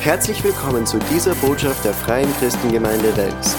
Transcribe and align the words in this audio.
Herzlich 0.00 0.44
willkommen 0.44 0.86
zu 0.86 0.98
dieser 1.12 1.34
Botschaft 1.34 1.84
der 1.84 1.92
Freien 1.92 2.32
Christengemeinde 2.38 3.16
Wels. 3.16 3.56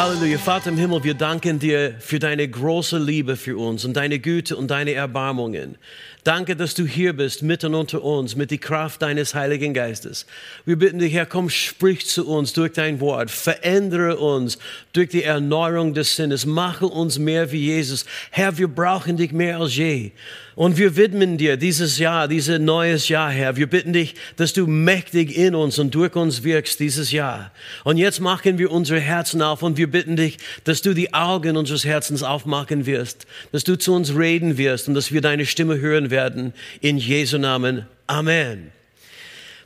Halleluja, 0.00 0.38
Vater 0.38 0.70
im 0.70 0.78
Himmel, 0.78 1.04
wir 1.04 1.12
danken 1.12 1.58
dir 1.58 1.94
für 1.98 2.18
deine 2.18 2.48
große 2.48 2.96
Liebe 2.96 3.36
für 3.36 3.58
uns 3.58 3.84
und 3.84 3.98
deine 3.98 4.18
Güte 4.18 4.56
und 4.56 4.70
deine 4.70 4.94
Erbarmungen. 4.94 5.76
Danke, 6.24 6.56
dass 6.56 6.74
du 6.74 6.86
hier 6.86 7.14
bist, 7.14 7.42
mitten 7.42 7.74
unter 7.74 8.02
uns, 8.02 8.34
mit 8.34 8.50
der 8.50 8.58
Kraft 8.58 9.00
deines 9.02 9.34
Heiligen 9.34 9.74
Geistes. 9.74 10.26
Wir 10.64 10.76
bitten 10.76 10.98
dich, 10.98 11.12
Herr, 11.12 11.24
komm, 11.26 11.50
sprich 11.50 12.06
zu 12.06 12.26
uns 12.26 12.54
durch 12.54 12.72
dein 12.72 13.00
Wort, 13.00 13.30
verändere 13.30 14.16
uns 14.16 14.58
durch 14.94 15.08
die 15.08 15.22
Erneuerung 15.22 15.92
des 15.92 16.16
Sinnes, 16.16 16.44
mache 16.46 16.86
uns 16.86 17.18
mehr 17.18 17.52
wie 17.52 17.66
Jesus. 17.66 18.04
Herr, 18.30 18.56
wir 18.56 18.68
brauchen 18.68 19.18
dich 19.18 19.32
mehr 19.32 19.58
als 19.58 19.76
je. 19.76 20.12
Und 20.56 20.76
wir 20.76 20.94
widmen 20.96 21.38
dir 21.38 21.56
dieses 21.56 21.98
Jahr, 21.98 22.28
dieses 22.28 22.58
neues 22.58 23.08
Jahr, 23.08 23.30
Herr. 23.30 23.56
Wir 23.56 23.66
bitten 23.66 23.94
dich, 23.94 24.14
dass 24.36 24.52
du 24.52 24.66
mächtig 24.66 25.34
in 25.34 25.54
uns 25.54 25.78
und 25.78 25.94
durch 25.94 26.14
uns 26.16 26.42
wirkst 26.42 26.80
dieses 26.80 27.12
Jahr. 27.12 27.50
Und 27.82 27.96
jetzt 27.96 28.20
machen 28.20 28.58
wir 28.58 28.70
unsere 28.70 29.00
Herzen 29.00 29.40
auf 29.40 29.62
und 29.62 29.78
wir 29.78 29.89
bitten 29.90 30.16
dich, 30.16 30.38
dass 30.64 30.82
du 30.82 30.94
die 30.94 31.12
Augen 31.12 31.56
unseres 31.56 31.84
Herzens 31.84 32.22
aufmachen 32.22 32.86
wirst, 32.86 33.26
dass 33.52 33.64
du 33.64 33.76
zu 33.76 33.94
uns 33.94 34.14
reden 34.16 34.58
wirst 34.58 34.88
und 34.88 34.94
dass 34.94 35.12
wir 35.12 35.20
deine 35.20 35.46
Stimme 35.46 35.78
hören 35.80 36.10
werden. 36.10 36.52
In 36.80 36.98
Jesu 36.98 37.38
Namen. 37.38 37.86
Amen. 38.06 38.72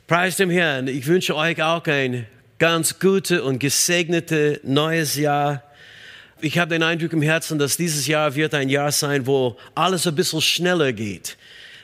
Preis 0.07 0.37
dem 0.37 0.49
Herrn. 0.49 0.87
Ich 0.87 1.07
wünsche 1.07 1.35
euch 1.35 1.61
auch 1.63 1.85
ein 1.87 2.27
ganz 2.59 2.99
gutes 2.99 3.41
und 3.41 3.59
gesegnetes 3.59 4.59
neues 4.63 5.15
Jahr. 5.15 5.63
Ich 6.41 6.59
habe 6.59 6.69
den 6.69 6.83
Eindruck 6.83 7.13
im 7.13 7.21
Herzen, 7.21 7.57
dass 7.57 7.77
dieses 7.77 8.07
Jahr 8.07 8.35
wird 8.35 8.53
ein 8.53 8.69
Jahr 8.69 8.91
sein, 8.91 9.25
wo 9.25 9.57
alles 9.73 10.05
ein 10.05 10.15
bisschen 10.15 10.41
schneller 10.41 10.93
geht. 10.93 11.37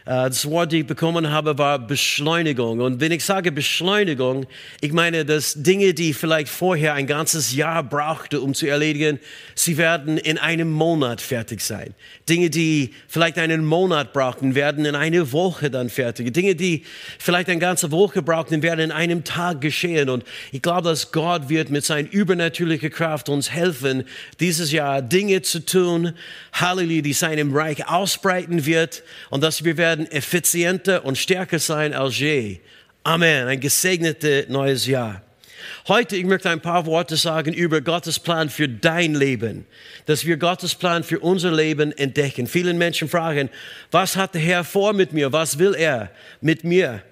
Äh, 0.06 0.30
das 0.30 0.50
Wort, 0.50 0.72
das 0.72 0.80
ich 0.80 0.88
bekommen 0.88 1.32
habe, 1.32 1.58
war 1.58 1.80
Beschleunigung. 1.80 2.80
Und 2.80 3.00
wenn 3.00 3.12
ich 3.12 3.24
sage 3.24 3.52
Beschleunigung, 3.52 4.46
ich 4.82 4.94
meine, 4.94 5.26
dass 5.26 5.54
Dinge, 5.62 5.94
die 5.94 6.14
vielleicht 6.14 6.50
vorher 6.50 6.94
ein 6.94 7.08
ganzes 7.08 7.54
Jahr 7.54 7.84
brauchte, 7.84 8.42
um 8.42 8.54
zu 8.54 8.68
erledigen, 8.68 9.20
sie 9.56 9.78
werden 9.78 10.18
in 10.18 10.38
einem 10.38 10.72
Monat 10.72 11.22
fertig 11.22 11.62
sein. 11.62 11.94
Dinge, 12.28 12.50
die 12.50 12.94
vielleicht 13.08 13.38
einen 13.38 13.66
Monat 13.66 14.14
brauchten, 14.14 14.56
werden 14.56 14.86
in 14.86 14.96
einer 14.96 15.32
Woche 15.32 15.70
dann 15.70 15.90
fertig. 15.90 16.34
Dinge, 16.34 16.56
die 16.56 16.84
vielleicht 17.20 17.50
eine 17.50 17.60
ganze 17.60 17.92
Woche 17.92 18.22
brauchten, 18.22 18.64
werden 18.64 18.80
in 18.80 18.92
einem 18.92 19.24
Tag 19.24 19.62
geschehen. 19.62 20.10
Und 20.10 20.24
ich 20.52 20.62
glaube, 20.62 20.90
dass 20.90 21.12
Gott 21.12 21.50
wird 21.50 21.70
mit 21.70 21.86
seiner 21.86 22.12
übernatürlichen 22.12 22.90
Kraft 22.90 23.30
uns 23.30 23.52
helfen, 23.52 24.04
dieses 24.40 24.72
Jahr 24.72 25.02
Dinge 25.02 25.42
zu 25.42 25.66
tun, 25.66 26.14
Halleluja, 26.54 27.02
die 27.02 27.14
seinem 27.14 27.56
Reich 27.56 27.88
ausbreiten 27.88 28.66
wird 28.66 29.04
und 29.30 29.44
dass 29.44 29.64
wir 29.64 29.78
werden 29.78 29.91
werden 29.92 30.10
effizienter 30.10 31.04
und 31.04 31.18
stärker 31.18 31.60
sein 31.60 31.94
als 31.94 32.18
je. 32.18 32.60
Amen. 33.04 33.50
Ein 33.50 33.60
gesegnetes 33.60 34.48
neues 34.48 34.88
Jahr. 34.88 35.22
Heute, 35.86 36.16
ich 36.16 36.24
möchte 36.24 36.50
ein 36.50 36.62
paar 36.62 36.86
Worte 36.86 37.18
sagen 37.18 37.52
über 37.52 37.82
Gottes 37.82 38.18
Plan 38.18 38.50
für 38.50 38.70
dein 38.70 39.16
Leben, 39.16 39.66
dass 40.06 40.26
wir 40.26 40.38
Gottes 40.38 40.76
Plan 40.76 41.04
für 41.04 41.20
unser 41.20 41.52
Leben 41.52 41.92
entdecken. 41.92 42.48
Viele 42.48 42.74
Menschen 42.74 43.10
fragen, 43.10 43.50
was 43.92 44.16
hat 44.16 44.34
der 44.34 44.42
Herr 44.42 44.64
vor 44.64 44.94
mit 44.94 45.12
mir? 45.12 45.34
Was 45.34 45.60
will 45.60 45.76
er 45.76 46.10
mit 46.40 46.64
mir? 46.64 47.04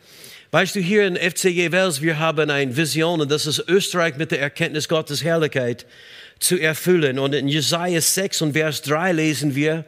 Weißt 0.51 0.75
du, 0.75 0.79
hier 0.79 1.05
in 1.05 1.17
FCG 1.17 1.73
Wels, 1.73 2.01
wir 2.01 2.17
haben 2.17 2.49
eine 2.49 2.77
Vision 2.77 3.19
und 3.19 3.29
das 3.29 3.45
ist 3.45 3.59
Österreich 3.67 4.15
mit 4.15 4.31
der 4.31 4.39
Erkenntnis 4.39 4.87
Gottes 4.87 5.21
Herrlichkeit 5.21 5.85
zu 6.39 6.57
erfüllen. 6.57 7.19
Und 7.19 7.35
in 7.35 7.49
Jesaja 7.49 7.99
6 7.99 8.41
und 8.41 8.53
Vers 8.53 8.81
3 8.83 9.11
lesen 9.11 9.53
wir, 9.53 9.83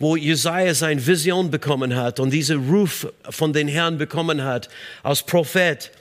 wo 0.00 0.16
Jesaja 0.16 0.74
seine 0.74 1.06
Vision 1.06 1.50
bekommen 1.50 1.94
hat 1.94 2.18
und 2.18 2.30
diesen 2.30 2.68
Ruf 2.68 3.06
von 3.28 3.52
den 3.52 3.68
Herrn 3.68 3.98
bekommen 3.98 4.42
hat 4.42 4.68
als 5.02 5.22
Prophet. 5.22 5.92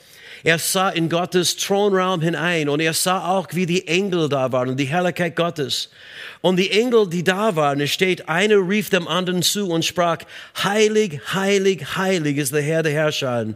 Er 0.42 0.58
sah 0.58 0.89
in 0.89 1.09
Gottes 1.09 1.58
Thronraum 1.58 2.22
hinein 2.22 2.70
und 2.70 2.80
er 2.80 2.93
sah 2.93 3.27
auch, 3.27 3.48
wie 3.52 3.65
die 3.65 3.86
Engel 3.89 4.30
da 4.30 4.54
waren 4.54 4.70
und 4.70 4.77
die 4.77 4.86
Herrlichkeit 4.86 5.36
Gottes. 5.36 5.89
Und 6.39 6.55
die 6.55 6.71
Engel, 6.71 7.09
die 7.09 7.26
da 7.26 7.58
waren, 7.58 7.82
es 7.82 7.92
steht, 7.92 8.30
einer 8.30 8.55
rief 8.55 8.89
dem 8.89 9.05
anderen 9.05 9.42
zu 9.42 9.70
und 9.70 9.83
sprach, 9.83 10.20
heilig, 10.64 11.20
heilig, 11.33 11.98
heilig 11.98 12.38
ist 12.38 12.54
der 12.54 12.61
Herr 12.61 12.83
der 12.83 12.93
Herrscher. 12.93 13.48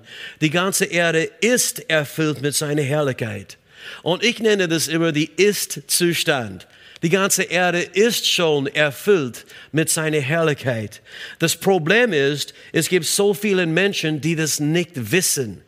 Die 0.42 0.50
ganze 0.50 0.84
Erde 0.84 1.30
ist 1.40 1.90
erfüllt 1.90 2.42
mit 2.42 2.54
seiner 2.54 2.82
Herrlichkeit. 2.82 3.58
Und 4.02 4.22
ich 4.22 4.40
nenne 4.40 4.68
das 4.68 4.90
immer 4.90 5.14
die 5.14 5.32
Ist-Zustand. 5.38 6.68
Die 7.04 7.10
ganze 7.10 7.44
Erde 7.44 7.82
ist 7.82 8.26
schon 8.26 8.66
erfüllt 8.66 9.46
mit 9.74 9.90
seiner 9.90 10.22
Herrlichkeit. 10.22 11.02
Das 11.38 11.58
Problem 11.58 12.14
ist, 12.14 12.54
es 12.72 12.88
gibt 12.88 13.06
so 13.06 13.34
viele 13.34 13.66
Menschen, 13.66 14.22
die 14.22 14.38
das 14.38 14.62
nicht 14.62 15.12
wissen. 15.12 15.62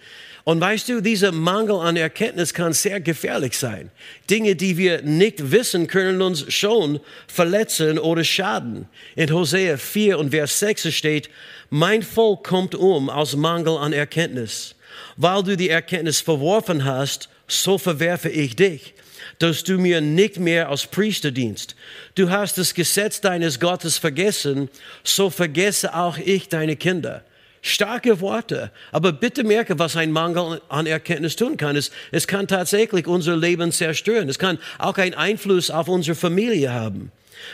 Und 0.46 0.62
weißt 0.62 0.88
du, 0.88 1.02
dieser 1.02 1.34
Mangel 1.34 1.76
an 1.76 1.98
Erkenntnis 1.98 2.54
kann 2.54 2.72
sehr 2.72 3.02
gefährlich 3.02 3.58
sein. 3.58 3.92
Dinge, 4.30 4.56
die 4.56 4.78
wir 4.78 5.02
nicht 5.02 5.52
wissen, 5.52 5.88
können 5.88 6.22
uns 6.22 6.46
schon 6.54 7.02
verletzen 7.28 8.00
oder 8.00 8.24
schaden. 8.24 8.88
In 9.18 9.34
Hosea 9.34 9.76
4 9.76 10.18
und 10.18 10.30
Vers 10.30 10.60
6 10.60 10.94
steht, 10.94 11.30
mein 11.70 12.02
Volk 12.02 12.46
kommt 12.46 12.76
um 12.76 13.10
aus 13.10 13.36
Mangel 13.36 13.76
an 13.76 13.92
Erkenntnis. 13.92 14.76
Weil 15.18 15.44
du 15.44 15.58
die 15.58 15.70
Erkenntnis 15.70 16.22
verworfen 16.22 16.86
hast, 16.86 17.28
so 17.48 17.78
verwerfe 17.78 18.30
ich 18.30 18.56
dich 18.56 18.94
dass 19.40 19.64
du 19.64 19.78
mir 19.78 20.02
nicht 20.02 20.40
mehr 20.40 20.70
als 20.70 20.88
Priester 20.88 21.32
dienst. 21.32 21.76
Du 22.16 22.30
hast 22.30 22.58
das 22.58 22.74
Gesetz 22.74 23.22
deines 23.22 23.60
Gottes 23.60 23.98
vergessen, 23.98 24.70
so 25.04 25.30
vergesse 25.30 25.96
auch 25.96 26.18
ich 26.18 26.50
deine 26.50 26.76
Kinder. 26.76 27.24
Starke 27.62 28.22
Worte, 28.22 28.72
aber 28.92 29.12
bitte 29.12 29.44
merke, 29.44 29.80
was 29.80 29.96
ein 29.96 30.12
Mangel 30.12 30.62
an 30.70 30.86
Erkenntnis 30.86 31.36
tun 31.36 31.58
kann. 31.58 31.76
Es, 31.76 31.90
es 32.12 32.28
kann 32.28 32.48
tatsächlich 32.48 33.08
unser 33.08 33.36
Leben 33.36 33.72
zerstören. 33.72 34.30
Es 34.30 34.38
kann 34.38 34.60
auch 34.78 34.98
einen 34.98 35.16
Einfluss 35.16 35.72
auf 35.72 35.88
unsere 35.88 36.16
Familie 36.16 36.72
haben. 36.72 37.12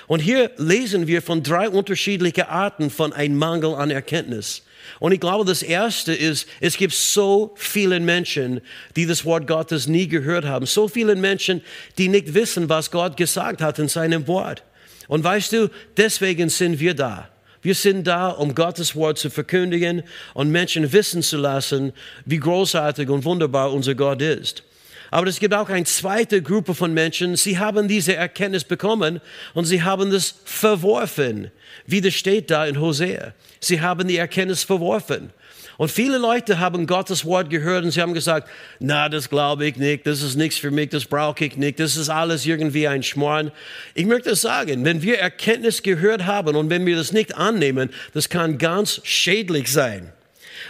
Und 0.07 0.19
hier 0.19 0.51
lesen 0.57 1.07
wir 1.07 1.21
von 1.21 1.43
drei 1.43 1.69
unterschiedlichen 1.69 2.43
Arten 2.43 2.89
von 2.89 3.13
einem 3.13 3.37
Mangel 3.37 3.75
an 3.75 3.91
Erkenntnis. 3.91 4.63
Und 4.99 5.11
ich 5.11 5.19
glaube, 5.19 5.45
das 5.45 5.63
Erste 5.63 6.13
ist, 6.13 6.47
es 6.59 6.77
gibt 6.77 6.93
so 6.93 7.53
viele 7.55 7.99
Menschen, 7.99 8.61
die 8.95 9.05
das 9.05 9.25
Wort 9.25 9.47
Gottes 9.47 9.87
nie 9.87 10.07
gehört 10.07 10.45
haben. 10.45 10.65
So 10.65 10.87
viele 10.87 11.15
Menschen, 11.15 11.61
die 11.97 12.07
nicht 12.07 12.33
wissen, 12.33 12.69
was 12.69 12.91
Gott 12.91 13.17
gesagt 13.17 13.61
hat 13.61 13.79
in 13.79 13.87
seinem 13.87 14.27
Wort. 14.27 14.63
Und 15.07 15.23
weißt 15.23 15.53
du, 15.53 15.69
deswegen 15.97 16.49
sind 16.49 16.79
wir 16.79 16.93
da. 16.93 17.29
Wir 17.61 17.75
sind 17.75 18.07
da, 18.07 18.29
um 18.29 18.55
Gottes 18.55 18.95
Wort 18.95 19.19
zu 19.19 19.29
verkündigen 19.29 20.03
und 20.33 20.49
Menschen 20.49 20.91
wissen 20.93 21.21
zu 21.21 21.37
lassen, 21.37 21.93
wie 22.25 22.39
großartig 22.39 23.07
und 23.09 23.23
wunderbar 23.23 23.71
unser 23.71 23.93
Gott 23.93 24.21
ist. 24.21 24.63
Aber 25.11 25.27
es 25.27 25.41
gibt 25.41 25.53
auch 25.53 25.67
eine 25.67 25.83
zweite 25.83 26.41
Gruppe 26.41 26.73
von 26.73 26.93
Menschen, 26.93 27.35
sie 27.35 27.59
haben 27.59 27.89
diese 27.89 28.15
Erkenntnis 28.15 28.63
bekommen 28.63 29.19
und 29.53 29.65
sie 29.65 29.83
haben 29.83 30.09
das 30.09 30.35
verworfen, 30.45 31.51
wie 31.85 31.99
das 31.99 32.13
steht 32.13 32.49
da 32.49 32.65
in 32.65 32.79
Hosea. 32.79 33.33
Sie 33.59 33.81
haben 33.81 34.07
die 34.07 34.15
Erkenntnis 34.15 34.63
verworfen. 34.63 35.31
Und 35.77 35.91
viele 35.91 36.17
Leute 36.17 36.59
haben 36.59 36.87
Gottes 36.87 37.25
Wort 37.25 37.49
gehört 37.49 37.83
und 37.83 37.91
sie 37.91 38.01
haben 38.01 38.13
gesagt, 38.13 38.47
na, 38.79 39.09
das 39.09 39.29
glaube 39.29 39.65
ich 39.65 39.75
nicht, 39.75 40.07
das 40.07 40.21
ist 40.21 40.35
nichts 40.35 40.57
für 40.57 40.71
mich, 40.71 40.89
das 40.89 41.05
brauche 41.05 41.43
ich 41.43 41.57
nicht, 41.57 41.79
das 41.79 41.97
ist 41.97 42.07
alles 42.07 42.45
irgendwie 42.45 42.87
ein 42.87 43.03
Schmarrn. 43.03 43.51
Ich 43.95 44.05
möchte 44.05 44.35
sagen, 44.35 44.85
wenn 44.85 45.01
wir 45.01 45.19
Erkenntnis 45.19 45.83
gehört 45.83 46.25
haben 46.25 46.55
und 46.55 46.69
wenn 46.69 46.85
wir 46.85 46.95
das 46.95 47.11
nicht 47.11 47.35
annehmen, 47.35 47.89
das 48.13 48.29
kann 48.29 48.57
ganz 48.59 49.01
schädlich 49.03 49.71
sein. 49.71 50.13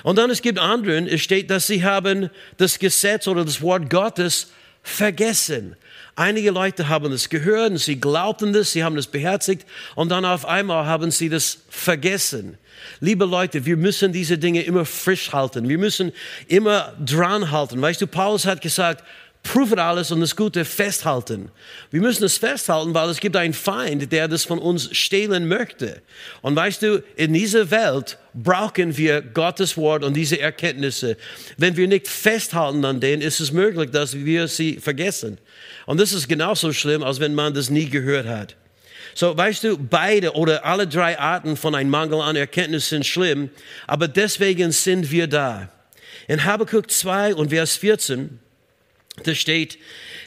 Und 0.03 0.18
dann 0.18 0.29
es 0.29 0.41
gibt 0.41 0.59
anderen, 0.59 1.07
es 1.07 1.22
steht, 1.22 1.50
dass 1.50 1.68
sie 1.68 1.84
haben 1.84 2.29
das 2.57 2.79
Gesetz 2.79 3.28
oder 3.28 3.46
das 3.46 3.62
Wort 3.62 3.90
Gottes 3.90 4.52
vergessen. 4.84 5.75
Einige 6.16 6.52
Leute 6.52 6.90
haben 6.90 7.12
es 7.13 7.29
gehört 7.29 7.72
und 7.72 7.78
sie 7.78 8.00
glaubten 8.00 8.52
das, 8.53 8.74
sie 8.74 8.84
haben 8.84 8.97
es 8.97 9.07
beherzigt 9.07 9.66
und 9.96 10.09
dann 10.09 10.25
auf 10.25 10.46
einmal 10.46 10.85
haben 10.85 11.09
sie 11.09 11.29
das 11.29 11.59
vergessen. 11.69 12.57
Liebe 13.00 13.25
Leute, 13.25 13.66
wir 13.66 13.78
müssen 13.78 14.11
diese 14.11 14.38
Dinge 14.38 14.64
immer 14.64 14.85
frisch 14.85 15.32
halten. 15.32 15.70
Wir 15.70 15.78
müssen 15.78 16.11
immer 16.47 16.93
dran 17.03 17.52
halten. 17.52 17.82
Weißt 17.82 18.02
du, 18.02 18.08
Paulus 18.08 18.46
hat 18.46 18.61
gesagt, 18.61 19.03
prüfen 19.43 19.79
alles 19.79 20.11
und 20.11 20.22
das 20.22 20.35
Gute 20.35 20.66
festhalten. 20.66 21.49
Wir 21.90 22.02
müssen 22.02 22.23
es 22.23 22.38
festhalten, 22.38 22.93
weil 22.93 23.09
es 23.09 23.20
gibt 23.20 23.35
einen 23.35 23.53
Feind, 23.53 24.11
der 24.11 24.28
das 24.28 24.46
von 24.46 24.59
uns 24.59 24.96
stehlen 24.96 25.47
möchte. 25.47 26.02
Und 26.41 26.55
weißt 26.55 26.82
du, 26.84 27.03
in 27.16 27.34
dieser 27.34 27.72
Welt 27.72 28.17
brauchen 28.34 28.96
wir 28.97 29.22
Gottes 29.22 29.78
Wort 29.78 30.03
und 30.03 30.14
diese 30.14 30.40
Erkenntnisse. 30.40 31.17
Wenn 31.58 31.76
wir 31.76 31.88
nicht 31.88 32.08
festhalten 32.08 32.85
an 32.85 32.99
denen, 32.99 33.22
ist 33.22 33.40
es 33.40 33.52
möglich, 33.52 33.90
dass 33.91 34.16
wir 34.16 34.47
sie 34.47 34.78
vergessen. 34.78 35.38
Und 35.85 35.99
das 35.99 36.14
ist 36.14 36.29
genauso 36.29 36.72
schlimm, 36.72 37.03
als 37.03 37.20
wenn 37.20 37.34
man 37.34 37.53
das 37.53 37.70
nie 37.70 37.90
gehört 37.90 38.28
hat. 38.28 38.55
So, 39.16 39.35
weißt 39.35 39.64
du, 39.64 39.78
beide 39.78 40.34
oder 40.34 40.64
alle 40.64 40.88
drei 40.88 41.20
Arten 41.20 41.58
von 41.58 41.76
einem 41.76 41.90
Mangel 41.90 42.22
an 42.22 42.35
Erkenntnis 42.35 42.90
sind 42.90 43.05
schlimm, 43.05 43.49
aber 43.88 44.08
deswegen 44.08 44.72
sind 44.72 45.11
wir 45.11 45.28
da. 45.28 45.70
In 46.28 46.46
Habakkuk 46.46 46.90
2 46.90 47.35
und 47.35 47.49
Vers 47.49 47.76
14 47.76 48.40
da 49.23 49.35
steht, 49.35 49.78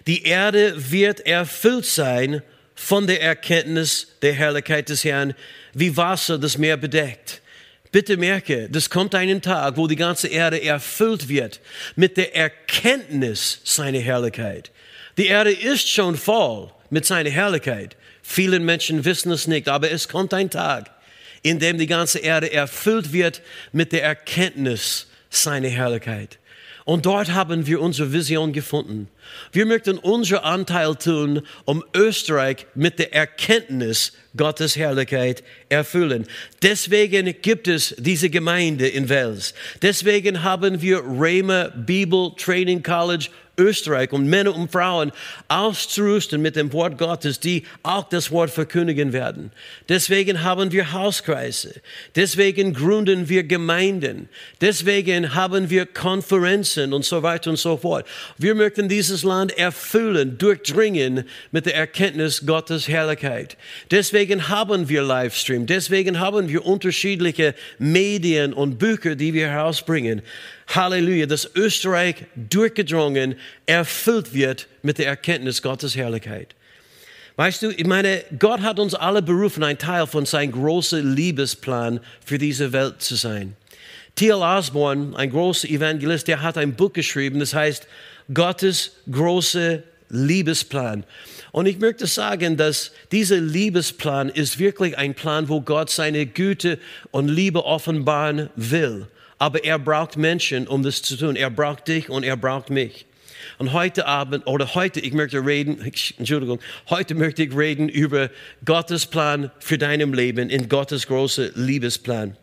die 0.06 0.24
Erde 0.24 0.74
wird 0.90 1.20
erfüllt 1.26 1.86
sein 1.86 2.42
von 2.74 3.06
der 3.06 3.22
Erkenntnis 3.22 4.08
der 4.22 4.32
Herrlichkeit 4.32 4.88
des 4.88 5.04
Herrn, 5.04 5.34
wie 5.72 5.96
Wasser 5.96 6.38
das 6.38 6.58
Meer 6.58 6.76
bedeckt. 6.76 7.40
Bitte 7.92 8.16
merke, 8.16 8.68
das 8.70 8.90
kommt 8.90 9.14
einen 9.14 9.40
Tag, 9.40 9.76
wo 9.76 9.86
die 9.86 9.96
ganze 9.96 10.26
Erde 10.26 10.60
erfüllt 10.62 11.28
wird 11.28 11.60
mit 11.94 12.16
der 12.16 12.34
Erkenntnis 12.34 13.60
seiner 13.62 14.00
Herrlichkeit. 14.00 14.72
Die 15.16 15.28
Erde 15.28 15.52
ist 15.52 15.88
schon 15.88 16.16
voll 16.16 16.72
mit 16.90 17.06
seiner 17.06 17.30
Herrlichkeit. 17.30 17.96
Vielen 18.22 18.64
Menschen 18.64 19.04
wissen 19.04 19.30
es 19.30 19.46
nicht, 19.46 19.68
aber 19.68 19.92
es 19.92 20.08
kommt 20.08 20.34
ein 20.34 20.50
Tag, 20.50 20.90
in 21.42 21.60
dem 21.60 21.78
die 21.78 21.86
ganze 21.86 22.18
Erde 22.18 22.52
erfüllt 22.52 23.12
wird 23.12 23.42
mit 23.70 23.92
der 23.92 24.02
Erkenntnis 24.02 25.06
seiner 25.30 25.68
Herrlichkeit. 25.68 26.38
Und 26.84 27.06
dort 27.06 27.32
haben 27.32 27.66
wir 27.66 27.80
unsere 27.80 28.12
Vision 28.12 28.52
gefunden. 28.52 29.08
Wir 29.52 29.64
möchten 29.64 29.96
unseren 29.96 30.44
Anteil 30.44 30.94
tun, 30.96 31.40
um 31.64 31.82
Österreich 31.94 32.66
mit 32.74 32.98
der 32.98 33.14
Erkenntnis 33.14 34.12
Gottes 34.36 34.76
Herrlichkeit 34.76 35.42
erfüllen. 35.70 36.26
Deswegen 36.62 37.34
gibt 37.40 37.68
es 37.68 37.94
diese 37.98 38.28
Gemeinde 38.28 38.86
in 38.86 39.08
Wels. 39.08 39.54
Deswegen 39.80 40.42
haben 40.42 40.82
wir 40.82 40.98
Rhema 40.98 41.70
Bible 41.74 42.32
Training 42.36 42.82
College 42.82 43.28
Österreich 43.58 44.12
und 44.12 44.26
Männer 44.26 44.54
und 44.54 44.72
Frauen 44.72 45.12
auszurüsten 45.48 46.42
mit 46.42 46.56
dem 46.56 46.72
Wort 46.72 46.98
Gottes, 46.98 47.40
die 47.40 47.64
auch 47.82 48.08
das 48.08 48.30
Wort 48.30 48.50
verkündigen 48.50 49.12
werden. 49.12 49.50
Deswegen 49.88 50.42
haben 50.42 50.72
wir 50.72 50.92
Hauskreise. 50.92 51.80
Deswegen 52.16 52.74
gründen 52.74 53.28
wir 53.28 53.44
Gemeinden. 53.44 54.28
Deswegen 54.60 55.34
haben 55.34 55.70
wir 55.70 55.86
Konferenzen 55.86 56.92
und 56.92 57.04
so 57.04 57.22
weiter 57.22 57.50
und 57.50 57.58
so 57.58 57.76
fort. 57.76 58.06
Wir 58.38 58.54
möchten 58.54 58.88
dieses 58.88 59.22
Land 59.22 59.56
erfüllen, 59.56 60.38
durchdringen 60.38 61.24
mit 61.52 61.66
der 61.66 61.76
Erkenntnis 61.76 62.44
Gottes 62.46 62.88
Herrlichkeit. 62.88 63.56
Deswegen 63.90 64.48
haben 64.48 64.88
wir 64.88 65.02
Livestream. 65.02 65.66
Deswegen 65.66 66.20
haben 66.20 66.48
wir 66.48 66.64
unterschiedliche 66.64 67.54
Medien 67.78 68.52
und 68.52 68.78
Bücher, 68.78 69.14
die 69.14 69.34
wir 69.34 69.48
herausbringen. 69.48 70.22
Halleluja, 70.68 71.26
dass 71.26 71.50
Österreich 71.54 72.24
durchgedrungen, 72.34 73.36
erfüllt 73.66 74.32
wird 74.32 74.66
mit 74.82 74.98
der 74.98 75.06
Erkenntnis 75.06 75.62
Gottes 75.62 75.96
Herrlichkeit. 75.96 76.54
Weißt 77.36 77.62
du, 77.62 77.70
ich 77.70 77.86
meine, 77.86 78.22
Gott 78.38 78.60
hat 78.60 78.78
uns 78.78 78.94
alle 78.94 79.20
berufen, 79.20 79.64
ein 79.64 79.78
Teil 79.78 80.06
von 80.06 80.24
seinem 80.24 80.52
großen 80.52 81.14
Liebesplan 81.14 82.00
für 82.24 82.38
diese 82.38 82.72
Welt 82.72 83.02
zu 83.02 83.16
sein. 83.16 83.56
T.L. 84.14 84.34
Osborne, 84.34 85.16
ein 85.16 85.30
großer 85.30 85.68
Evangelist, 85.68 86.28
der 86.28 86.42
hat 86.42 86.56
ein 86.56 86.76
Buch 86.76 86.92
geschrieben, 86.92 87.40
das 87.40 87.52
heißt 87.52 87.88
Gottes 88.32 88.92
große 89.10 89.82
Liebesplan. 90.10 91.04
Und 91.50 91.66
ich 91.66 91.80
möchte 91.80 92.06
sagen, 92.06 92.56
dass 92.56 92.92
dieser 93.10 93.38
Liebesplan 93.38 94.28
ist 94.28 94.60
wirklich 94.60 94.96
ein 94.96 95.14
Plan, 95.14 95.48
wo 95.48 95.60
Gott 95.60 95.90
seine 95.90 96.26
Güte 96.26 96.78
und 97.10 97.28
Liebe 97.28 97.64
offenbaren 97.64 98.50
will 98.54 99.08
aber 99.44 99.62
er 99.62 99.78
braucht 99.78 100.16
Menschen, 100.16 100.66
um 100.66 100.82
das 100.82 101.02
zu 101.02 101.18
tun. 101.18 101.36
Er 101.36 101.50
braucht 101.50 101.86
dich 101.86 102.08
und 102.08 102.22
er 102.22 102.34
braucht 102.34 102.70
mich. 102.70 103.04
Und 103.58 103.74
heute 103.74 104.06
Abend 104.06 104.46
oder 104.46 104.74
heute, 104.74 105.00
ich 105.00 105.12
möchte 105.12 105.44
reden, 105.44 105.78
Entschuldigung, 106.18 106.60
heute 106.88 107.14
möchte 107.14 107.42
ich 107.42 107.54
reden 107.54 107.90
über 107.90 108.30
Gottes 108.64 109.04
Plan 109.04 109.50
für 109.58 109.76
deinem 109.76 110.14
Leben 110.14 110.48
in 110.48 110.70
Gottes 110.70 111.06
große 111.06 111.52
Liebesplan. 111.56 112.38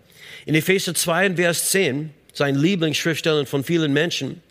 In 0.46 0.54
Epheser 0.54 0.94
2, 0.94 1.38
Vers 1.38 1.72
10, 1.72 2.12
sein 2.34 2.54
Lieblingsschriftstellen 2.54 3.48
von 3.48 3.64
vielen 3.64 3.94
Menschen, 3.94 4.44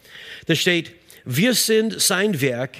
da 0.46 0.56
steht, 0.56 0.90
wir 1.24 1.54
sind 1.54 2.00
sein 2.00 2.40
Werk, 2.40 2.76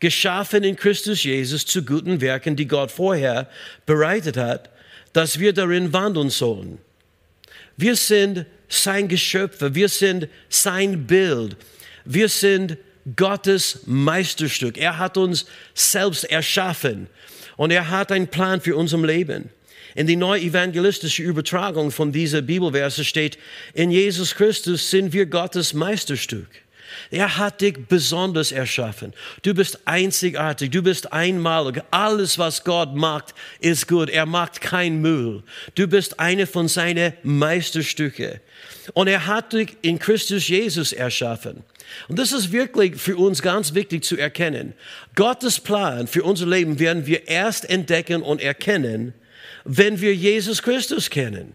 geschaffen 0.00 0.64
in 0.64 0.76
Christus 0.76 1.24
Jesus 1.24 1.64
zu 1.64 1.82
guten 1.82 2.20
Werken, 2.20 2.56
die 2.56 2.68
Gott 2.68 2.90
vorher 2.90 3.48
bereitet 3.86 4.36
hat, 4.36 4.68
dass 5.14 5.38
wir 5.38 5.54
darin 5.54 5.94
wandeln 5.94 6.28
sollen. 6.28 6.76
Wir 7.78 7.96
sind 7.96 8.44
sein 8.72 9.08
Geschöpfe, 9.08 9.74
wir 9.74 9.88
sind 9.88 10.28
sein 10.48 11.06
Bild, 11.06 11.56
wir 12.04 12.28
sind 12.28 12.78
Gottes 13.16 13.80
Meisterstück. 13.86 14.78
Er 14.78 14.98
hat 14.98 15.16
uns 15.16 15.46
selbst 15.74 16.24
erschaffen 16.24 17.08
und 17.56 17.70
er 17.70 17.90
hat 17.90 18.12
einen 18.12 18.28
Plan 18.28 18.60
für 18.60 18.76
unser 18.76 18.98
Leben. 18.98 19.50
In 19.94 20.06
die 20.06 20.16
neue 20.16 20.40
evangelistische 20.40 21.22
Übertragung 21.22 21.90
von 21.90 22.12
dieser 22.12 22.40
Bibelverse 22.40 23.04
steht, 23.04 23.38
in 23.74 23.90
Jesus 23.90 24.34
Christus 24.34 24.90
sind 24.90 25.12
wir 25.12 25.26
Gottes 25.26 25.74
Meisterstück. 25.74 26.48
Er 27.10 27.38
hat 27.38 27.60
dich 27.60 27.86
besonders 27.88 28.52
erschaffen. 28.52 29.12
Du 29.42 29.54
bist 29.54 29.80
einzigartig, 29.86 30.70
du 30.70 30.82
bist 30.82 31.12
einmalig. 31.12 31.82
Alles, 31.90 32.38
was 32.38 32.64
Gott 32.64 32.94
macht, 32.94 33.34
ist 33.60 33.88
gut. 33.88 34.10
Er 34.10 34.26
macht 34.26 34.60
kein 34.60 35.00
Müll. 35.00 35.42
Du 35.74 35.86
bist 35.86 36.20
eine 36.20 36.46
von 36.46 36.68
seinen 36.68 37.12
Meisterstücke. 37.22 38.40
Und 38.94 39.08
er 39.08 39.26
hat 39.26 39.52
dich 39.52 39.76
in 39.82 39.98
Christus 39.98 40.48
Jesus 40.48 40.92
erschaffen. 40.92 41.64
Und 42.08 42.18
das 42.18 42.32
ist 42.32 42.52
wirklich 42.52 42.96
für 42.96 43.16
uns 43.16 43.42
ganz 43.42 43.74
wichtig 43.74 44.04
zu 44.04 44.16
erkennen. 44.16 44.74
Gottes 45.14 45.60
Plan 45.60 46.06
für 46.06 46.22
unser 46.22 46.46
Leben 46.46 46.78
werden 46.78 47.06
wir 47.06 47.28
erst 47.28 47.68
entdecken 47.68 48.22
und 48.22 48.40
erkennen, 48.40 49.14
wenn 49.64 50.00
wir 50.00 50.14
Jesus 50.14 50.62
Christus 50.62 51.10
kennen. 51.10 51.54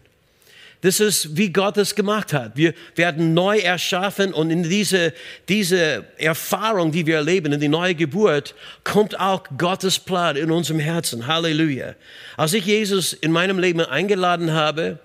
Das 0.81 1.00
ist, 1.00 1.35
wie 1.35 1.51
Gott 1.51 1.77
es 1.77 1.95
gemacht 1.95 2.33
hat. 2.33 2.56
Wir 2.56 2.74
werden 2.95 3.33
neu 3.33 3.57
erschaffen 3.57 4.31
und 4.31 4.51
in 4.51 4.62
diese, 4.62 5.12
diese 5.50 6.06
Erfahrung, 6.18 6.91
die 6.91 7.07
wir 7.07 7.15
erleben, 7.15 7.51
in 7.51 7.59
die 7.59 7.68
neue 7.68 7.95
Geburt, 7.95 8.53
kommt 8.83 9.19
auch 9.19 9.44
Gottes 9.57 9.97
Plan 9.97 10.35
in 10.35 10.51
unserem 10.51 10.79
Herzen. 10.79 11.25
Halleluja. 11.25 11.95
Als 12.35 12.53
ich 12.53 12.65
Jesus 12.65 13.13
in 13.13 13.31
meinem 13.31 13.57
Leben 13.57 13.81
eingeladen 13.81 14.53
habe, 14.53 15.00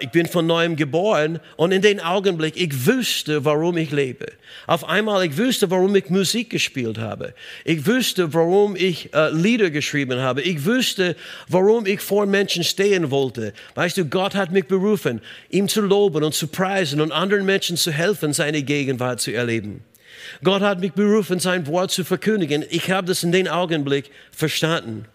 ich 0.00 0.10
bin 0.10 0.26
von 0.26 0.46
neuem 0.46 0.76
geboren 0.76 1.40
und 1.56 1.72
in 1.72 1.82
den 1.82 2.00
Augenblick, 2.00 2.56
ich 2.56 2.86
wüsste, 2.86 3.44
warum 3.44 3.76
ich 3.76 3.90
lebe. 3.90 4.26
Auf 4.66 4.88
einmal, 4.88 5.24
ich 5.26 5.36
wüsste, 5.36 5.70
warum 5.70 5.94
ich 5.96 6.10
Musik 6.10 6.50
gespielt 6.50 6.98
habe. 6.98 7.34
Ich 7.64 7.86
wüsste, 7.86 8.32
warum 8.32 8.76
ich 8.76 9.12
äh, 9.14 9.30
Lieder 9.30 9.70
geschrieben 9.70 10.20
habe. 10.20 10.42
Ich 10.42 10.64
wüsste, 10.64 11.16
warum 11.48 11.86
ich 11.86 12.00
vor 12.00 12.26
Menschen 12.26 12.64
stehen 12.64 13.10
wollte. 13.10 13.52
Weißt 13.74 13.96
du, 13.96 14.04
Gott 14.04 14.34
hat 14.34 14.52
mich 14.52 14.66
berufen, 14.66 15.20
ihm 15.50 15.68
zu 15.68 15.80
loben 15.80 16.24
und 16.24 16.34
zu 16.34 16.46
preisen 16.46 17.00
und 17.00 17.12
anderen 17.12 17.44
Menschen 17.44 17.76
zu 17.76 17.90
helfen, 17.90 18.32
seine 18.32 18.62
Gegenwart 18.62 19.20
zu 19.20 19.32
erleben. 19.32 19.82
Gott 20.42 20.62
hat 20.62 20.80
mich 20.80 20.92
berufen, 20.92 21.38
sein 21.38 21.66
Wort 21.66 21.90
zu 21.90 22.04
verkündigen. 22.04 22.64
Ich 22.70 22.90
habe 22.90 23.06
das 23.06 23.22
in 23.22 23.32
den 23.32 23.48
Augenblick 23.48 24.10
verstanden. 24.32 25.06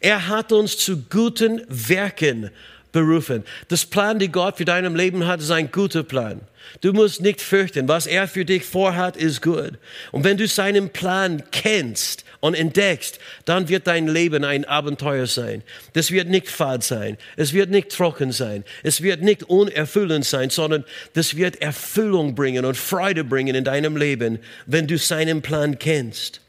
Er 0.00 0.28
hat 0.28 0.52
uns 0.52 0.78
zu 0.78 1.02
guten 1.10 1.62
Werken 1.68 2.50
berufen. 2.94 3.44
Das 3.68 3.84
Plan, 3.84 4.18
die 4.18 4.32
Gott 4.32 4.56
für 4.56 4.64
deinem 4.64 4.96
Leben 4.96 5.26
hat, 5.26 5.40
ist 5.40 5.50
ein 5.50 5.70
guter 5.70 6.02
Plan. 6.02 6.40
Du 6.80 6.94
musst 6.94 7.20
nicht 7.20 7.42
fürchten. 7.42 7.88
Was 7.88 8.06
er 8.06 8.26
für 8.26 8.46
dich 8.46 8.64
vorhat, 8.64 9.16
ist 9.16 9.42
gut. 9.42 9.72
Und 10.12 10.24
wenn 10.24 10.38
du 10.38 10.48
seinen 10.48 10.88
Plan 10.88 11.42
kennst 11.50 12.24
und 12.40 12.54
entdeckst, 12.54 13.18
dann 13.44 13.68
wird 13.68 13.86
dein 13.86 14.08
Leben 14.08 14.44
ein 14.44 14.64
Abenteuer 14.64 15.26
sein. 15.26 15.62
Das 15.92 16.10
wird 16.10 16.28
nicht 16.28 16.48
fad 16.48 16.82
sein. 16.82 17.18
Es 17.36 17.52
wird 17.52 17.68
nicht 17.68 17.90
trocken 17.90 18.32
sein. 18.32 18.64
Es 18.82 19.02
wird 19.02 19.20
nicht 19.20 19.42
unerfüllend 19.42 20.24
sein, 20.24 20.48
sondern 20.48 20.84
das 21.12 21.36
wird 21.36 21.60
Erfüllung 21.60 22.34
bringen 22.34 22.64
und 22.64 22.76
Freude 22.76 23.24
bringen 23.24 23.54
in 23.54 23.64
deinem 23.64 23.96
Leben, 23.96 24.38
wenn 24.66 24.86
du 24.86 24.96
seinen 24.96 25.42
Plan 25.42 25.78
kennst. 25.78 26.40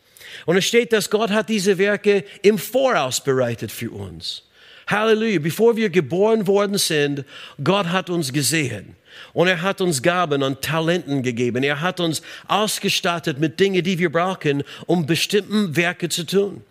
Und 0.45 0.57
es 0.57 0.65
steht, 0.65 0.93
dass 0.93 1.09
Gott 1.09 1.31
hat 1.31 1.49
diese 1.49 1.77
Werke 1.77 2.23
im 2.41 2.57
Voraus 2.59 3.21
bereitet 3.21 3.71
für 3.71 3.91
uns. 3.91 4.44
Halleluja. 4.87 5.39
Bevor 5.39 5.75
wir 5.75 5.89
geboren 5.89 6.47
worden 6.47 6.77
sind, 6.77 7.23
Gott 7.63 7.87
hat 7.87 8.09
uns 8.09 8.31
gesehen. 8.31 8.95
Und 9.33 9.47
er 9.47 9.61
hat 9.61 9.81
uns 9.81 10.01
Gaben 10.01 10.43
und 10.43 10.61
Talenten 10.61 11.23
gegeben. 11.23 11.63
Er 11.63 11.81
hat 11.81 11.99
uns 11.99 12.21
ausgestattet 12.47 13.39
mit 13.39 13.59
Dingen, 13.59 13.83
die 13.83 13.97
wir 13.97 14.11
brauchen, 14.11 14.63
um 14.85 15.05
bestimmten 15.05 15.75
Werke 15.75 16.09
zu 16.09 16.25
tun. 16.25 16.63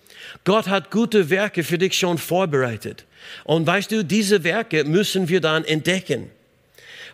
Gott 0.45 0.69
hat 0.69 0.91
gute 0.91 1.31
Werke 1.31 1.65
für 1.65 1.79
dich 1.79 1.97
schon 1.97 2.19
vorbereitet. 2.19 3.05
Und 3.45 3.67
weißt 3.67 3.91
du, 3.91 4.05
diese 4.05 4.45
Werke 4.45 4.85
müssen 4.85 5.29
wir 5.29 5.41
dann 5.41 5.65
entdecken. 5.65 6.31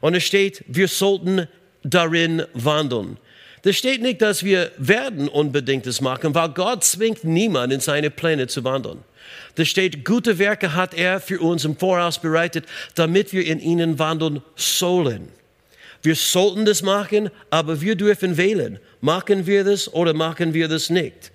Und 0.00 0.14
es 0.14 0.24
steht, 0.24 0.64
wir 0.66 0.88
sollten 0.88 1.46
darin 1.82 2.42
wandeln. 2.54 3.16
Das 3.62 3.76
steht 3.76 4.00
nicht, 4.00 4.22
dass 4.22 4.42
wir 4.42 4.72
werden 4.78 5.28
unbedingt 5.28 5.86
das 5.86 6.00
machen, 6.00 6.34
weil 6.34 6.48
Gott 6.50 6.82
zwingt 6.82 7.24
niemanden 7.24 7.76
in 7.76 7.80
seine 7.80 8.10
Pläne 8.10 8.46
zu 8.46 8.64
wandeln. 8.64 8.98
Da 9.54 9.64
steht, 9.64 10.04
gute 10.04 10.38
Werke 10.38 10.74
hat 10.74 10.94
er 10.94 11.20
für 11.20 11.40
uns 11.40 11.64
im 11.64 11.76
Voraus 11.76 12.18
bereitet, 12.18 12.64
damit 12.94 13.32
wir 13.32 13.44
in 13.44 13.60
ihnen 13.60 13.98
wandeln 13.98 14.42
sollen. 14.56 15.28
Wir 16.02 16.14
sollten 16.14 16.64
das 16.64 16.82
machen, 16.82 17.30
aber 17.50 17.80
wir 17.80 17.94
dürfen 17.94 18.36
wählen. 18.36 18.78
Machen 19.00 19.46
wir 19.46 19.64
das 19.64 19.92
oder 19.92 20.14
machen 20.14 20.54
wir 20.54 20.68
das 20.68 20.88
nicht? 20.90 21.30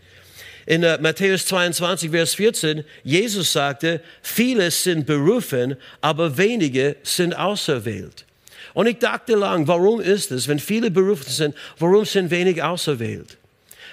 In 0.65 0.83
uh, 0.83 0.97
Matthäus 0.99 1.45
22, 1.45 2.09
Vers 2.09 2.33
14, 2.33 2.83
Jesus 3.03 3.53
sagte, 3.53 4.01
viele 4.23 4.71
sind 4.71 5.05
berufen, 5.05 5.75
aber 6.01 6.35
wenige 6.37 6.95
sind 7.03 7.37
auserwählt. 7.37 8.25
Und 8.73 8.87
ich 8.87 8.97
dachte 8.97 9.35
lang, 9.35 9.67
warum 9.67 10.01
ist 10.01 10.31
es, 10.31 10.47
wenn 10.47 10.59
viele 10.59 10.89
berufen 10.89 11.29
sind, 11.29 11.55
warum 11.77 12.03
sind 12.03 12.31
wenige 12.31 12.65
auserwählt? 12.65 13.37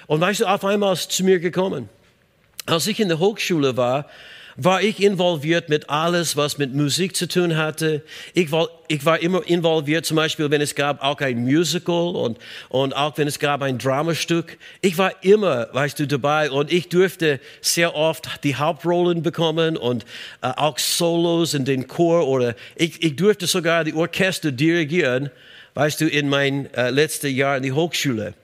Und 0.07 0.19
weißt 0.19 0.41
du, 0.41 0.45
auf 0.47 0.65
einmal 0.65 0.93
ist 0.93 1.11
es 1.11 1.17
zu 1.17 1.23
mir 1.23 1.39
gekommen. 1.39 1.89
Als 2.65 2.87
ich 2.87 2.99
in 2.99 3.09
der 3.09 3.19
Hochschule 3.19 3.75
war, 3.75 4.07
war 4.55 4.81
ich 4.81 5.01
involviert 5.01 5.69
mit 5.69 5.89
alles, 5.89 6.37
was 6.37 6.57
mit 6.57 6.73
Musik 6.73 7.15
zu 7.15 7.27
tun 7.27 7.57
hatte. 7.57 8.03
Ich 8.33 8.51
war, 8.51 8.69
ich 8.87 9.03
war 9.05 9.21
immer 9.21 9.45
involviert, 9.45 10.05
zum 10.05 10.17
Beispiel, 10.17 10.51
wenn 10.51 10.61
es 10.61 10.75
gab 10.75 11.03
auch 11.03 11.19
ein 11.21 11.43
Musical 11.43 12.15
und, 12.15 12.37
und 12.69 12.95
auch 12.95 13.17
wenn 13.17 13.27
es 13.27 13.39
gab 13.39 13.61
ein 13.63 13.77
Dramastück. 13.77 14.57
Ich 14.81 14.97
war 14.97 15.23
immer, 15.23 15.67
weißt 15.73 15.99
du, 15.99 16.07
dabei 16.07 16.51
und 16.51 16.71
ich 16.71 16.89
durfte 16.89 17.39
sehr 17.61 17.95
oft 17.95 18.43
die 18.43 18.55
Hauptrollen 18.55 19.23
bekommen 19.23 19.75
und 19.75 20.05
äh, 20.41 20.47
auch 20.47 20.77
Solos 20.77 21.53
in 21.53 21.65
den 21.65 21.87
Chor 21.87 22.27
oder 22.27 22.55
ich, 22.75 23.01
ich 23.01 23.15
durfte 23.15 23.47
sogar 23.47 23.83
die 23.83 23.93
Orchester 23.93 24.51
dirigieren, 24.51 25.31
weißt 25.73 26.01
du, 26.01 26.07
in 26.07 26.29
mein 26.29 26.71
äh, 26.75 26.91
letztes 26.91 27.31
Jahr 27.31 27.57
in 27.57 27.63
die 27.63 27.71
Hochschule. 27.71 28.35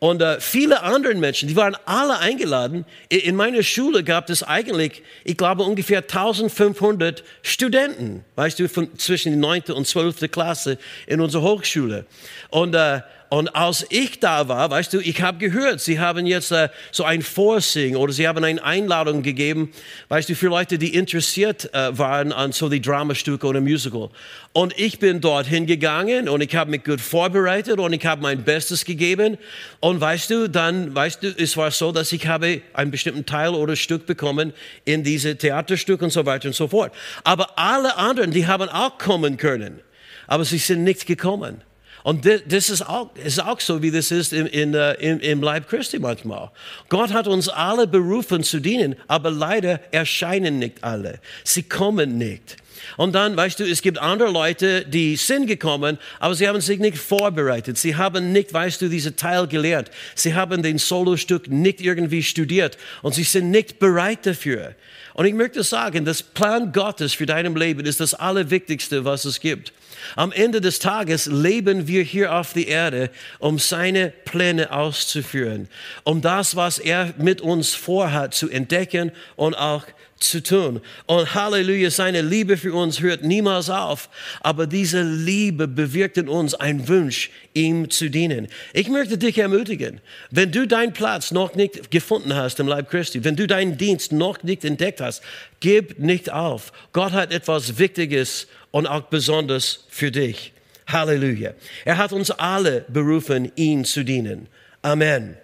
Und 0.00 0.22
äh, 0.22 0.40
viele 0.40 0.82
andere 0.82 1.14
Menschen, 1.16 1.48
die 1.48 1.56
waren 1.56 1.76
alle 1.84 2.18
eingeladen. 2.18 2.84
In 3.08 3.34
meiner 3.34 3.64
Schule 3.64 4.04
gab 4.04 4.30
es 4.30 4.44
eigentlich, 4.44 5.02
ich 5.24 5.36
glaube, 5.36 5.64
ungefähr 5.64 5.98
1500 5.98 7.24
Studenten, 7.42 8.24
weißt 8.36 8.60
du, 8.60 8.68
von, 8.68 8.96
zwischen 8.96 9.32
der 9.32 9.40
9. 9.40 9.62
und 9.74 9.88
12. 9.88 10.30
Klasse 10.30 10.78
in 11.08 11.20
unserer 11.20 11.42
Hochschule. 11.42 12.06
Und 12.50 12.74
äh, 12.74 13.00
und 13.30 13.54
als 13.54 13.84
ich 13.90 14.20
da 14.20 14.48
war, 14.48 14.70
weißt 14.70 14.94
du, 14.94 15.00
ich 15.00 15.20
habe 15.20 15.38
gehört, 15.38 15.80
sie 15.80 16.00
haben 16.00 16.26
jetzt 16.26 16.50
äh, 16.50 16.70
so 16.90 17.04
ein 17.04 17.20
Vorsing 17.20 17.94
oder 17.96 18.12
sie 18.12 18.26
haben 18.26 18.42
eine 18.42 18.62
Einladung 18.64 19.22
gegeben, 19.22 19.70
weißt 20.08 20.30
du, 20.30 20.34
für 20.34 20.48
Leute, 20.48 20.78
die 20.78 20.94
interessiert 20.94 21.72
äh, 21.74 21.96
waren 21.98 22.32
an 22.32 22.52
so 22.52 22.70
die 22.70 22.80
Dramastücke 22.80 23.46
oder 23.46 23.60
Musical. 23.60 24.08
Und 24.54 24.78
ich 24.78 24.98
bin 24.98 25.20
dorthin 25.20 25.66
gegangen 25.66 26.28
und 26.28 26.40
ich 26.40 26.56
habe 26.56 26.70
mich 26.70 26.84
gut 26.84 27.02
vorbereitet 27.02 27.78
und 27.78 27.92
ich 27.92 28.06
habe 28.06 28.22
mein 28.22 28.44
Bestes 28.44 28.86
gegeben. 28.86 29.36
Und 29.80 30.00
weißt 30.00 30.30
du, 30.30 30.48
dann, 30.48 30.94
weißt 30.94 31.22
du, 31.22 31.34
es 31.36 31.56
war 31.58 31.70
so, 31.70 31.92
dass 31.92 32.12
ich 32.12 32.26
habe 32.26 32.62
einen 32.72 32.90
bestimmten 32.90 33.26
Teil 33.26 33.50
oder 33.50 33.76
Stück 33.76 34.06
bekommen 34.06 34.54
in 34.86 35.04
diese 35.04 35.36
Theaterstück 35.36 36.00
und 36.00 36.10
so 36.10 36.24
weiter 36.24 36.48
und 36.48 36.54
so 36.54 36.68
fort. 36.68 36.92
Aber 37.24 37.58
alle 37.58 37.96
anderen, 37.98 38.30
die 38.30 38.46
haben 38.46 38.70
auch 38.70 38.96
kommen 38.96 39.36
können, 39.36 39.80
aber 40.26 40.46
sie 40.46 40.58
sind 40.58 40.82
nicht 40.82 41.04
gekommen. 41.04 41.62
Und 42.02 42.24
das 42.24 42.70
ist 42.70 42.82
auch, 42.82 43.10
ist 43.16 43.42
auch 43.42 43.60
so, 43.60 43.82
wie 43.82 43.90
das 43.90 44.10
ist 44.10 44.32
in, 44.32 44.46
in, 44.46 44.74
äh, 44.74 44.94
in, 44.94 45.20
im 45.20 45.42
Leib 45.42 45.68
Christi 45.68 45.98
manchmal. 45.98 46.50
Gott 46.88 47.12
hat 47.12 47.26
uns 47.26 47.48
alle 47.48 47.86
berufen 47.86 48.42
zu 48.42 48.60
dienen, 48.60 48.96
aber 49.08 49.30
leider 49.30 49.80
erscheinen 49.92 50.58
nicht 50.58 50.84
alle. 50.84 51.18
Sie 51.44 51.62
kommen 51.62 52.16
nicht. 52.18 52.56
Und 52.96 53.14
dann, 53.14 53.36
weißt 53.36 53.60
du, 53.60 53.64
es 53.64 53.82
gibt 53.82 53.98
andere 53.98 54.30
Leute, 54.30 54.84
die 54.84 55.16
sind 55.16 55.46
gekommen, 55.46 55.98
aber 56.20 56.34
sie 56.34 56.48
haben 56.48 56.60
sich 56.60 56.78
nicht 56.78 56.98
vorbereitet. 56.98 57.78
Sie 57.78 57.96
haben 57.96 58.32
nicht, 58.32 58.52
weißt 58.52 58.82
du, 58.82 58.88
diese 58.88 59.16
Teil 59.16 59.46
gelernt. 59.46 59.90
Sie 60.14 60.34
haben 60.34 60.62
den 60.62 60.78
Solostück 60.78 61.48
nicht 61.48 61.80
irgendwie 61.80 62.22
studiert 62.22 62.78
und 63.02 63.14
sie 63.14 63.24
sind 63.24 63.50
nicht 63.50 63.78
bereit 63.78 64.26
dafür. 64.26 64.74
Und 65.14 65.26
ich 65.26 65.34
möchte 65.34 65.62
sagen, 65.62 66.04
das 66.04 66.22
Plan 66.22 66.72
Gottes 66.72 67.14
für 67.14 67.26
dein 67.26 67.54
Leben 67.54 67.84
ist 67.86 68.00
das 68.00 68.14
Allerwichtigste, 68.14 69.04
was 69.04 69.24
es 69.24 69.40
gibt. 69.40 69.72
Am 70.16 70.32
Ende 70.32 70.60
des 70.60 70.78
Tages 70.78 71.26
leben 71.26 71.86
wir 71.86 72.02
hier 72.02 72.34
auf 72.34 72.52
der 72.52 72.68
Erde, 72.68 73.10
um 73.38 73.58
seine 73.58 74.12
Pläne 74.24 74.70
auszuführen, 74.70 75.68
um 76.04 76.20
das, 76.20 76.56
was 76.56 76.78
er 76.78 77.14
mit 77.18 77.40
uns 77.40 77.74
vorhat, 77.74 78.34
zu 78.34 78.48
entdecken 78.48 79.12
und 79.36 79.54
auch 79.54 79.84
zu 80.20 80.42
tun. 80.42 80.80
Und 81.06 81.34
Halleluja, 81.34 81.90
seine 81.90 82.22
Liebe 82.22 82.56
für 82.56 82.74
uns 82.74 83.00
hört 83.00 83.22
niemals 83.22 83.70
auf. 83.70 84.08
Aber 84.40 84.66
diese 84.66 85.02
Liebe 85.02 85.68
bewirkt 85.68 86.16
in 86.16 86.28
uns 86.28 86.54
einen 86.54 86.88
Wunsch, 86.88 87.30
ihm 87.54 87.90
zu 87.90 88.10
dienen. 88.10 88.48
Ich 88.72 88.88
möchte 88.88 89.18
dich 89.18 89.38
ermutigen, 89.38 90.00
wenn 90.30 90.52
du 90.52 90.66
deinen 90.66 90.92
Platz 90.92 91.30
noch 91.30 91.54
nicht 91.54 91.90
gefunden 91.90 92.34
hast 92.34 92.60
im 92.60 92.68
Leib 92.68 92.90
Christi, 92.90 93.24
wenn 93.24 93.36
du 93.36 93.46
deinen 93.46 93.78
Dienst 93.78 94.12
noch 94.12 94.42
nicht 94.42 94.64
entdeckt 94.64 95.00
hast, 95.00 95.22
gib 95.60 95.98
nicht 95.98 96.30
auf. 96.30 96.72
Gott 96.92 97.12
hat 97.12 97.32
etwas 97.32 97.78
Wichtiges 97.78 98.46
und 98.70 98.86
auch 98.86 99.02
besonders 99.02 99.86
für 99.88 100.10
dich. 100.10 100.52
Halleluja. 100.86 101.52
Er 101.84 101.98
hat 101.98 102.12
uns 102.12 102.30
alle 102.30 102.84
berufen, 102.88 103.52
ihn 103.56 103.84
zu 103.84 104.04
dienen. 104.04 104.48
Amen. 104.82 105.36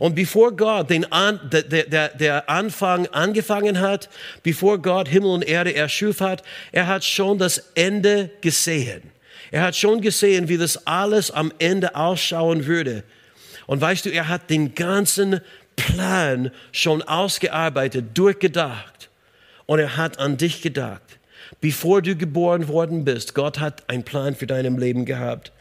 Und 0.00 0.14
bevor 0.14 0.56
Gott 0.56 0.88
den 0.88 1.12
An, 1.12 1.38
der, 1.52 1.62
der, 1.62 2.08
der 2.08 2.48
Anfang 2.48 3.06
angefangen 3.08 3.80
hat, 3.80 4.08
bevor 4.42 4.78
Gott 4.78 5.08
Himmel 5.08 5.30
und 5.30 5.42
Erde 5.42 5.74
erschuf 5.74 6.22
hat, 6.22 6.42
er 6.72 6.86
hat 6.86 7.04
schon 7.04 7.36
das 7.36 7.58
Ende 7.74 8.30
gesehen. 8.40 9.02
Er 9.50 9.60
hat 9.60 9.76
schon 9.76 10.00
gesehen, 10.00 10.48
wie 10.48 10.56
das 10.56 10.86
alles 10.86 11.30
am 11.30 11.52
Ende 11.58 11.96
ausschauen 11.96 12.64
würde. 12.64 13.04
Und 13.66 13.82
weißt 13.82 14.06
du, 14.06 14.10
er 14.10 14.28
hat 14.28 14.48
den 14.48 14.74
ganzen 14.74 15.42
Plan 15.76 16.50
schon 16.72 17.02
ausgearbeitet, 17.02 18.06
durchgedacht. 18.14 19.10
Und 19.66 19.80
er 19.80 19.98
hat 19.98 20.18
an 20.18 20.38
dich 20.38 20.62
gedacht. 20.62 21.02
Bevor 21.60 22.00
du 22.00 22.16
geboren 22.16 22.68
worden 22.68 23.04
bist, 23.04 23.34
Gott 23.34 23.60
hat 23.60 23.86
einen 23.90 24.04
Plan 24.04 24.34
für 24.34 24.46
dein 24.46 24.78
Leben 24.78 25.04
gehabt. 25.04 25.52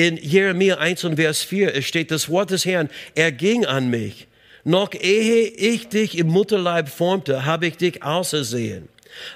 In 0.00 0.16
Jeremia 0.16 0.78
1 0.78 1.04
und 1.04 1.16
Vers 1.16 1.42
4 1.42 1.82
steht 1.82 2.10
das 2.10 2.30
Wort 2.30 2.52
des 2.52 2.64
Herrn, 2.64 2.88
er 3.14 3.32
ging 3.32 3.66
an 3.66 3.90
mich. 3.90 4.28
Noch 4.64 4.94
ehe 4.94 5.46
ich 5.46 5.88
dich 5.88 6.16
im 6.16 6.28
Mutterleib 6.28 6.88
formte, 6.88 7.44
habe 7.44 7.66
ich 7.66 7.76
dich 7.76 8.02
ausersehen. 8.02 8.88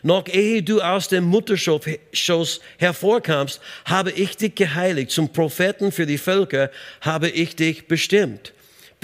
Noch 0.03 0.27
ehe 0.27 0.63
du 0.63 0.81
aus 0.81 1.09
dem 1.09 1.25
Mutterschoß 1.25 2.61
hervorkamst, 2.79 3.61
habe 3.85 4.11
ich 4.13 4.39
dich 4.39 4.55
geheiligt. 4.55 5.11
Zum 5.11 5.31
Propheten 5.31 5.93
für 5.93 6.07
die 6.07 6.17
Völker 6.17 6.71
habe 7.03 7.29
ich 7.29 7.57
dich 7.57 7.87
bestimmt. 7.87 8.55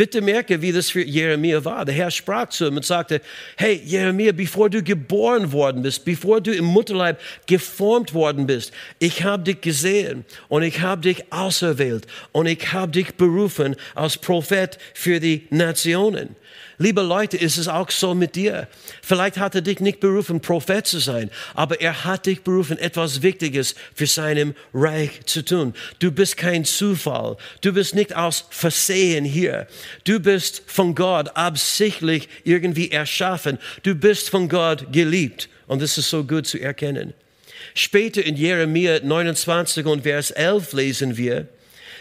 Bitte 0.01 0.23
merke, 0.23 0.63
wie 0.63 0.73
das 0.73 0.89
für 0.89 1.03
Jeremia 1.03 1.63
war. 1.63 1.85
Der 1.85 1.95
Herr 1.95 2.11
sprach 2.11 2.49
zu 2.49 2.67
ihm 2.67 2.77
und 2.77 2.87
sagte, 2.87 3.21
hey 3.59 3.83
Jeremia, 3.85 4.33
bevor 4.33 4.71
du 4.71 4.83
geboren 4.83 5.53
worden 5.53 5.83
bist, 5.83 6.07
bevor 6.07 6.41
du 6.41 6.55
im 6.55 6.65
Mutterleib 6.65 7.21
geformt 7.45 8.15
worden 8.15 8.47
bist, 8.47 8.73
ich 8.99 9.25
habe 9.25 9.43
dich 9.43 9.61
gesehen 9.61 10.25
und 10.49 10.63
ich 10.63 10.81
habe 10.81 11.03
dich 11.03 11.31
auserwählt 11.31 12.07
und 12.33 12.47
ich 12.47 12.73
habe 12.73 12.93
dich 12.93 13.15
berufen 13.17 13.77
als 13.95 14.17
Prophet 14.17 14.79
für 14.95 15.21
die 15.21 15.47
Nationen. 15.51 16.35
Liebe 16.83 17.03
Leute, 17.03 17.37
ist 17.37 17.59
es 17.59 17.69
auch 17.69 17.91
so 17.91 18.15
mit 18.15 18.37
dir. 18.37 18.67
Vielleicht 19.03 19.37
hat 19.37 19.55
er 19.55 19.61
dich 19.61 19.81
nicht 19.81 20.01
berufen, 20.01 20.41
Prophet 20.41 20.87
zu 20.87 20.99
sein, 20.99 21.31
aber 21.53 21.79
er 21.83 22.05
hat 22.05 22.25
dich 22.25 22.41
berufen, 22.41 22.79
etwas 22.79 23.21
Wichtiges 23.21 23.75
für 23.95 24.07
seinem 24.07 24.55
Reich 24.73 25.27
zu 25.27 25.45
tun. 25.45 25.75
Du 25.99 26.11
bist 26.11 26.39
kein 26.39 26.65
Zufall. 26.65 27.37
Du 27.61 27.75
bist 27.75 27.95
nicht 27.95 28.17
aus 28.17 28.47
Versehen 28.49 29.27
hier. 29.27 29.67
Du 30.05 30.21
bist 30.21 30.63
von 30.65 30.95
Gott 30.95 31.37
absichtlich 31.37 32.31
irgendwie 32.45 32.91
erschaffen. 32.91 33.59
Du 33.83 33.95
bist 33.95 34.31
von 34.31 34.49
Gott 34.49 34.91
geliebt. 34.91 35.51
Und 35.67 35.83
das 35.83 35.99
ist 35.99 36.09
so 36.09 36.25
gut 36.25 36.47
zu 36.47 36.59
erkennen. 36.59 37.13
Später 37.75 38.25
in 38.25 38.37
Jeremia 38.37 39.01
29 39.03 39.85
und 39.85 40.05
Vers 40.05 40.31
11 40.31 40.73
lesen 40.73 41.19
wir, 41.19 41.47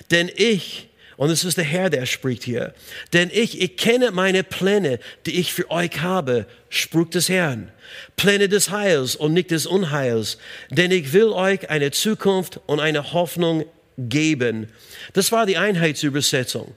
denn 0.10 0.32
ich, 0.34 0.89
und 1.20 1.30
es 1.32 1.44
ist 1.44 1.58
der 1.58 1.66
Herr, 1.66 1.90
der 1.90 2.06
spricht 2.06 2.46
hier. 2.46 2.74
Denn 3.12 3.30
ich, 3.34 3.60
ich 3.60 3.76
kenne 3.76 4.12
meine 4.12 4.42
Pläne, 4.42 5.00
die 5.26 5.38
ich 5.38 5.52
für 5.52 5.70
euch 5.70 6.00
habe, 6.00 6.46
spricht 6.70 7.14
des 7.14 7.28
Herrn. 7.28 7.74
Pläne 8.16 8.48
des 8.48 8.72
Heils 8.72 9.18
und 9.18 9.34
nicht 9.34 9.52
des 9.52 9.66
Unheils. 9.66 10.38
Denn 10.70 10.92
ich 10.92 11.12
will 11.12 11.28
euch 11.34 11.70
eine 11.70 11.92
Zukunft 11.92 12.62
und 12.68 12.80
eine 12.80 13.12
Hoffnung 13.12 13.66
geben. 13.98 14.70
Das 15.12 15.34
war 15.34 15.46
die 15.46 15.58
Einheitsübersetzung. 15.58 16.74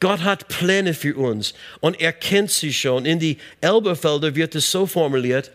Gott 0.00 0.20
hat 0.20 0.48
Pläne 0.48 0.92
für 0.92 1.16
uns 1.16 1.54
und 1.80 1.98
er 1.98 2.12
kennt 2.12 2.50
sie 2.50 2.74
schon. 2.74 3.06
In 3.06 3.18
die 3.18 3.38
Elberfelder 3.62 4.34
wird 4.34 4.54
es 4.54 4.70
so 4.70 4.84
formuliert, 4.84 5.50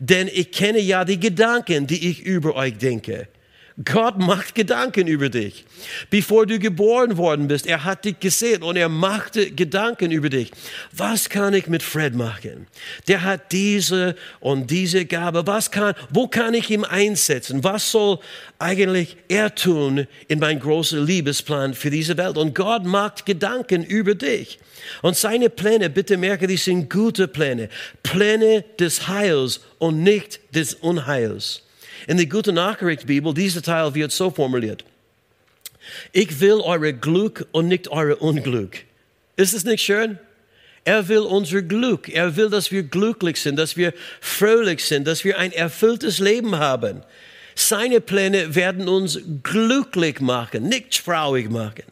denn 0.00 0.26
ich 0.26 0.50
kenne 0.50 0.80
ja 0.80 1.04
die 1.04 1.20
Gedanken, 1.20 1.86
die 1.86 2.10
ich 2.10 2.18
über 2.22 2.56
euch 2.56 2.76
denke. 2.78 3.28
Gott 3.84 4.18
macht 4.18 4.54
Gedanken 4.54 5.06
über 5.06 5.28
dich. 5.28 5.66
Bevor 6.08 6.46
du 6.46 6.58
geboren 6.58 7.18
worden 7.18 7.46
bist, 7.46 7.66
er 7.66 7.84
hat 7.84 8.06
dich 8.06 8.18
gesehen 8.18 8.62
und 8.62 8.76
er 8.76 8.88
machte 8.88 9.50
Gedanken 9.50 10.10
über 10.10 10.30
dich. 10.30 10.50
Was 10.92 11.28
kann 11.28 11.52
ich 11.52 11.66
mit 11.66 11.82
Fred 11.82 12.14
machen? 12.14 12.68
Der 13.06 13.22
hat 13.22 13.52
diese 13.52 14.16
und 14.40 14.70
diese 14.70 15.04
Gabe. 15.04 15.46
Was 15.46 15.70
kann, 15.70 15.94
wo 16.08 16.26
kann 16.26 16.54
ich 16.54 16.70
ihn 16.70 16.84
einsetzen? 16.84 17.64
Was 17.64 17.90
soll 17.92 18.18
eigentlich 18.58 19.18
er 19.28 19.54
tun 19.54 20.06
in 20.28 20.38
meinem 20.38 20.60
großen 20.60 21.04
Liebesplan 21.04 21.74
für 21.74 21.90
diese 21.90 22.16
Welt? 22.16 22.38
Und 22.38 22.54
Gott 22.54 22.86
macht 22.86 23.26
Gedanken 23.26 23.84
über 23.84 24.14
dich. 24.14 24.58
Und 25.02 25.16
seine 25.16 25.50
Pläne, 25.50 25.90
bitte 25.90 26.16
merke, 26.16 26.46
die 26.46 26.56
sind 26.56 26.88
gute 26.88 27.28
Pläne. 27.28 27.68
Pläne 28.02 28.64
des 28.78 29.06
Heils 29.06 29.60
und 29.78 30.02
nicht 30.02 30.40
des 30.54 30.72
Unheils. 30.72 31.65
In 32.06 32.16
der 32.16 32.26
Gute 32.26 32.52
Nachricht 32.52 33.06
Bibel, 33.06 33.34
dieser 33.34 33.62
Teil 33.62 33.94
wird 33.94 34.12
so 34.12 34.30
formuliert. 34.30 34.84
Ich 36.12 36.40
will 36.40 36.60
eure 36.60 36.92
Glück 36.92 37.46
und 37.52 37.68
nicht 37.68 37.88
eure 37.88 38.16
Unglück. 38.16 38.84
Ist 39.36 39.54
es 39.54 39.64
nicht 39.64 39.82
schön? 39.82 40.18
Er 40.84 41.08
will 41.08 41.20
unser 41.20 41.62
Glück. 41.62 42.08
Er 42.08 42.36
will, 42.36 42.48
dass 42.48 42.70
wir 42.70 42.84
glücklich 42.84 43.40
sind, 43.40 43.56
dass 43.56 43.76
wir 43.76 43.92
fröhlich 44.20 44.84
sind, 44.84 45.06
dass 45.06 45.24
wir 45.24 45.38
ein 45.38 45.52
erfülltes 45.52 46.18
Leben 46.18 46.56
haben. 46.56 47.02
Seine 47.56 48.00
Pläne 48.00 48.54
werden 48.54 48.86
uns 48.86 49.18
glücklich 49.42 50.20
machen, 50.20 50.68
nicht 50.68 51.04
traurig 51.04 51.50
machen. 51.50 51.84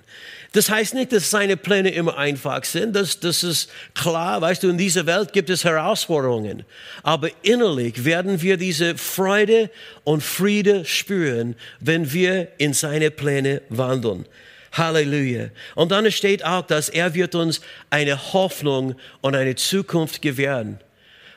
Das 0.55 0.71
heißt 0.71 0.95
nicht, 0.95 1.13
dass 1.13 1.31
seine 1.31 1.57
Pläne 1.57 1.91
immer 1.91 2.17
einfach 2.17 2.63
sind. 2.63 2.95
Das, 2.95 3.19
das 3.19 3.43
ist 3.43 3.69
klar. 3.93 4.41
Weißt 4.41 4.63
du, 4.63 4.69
in 4.69 4.79
dieser 4.79 5.05
Welt 5.05 5.33
gibt 5.33 5.51
es 5.51 5.65
Herausforderungen. 5.65 6.65
Aber 7.03 7.29
innerlich 7.43 8.05
werden 8.05 8.41
wir 8.41 8.57
diese 8.57 8.97
Freude 8.97 9.69
und 10.05 10.23
Friede 10.23 10.85
spüren, 10.85 11.57
wenn 11.81 12.13
wir 12.13 12.49
in 12.59 12.73
seine 12.73 13.11
Pläne 13.11 13.63
wandeln. 13.69 14.27
Halleluja. 14.73 15.49
Und 15.75 15.91
dann 15.91 16.09
steht 16.13 16.45
auch, 16.45 16.63
dass 16.63 16.89
er 16.89 17.15
wird 17.15 17.35
uns 17.35 17.61
eine 17.91 18.33
Hoffnung 18.33 18.95
und 19.23 19.35
eine 19.35 19.57
Zukunft 19.57 20.23
gewähren. 20.23 20.79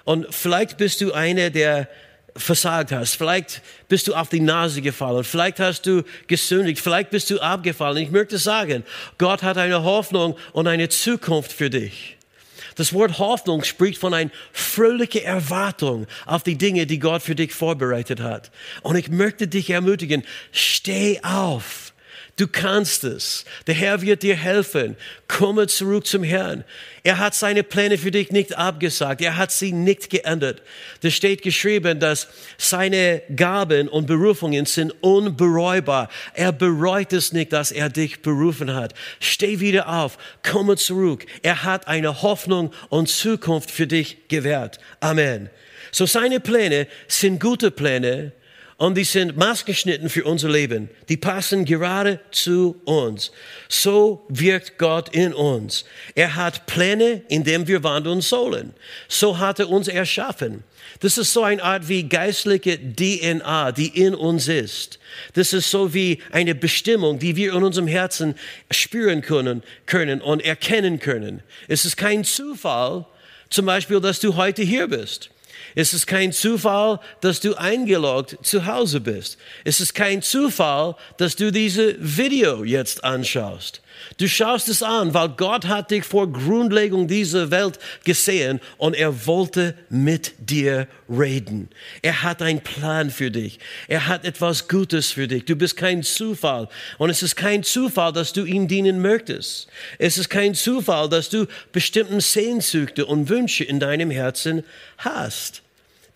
Und 0.04 0.28
vielleicht 0.30 0.78
bist 0.78 1.02
du 1.02 1.14
einer, 1.14 1.50
der 1.50 1.90
versagt 2.38 2.92
hast. 2.92 3.16
Vielleicht 3.16 3.62
bist 3.90 4.08
du 4.08 4.14
auf 4.14 4.30
die 4.30 4.40
Nase 4.40 4.82
gefallen. 4.82 5.24
Vielleicht 5.24 5.60
hast 5.60 5.86
du 5.86 6.04
gesündigt. 6.28 6.80
Vielleicht 6.82 7.10
bist 7.10 7.30
du 7.30 7.40
abgefallen. 7.40 7.98
Ich 7.98 8.12
möchte 8.12 8.38
sagen, 8.38 8.84
Gott 9.18 9.44
hat 9.44 9.58
eine 9.58 9.84
Hoffnung 9.84 10.38
und 10.54 10.68
eine 10.68 10.90
Zukunft 10.90 11.52
für 11.52 11.70
dich. 11.70 12.18
Das 12.76 12.94
Wort 12.94 13.18
Hoffnung 13.18 13.64
spricht 13.64 13.98
von 14.00 14.14
einer 14.14 14.30
fröhlichen 14.54 15.24
Erwartung 15.24 16.06
auf 16.28 16.44
die 16.44 16.58
Dinge, 16.58 16.86
die 16.86 17.00
Gott 17.00 17.24
für 17.24 17.34
dich 17.34 17.54
vorbereitet 17.54 18.20
hat. 18.22 18.52
Und 18.84 18.96
ich 18.96 19.10
möchte 19.10 19.48
dich 19.48 19.72
ermutigen, 19.72 20.24
steh 20.52 21.20
auf 21.24 21.87
Du 22.38 22.48
kannst 22.48 23.04
es. 23.04 23.46
Der 23.66 23.74
Herr 23.74 24.04
wird 24.04 24.22
dir 24.22 24.36
helfen. 24.36 24.96
Komme 25.28 25.66
zurück 25.66 26.06
zum 26.06 26.22
Herrn. 26.22 26.64
Er 27.02 27.18
hat 27.18 27.34
seine 27.34 27.64
Pläne 27.64 27.98
für 27.98 28.12
dich 28.12 28.32
nicht 28.32 28.56
abgesagt. 28.56 29.22
Er 29.22 29.38
hat 29.38 29.52
sie 29.52 29.72
nicht 29.72 30.12
geändert. 30.12 30.62
Da 31.02 31.10
steht 31.10 31.42
geschrieben, 31.42 32.00
dass 32.00 32.28
seine 32.60 33.24
Gaben 33.36 33.88
und 33.88 34.06
Berufungen 34.06 34.68
sind 34.68 34.94
unbereubar. 35.02 36.10
Er 36.36 36.52
bereut 36.52 37.12
es 37.12 37.34
nicht, 37.34 37.54
dass 37.54 37.72
er 37.72 37.90
dich 37.90 38.22
berufen 38.22 38.76
hat. 38.76 38.94
Steh 39.20 39.60
wieder 39.60 39.90
auf. 39.90 40.20
Komme 40.44 40.76
zurück. 40.76 41.26
Er 41.42 41.64
hat 41.64 41.88
eine 41.88 42.22
Hoffnung 42.22 42.72
und 42.90 43.10
Zukunft 43.10 43.72
für 43.72 43.88
dich 43.88 44.28
gewährt. 44.28 44.78
Amen. 45.00 45.50
So 45.92 46.06
seine 46.06 46.40
Pläne 46.40 46.86
sind 47.08 47.40
gute 47.40 47.72
Pläne 47.72 48.32
und 48.78 48.96
die 48.96 49.04
sind 49.04 49.38
maßgeschnitten 49.38 50.08
für 50.08 50.24
unser 50.24 50.50
Leben. 50.50 50.90
Die 51.10 51.18
passen 51.18 51.66
gerade 51.66 52.20
zu 52.30 52.80
uns. 52.86 53.32
So 53.70 54.26
wirkt 54.30 54.78
Gott 54.78 55.10
in 55.16 55.34
uns. 55.34 55.84
Er 56.14 56.36
hat 56.36 56.68
Pläne, 56.68 57.24
in 57.28 57.44
denen 57.44 57.68
wir 57.68 57.84
wandeln 57.84 58.22
sollen. 58.22 58.74
So 59.08 59.40
hat 59.40 59.60
er 59.60 59.70
uns 59.70 59.88
erschaffen. 59.88 60.64
Das 61.00 61.18
ist 61.18 61.34
so 61.34 61.44
eine 61.44 61.64
Art 61.64 61.90
wie 61.90 62.04
geistliche 62.04 62.78
DNA, 62.78 63.72
die 63.72 63.88
in 63.88 64.14
uns 64.14 64.48
ist. 64.48 65.00
Das 65.34 65.54
ist 65.54 65.72
so 65.72 65.96
wie 65.96 66.20
eine 66.32 66.54
Bestimmung, 66.54 67.18
die 67.18 67.36
wir 67.36 67.56
in 67.56 67.64
unserem 67.64 67.88
Herzen 67.88 68.36
spüren 68.70 69.22
können, 69.22 69.64
können 69.88 70.22
und 70.22 70.46
erkennen 70.46 71.00
können. 71.00 71.42
Es 71.68 71.84
ist 71.84 71.98
kein 71.98 72.24
Zufall, 72.24 73.06
zum 73.50 73.66
Beispiel, 73.66 74.00
dass 74.02 74.20
du 74.20 74.36
heute 74.36 74.62
hier 74.62 74.88
bist. 74.88 75.32
Es 75.80 75.94
ist 75.94 76.08
kein 76.08 76.32
Zufall, 76.32 77.00
dass 77.22 77.40
du 77.40 77.54
eingeloggt 77.54 78.36
zu 78.42 78.66
Hause 78.66 79.00
bist. 79.00 79.38
Es 79.64 79.80
ist 79.80 79.94
kein 79.94 80.24
Zufall, 80.24 80.96
dass 81.18 81.36
du 81.36 81.52
diese 81.52 81.96
Video 82.00 82.64
jetzt 82.64 83.04
anschaust. 83.04 83.84
Du 84.18 84.28
schaust 84.28 84.70
es 84.70 84.82
an, 84.82 85.14
weil 85.14 85.30
Gott 85.30 85.68
hat 85.68 85.92
dich 85.92 86.04
vor 86.04 86.32
Grundlegung 86.34 87.08
dieser 87.08 87.52
Welt 87.52 87.78
gesehen 88.04 88.60
und 88.78 88.96
er 88.96 89.28
wollte 89.28 89.76
mit 89.90 90.34
dir 90.40 90.88
reden. 91.08 91.70
Er 92.02 92.24
hat 92.24 92.42
einen 92.42 92.62
Plan 92.62 93.12
für 93.12 93.30
dich. 93.30 93.60
Er 93.88 94.08
hat 94.08 94.26
etwas 94.26 94.68
Gutes 94.68 95.12
für 95.12 95.28
dich. 95.28 95.46
Du 95.46 95.56
bist 95.56 95.78
kein 95.78 96.02
Zufall. 96.02 96.70
Und 96.98 97.12
es 97.12 97.22
ist 97.22 97.36
kein 97.36 97.62
Zufall, 97.62 98.14
dass 98.14 98.34
du 98.34 98.46
ihm 98.46 98.68
dienen 98.68 99.00
möchtest. 99.00 99.68
Es 100.00 100.18
ist 100.18 100.30
kein 100.30 100.56
Zufall, 100.56 101.08
dass 101.08 101.30
du 101.30 101.46
bestimmten 101.72 102.20
Sehnsüchte 102.20 103.06
und 103.06 103.30
Wünsche 103.30 103.64
in 103.64 103.80
deinem 103.80 104.10
Herzen 104.10 104.64
hast. 104.98 105.62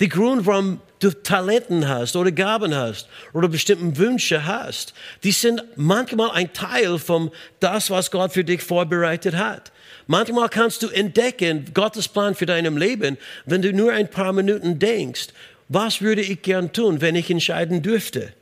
Die 0.01 0.09
Grund, 0.09 0.47
warum 0.47 0.81
du 0.97 1.11
Talenten 1.11 1.87
hast 1.87 2.15
oder 2.15 2.31
Gaben 2.31 2.73
hast 2.73 3.07
oder 3.33 3.47
bestimmte 3.47 3.97
Wünsche 3.97 4.47
hast, 4.47 4.95
die 5.23 5.31
sind 5.31 5.63
manchmal 5.75 6.31
ein 6.31 6.51
Teil 6.53 6.97
von 6.97 7.29
das, 7.59 7.91
was 7.91 8.09
Gott 8.09 8.33
für 8.33 8.43
dich 8.43 8.63
vorbereitet 8.63 9.35
hat. 9.35 9.71
Manchmal 10.07 10.49
kannst 10.49 10.81
du 10.81 10.87
entdecken 10.87 11.65
Gottes 11.75 12.07
Plan 12.07 12.33
für 12.33 12.47
dein 12.47 12.65
Leben, 12.77 13.15
wenn 13.45 13.61
du 13.61 13.71
nur 13.73 13.91
ein 13.91 14.09
paar 14.09 14.33
Minuten 14.33 14.79
denkst, 14.79 15.27
was 15.69 16.01
würde 16.01 16.21
ich 16.21 16.41
gern 16.41 16.73
tun, 16.73 16.99
wenn 16.99 17.15
ich 17.15 17.29
entscheiden 17.29 17.83
dürfte? 17.83 18.33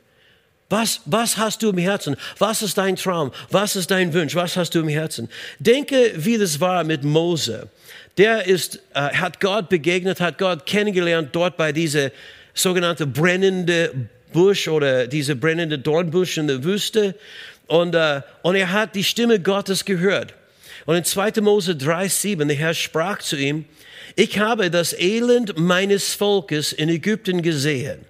Was, 0.70 1.02
was 1.04 1.36
hast 1.36 1.62
du 1.62 1.68
im 1.68 1.78
Herzen? 1.78 2.16
Was 2.38 2.62
ist 2.62 2.78
dein 2.78 2.96
Traum? 2.96 3.32
Was 3.50 3.76
ist 3.76 3.90
dein 3.90 4.14
Wunsch? 4.14 4.34
Was 4.34 4.56
hast 4.56 4.74
du 4.74 4.78
im 4.78 4.88
Herzen? 4.88 5.28
Denke, 5.58 6.12
wie 6.16 6.38
das 6.38 6.58
war 6.58 6.84
mit 6.84 7.04
Mose 7.04 7.68
der 8.18 8.46
ist, 8.46 8.80
äh, 8.94 9.00
hat 9.00 9.40
Gott 9.40 9.68
begegnet, 9.68 10.20
hat 10.20 10.38
Gott 10.38 10.66
kennengelernt 10.66 11.30
dort 11.32 11.56
bei 11.56 11.72
dieser 11.72 12.10
sogenannte 12.54 13.06
brennende 13.06 13.92
Busch 14.32 14.68
oder 14.68 15.06
diese 15.06 15.36
brennende 15.36 15.78
Dornbusch 15.78 16.38
in 16.38 16.46
der 16.46 16.64
Wüste. 16.64 17.14
Und, 17.66 17.94
äh, 17.94 18.22
und 18.42 18.56
er 18.56 18.72
hat 18.72 18.94
die 18.94 19.04
Stimme 19.04 19.40
Gottes 19.40 19.84
gehört. 19.84 20.34
Und 20.86 20.96
in 20.96 21.04
2. 21.04 21.40
Mose 21.40 21.72
3,7, 21.72 22.48
der 22.48 22.56
Herr 22.56 22.74
sprach 22.74 23.18
zu 23.18 23.36
ihm, 23.36 23.64
ich 24.16 24.38
habe 24.38 24.70
das 24.70 24.92
Elend 24.92 25.58
meines 25.58 26.14
Volkes 26.14 26.72
in 26.72 26.88
Ägypten 26.88 27.42
gesehen. 27.42 28.00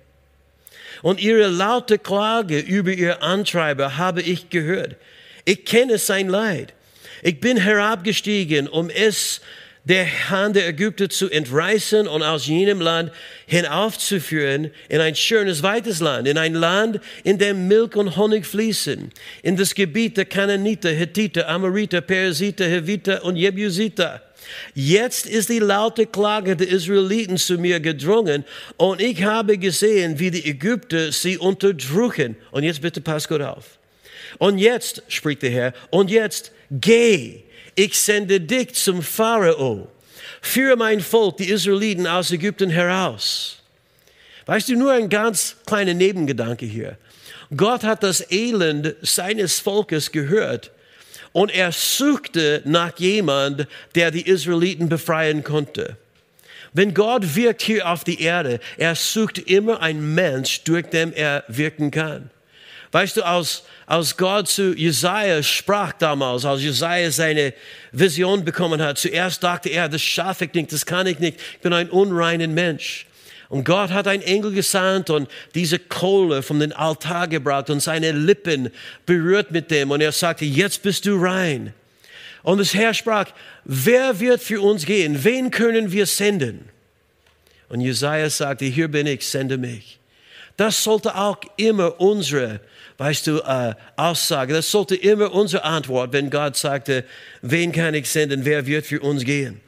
Und 1.03 1.21
ihre 1.21 1.49
laute 1.49 1.99
Klage 1.99 2.59
über 2.59 2.93
ihr 2.93 3.23
Antreiber 3.23 3.97
habe 3.97 4.23
ich 4.23 4.51
gehört. 4.51 4.97
Ich 5.45 5.65
kenne 5.65 5.99
sein 5.99 6.29
Leid. 6.29 6.75
Ich 7.23 7.41
bin 7.41 7.57
herabgestiegen, 7.57 8.69
um 8.69 8.91
es 8.91 9.41
der 9.85 10.31
Hand 10.31 10.57
der 10.57 10.69
Ägypter 10.69 11.09
zu 11.09 11.31
entreißen 11.31 12.07
und 12.07 12.23
aus 12.23 12.47
jenem 12.47 12.81
Land 12.81 13.13
hinaufzuführen 13.47 14.71
in 14.89 15.01
ein 15.01 15.15
schönes, 15.15 15.63
weites 15.63 16.01
Land, 16.01 16.29
in 16.29 16.39
ein 16.39 16.55
Land, 16.55 17.01
in 17.25 17.39
dem 17.39 17.67
Milch 17.67 17.97
und 17.97 18.17
Honig 18.17 18.47
fließen, 18.47 19.11
in 19.43 19.57
das 19.57 19.75
Gebiet 19.75 20.17
der 20.17 20.27
Kananiter, 20.27 20.91
Hethiter, 20.91 21.49
Amoriter, 21.49 22.01
Persiter, 22.01 22.67
Heviter 22.67 23.25
und 23.25 23.37
Jebusiter. 23.37 24.23
Jetzt 24.75 25.27
ist 25.27 25.49
die 25.49 25.59
laute 25.59 26.07
Klage 26.07 26.57
der 26.57 26.69
Israeliten 26.69 27.37
zu 27.37 27.59
mir 27.59 27.81
gedrungen 27.81 28.45
und 28.77 29.01
ich 29.01 29.23
habe 29.23 29.59
gesehen, 29.59 30.19
wie 30.19 30.31
die 30.31 30.49
Ägypter 30.49 31.13
sie 31.13 31.39
unterdrücken. 31.39 32.37
Und 32.51 32.65
jetzt 32.65 32.83
bitte 32.83 33.01
pass 33.01 33.29
gut 33.29 33.43
auf. 33.43 33.79
Und 34.39 34.59
jetzt, 34.59 35.03
spricht 35.09 35.43
der 35.43 35.51
Herr, 35.51 35.73
und 35.91 36.11
jetzt 36.11 36.53
geh 36.71 37.43
ich 37.75 37.99
sende 37.99 38.41
dich 38.41 38.75
zum 38.75 39.03
Pharao. 39.03 39.89
Führe 40.43 40.77
mein 40.77 41.01
Volk, 41.01 41.37
die 41.37 41.51
Israeliten, 41.51 42.07
aus 42.07 42.31
Ägypten 42.31 42.71
heraus. 42.71 43.59
Weißt 44.47 44.69
du, 44.69 44.77
nur 44.77 44.93
ein 44.93 45.09
ganz 45.09 45.57
kleiner 45.67 45.95
Nebengedanke 45.95 46.67
hier. 46.67 46.99
Gott 47.57 47.85
hat 47.85 48.03
das 48.03 48.31
Elend 48.31 48.95
seines 49.03 49.61
Volkes 49.61 50.13
gehört 50.13 50.71
und 51.33 51.51
er 51.51 51.73
suchte 51.73 52.63
nach 52.65 52.99
jemand, 52.99 53.67
der 53.95 54.11
die 54.11 54.27
Israeliten 54.27 54.89
befreien 54.89 55.45
konnte. 55.45 55.97
Wenn 56.73 56.95
Gott 56.95 57.35
wirkt 57.35 57.63
hier 57.63 57.89
auf 57.89 58.05
die 58.05 58.23
Erde, 58.23 58.61
er 58.77 58.95
sucht 58.95 59.39
immer 59.39 59.81
einen 59.81 60.15
Mensch, 60.15 60.63
durch 60.63 60.87
den 60.87 61.13
er 61.13 61.45
wirken 61.49 61.91
kann. 61.91 62.31
Weißt 62.93 63.17
du, 63.17 63.23
als, 63.25 63.63
als 63.87 64.17
Gott 64.17 64.49
zu 64.49 64.75
Jesaja 64.75 65.43
sprach 65.43 65.93
damals, 65.93 66.45
als 66.45 66.63
Jesaja 66.63 67.11
seine 67.11 67.55
Vision 67.93 68.45
bekommen 68.45 68.83
hat, 68.83 68.99
zuerst 68.99 69.43
dachte 69.45 69.69
er, 69.69 69.89
das 69.89 70.03
schaffe 70.03 70.47
ich 70.47 70.55
nicht, 70.55 70.73
das 70.73 70.85
kann 70.85 71.07
ich 71.07 71.21
nicht, 71.21 71.39
ich 71.55 71.61
bin 71.61 71.73
ein 71.73 71.89
unreiner 71.89 72.49
Mensch. 72.49 73.07
Und 73.49 73.65
Gott 73.65 73.91
hat 73.91 74.07
einen 74.07 74.23
Engel 74.23 74.53
gesandt 74.53 75.11
und 75.11 75.29
diese 75.57 75.79
Kohle 75.79 76.43
von 76.43 76.61
den 76.61 76.73
Altar 76.73 77.27
gebracht 77.27 77.69
und 77.69 77.81
seine 77.81 78.13
Lippen 78.13 78.71
berührt 79.07 79.51
mit 79.51 79.73
dem. 79.73 79.91
Und 79.91 80.01
er 80.01 80.13
sagte, 80.13 80.45
jetzt 80.45 80.83
bist 80.83 81.05
du 81.05 81.21
rein. 81.21 81.75
Und 82.45 82.59
das 82.59 82.75
Herr 82.75 82.95
sprach, 82.95 83.27
wer 83.65 84.21
wird 84.21 84.41
für 84.41 84.61
uns 84.61 84.87
gehen? 84.87 85.25
Wen 85.25 85.51
können 85.51 85.91
wir 85.91 86.07
senden? 86.07 86.69
Und 87.69 87.81
Jesaja 87.81 88.31
sagte, 88.31 88.67
hier 88.67 88.87
bin 88.87 89.09
ich, 89.09 89.27
sende 89.27 89.59
mich. 89.59 89.99
Das 90.57 90.85
sollte 90.85 91.17
auch 91.17 91.39
immer 91.57 92.01
unsere 92.01 92.61
weißt 93.01 93.29
du, 93.29 93.39
äh, 93.39 93.75
Aussage. 93.97 94.53
Das 94.53 94.71
sollte 94.71 94.95
immer 94.95 95.33
unsere 95.33 95.65
Antwort, 95.65 96.13
wenn 96.13 96.29
Gott 96.29 96.55
sagte, 96.59 97.05
wen 97.41 97.73
kann 97.73 97.95
ich 97.95 98.11
senden, 98.11 98.45
wer 98.45 98.67
wird 98.67 98.85
für 98.85 99.01
uns 99.01 99.25
gehen? 99.25 99.63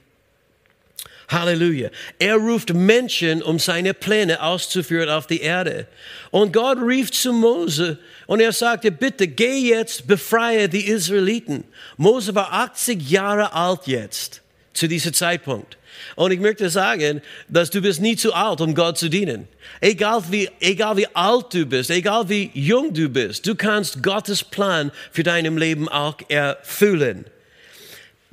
Halleluja. 1.31 1.89
Er 2.19 2.37
ruft 2.37 2.75
Menschen, 2.75 3.43
um 3.43 3.59
seine 3.59 3.95
Pläne 3.95 4.43
auszuführen 4.43 5.09
auf 5.09 5.27
die 5.27 5.41
Erde. 5.41 5.87
Und 6.31 6.53
Gott 6.53 6.77
rief 6.87 7.11
zu 7.11 7.33
Mose 7.33 7.99
und 8.27 8.41
er 8.41 8.53
sagte, 8.53 8.93
bitte 8.93 9.27
geh 9.27 9.61
jetzt, 9.61 10.07
befreie 10.07 10.69
die 10.69 10.87
Israeliten. 10.87 11.65
Mose 11.97 12.35
war 12.35 12.53
80 12.53 13.09
Jahre 13.09 13.55
alt 13.55 13.87
jetzt, 13.87 14.43
zu 14.75 14.89
diesem 14.89 15.15
Zeitpunkt. 15.15 15.79
Und 16.17 16.33
ich 16.33 16.41
möchte 16.41 16.71
sagen, 16.71 17.23
dass 17.49 17.71
du 17.71 17.81
bist 17.81 18.01
nie 18.01 18.17
zu 18.17 18.33
alt, 18.33 18.61
um 18.61 18.75
Gott 18.75 18.99
zu 18.99 19.09
dienen. 19.09 19.49
Egal 19.81 20.23
wie, 20.31 20.49
egal 20.61 20.97
wie 20.97 21.07
alt 21.15 21.55
du 21.55 21.67
bist, 21.67 21.91
egal 21.91 22.29
wie 22.29 22.51
jung 22.55 22.93
du 22.93 23.09
bist, 23.09 23.47
du 23.47 23.55
kannst 23.55 24.03
Gottes 24.03 24.45
Plan 24.45 24.91
für 25.11 25.23
deinem 25.23 25.57
Leben 25.57 25.89
auch 25.89 26.17
erfüllen. 26.29 27.27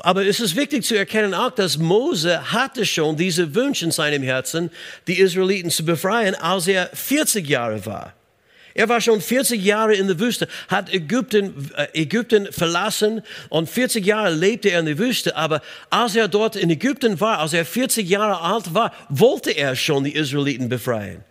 Aber 0.02 0.26
es 0.26 0.40
ist 0.40 0.56
wichtig 0.56 0.86
zu 0.86 0.98
erkennen 0.98 1.34
auch, 1.34 1.52
dass 1.52 1.78
Mose 1.78 2.52
hatte 2.52 2.86
schon 2.86 3.18
diese 3.18 3.54
Wünsche 3.54 3.86
in 3.86 3.92
seinem 3.92 4.24
Herzen, 4.24 4.72
die 5.08 5.20
Israeliten 5.20 5.70
zu 5.70 5.84
befreien, 5.84 6.36
als 6.36 6.68
er 6.68 6.90
40 6.94 7.48
Jahre 7.48 7.86
war. 7.86 8.14
Er 8.80 8.88
war 8.88 9.02
schon 9.02 9.20
40 9.20 9.62
Jahre 9.62 9.94
in 9.94 10.08
der 10.08 10.22
Wüste, 10.22 10.48
hat 10.70 10.94
Ägypten, 10.94 11.70
äh, 11.76 11.88
Ägypten 12.02 12.48
verlassen 12.50 13.22
und 13.50 13.70
40 13.70 14.06
Jahre 14.06 14.34
lebte 14.34 14.70
er 14.70 14.80
in 14.80 14.86
der 14.86 14.98
Wüste. 14.98 15.36
Aber 15.36 15.62
als 15.90 16.16
er 16.16 16.30
dort 16.30 16.56
in 16.56 16.70
Ägypten 16.70 17.20
war, 17.20 17.40
als 17.40 17.52
er 17.52 17.66
40 17.66 18.08
Jahre 18.08 18.40
alt 18.40 18.74
war, 18.74 18.94
wollte 19.10 19.52
er 19.52 19.76
schon 19.76 20.06
die 20.06 20.16
Israeliten 20.16 20.70
befreien. 20.70 21.26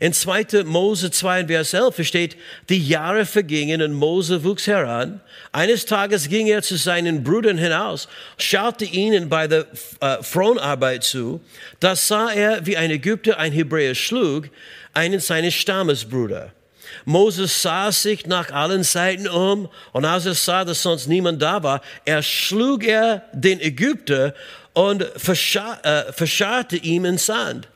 In 0.00 0.12
2. 0.12 0.64
Mose 0.64 1.12
2, 1.12 1.46
Vers 1.46 1.74
11 1.74 2.04
steht, 2.04 2.36
die 2.68 2.84
Jahre 2.84 3.24
vergingen 3.24 3.82
und 3.82 3.92
Mose 3.92 4.42
wuchs 4.42 4.66
heran. 4.66 5.20
Eines 5.52 5.84
Tages 5.84 6.28
ging 6.28 6.48
er 6.48 6.62
zu 6.62 6.74
seinen 6.74 7.22
Brüdern 7.22 7.56
hinaus, 7.56 8.08
schaute 8.36 8.84
ihnen 8.84 9.28
bei 9.28 9.46
der 9.46 9.66
äh, 10.00 10.20
Fronarbeit 10.22 11.04
zu. 11.04 11.40
Da 11.78 11.94
sah 11.94 12.32
er, 12.32 12.66
wie 12.66 12.76
ein 12.76 12.90
Ägypter 12.90 13.38
ein 13.38 13.52
Hebräer 13.52 13.94
schlug, 13.94 14.48
einen 14.92 15.20
seines 15.20 15.54
Stammesbrüder. 15.54 16.52
Moses 17.04 17.62
sah 17.62 17.92
sich 17.92 18.26
nach 18.26 18.50
allen 18.50 18.82
Seiten 18.82 19.28
um 19.28 19.68
und 19.92 20.04
als 20.04 20.26
er 20.26 20.34
sah, 20.34 20.64
dass 20.64 20.82
sonst 20.82 21.06
niemand 21.06 21.40
da 21.40 21.62
war, 21.62 21.80
erschlug 22.04 22.84
er 22.84 23.22
den 23.32 23.60
Ägypter 23.60 24.34
und 24.72 25.02
äh, 25.02 26.12
verscharrte 26.12 26.76
ihm 26.76 27.04
in 27.04 27.18
Sand. 27.18 27.68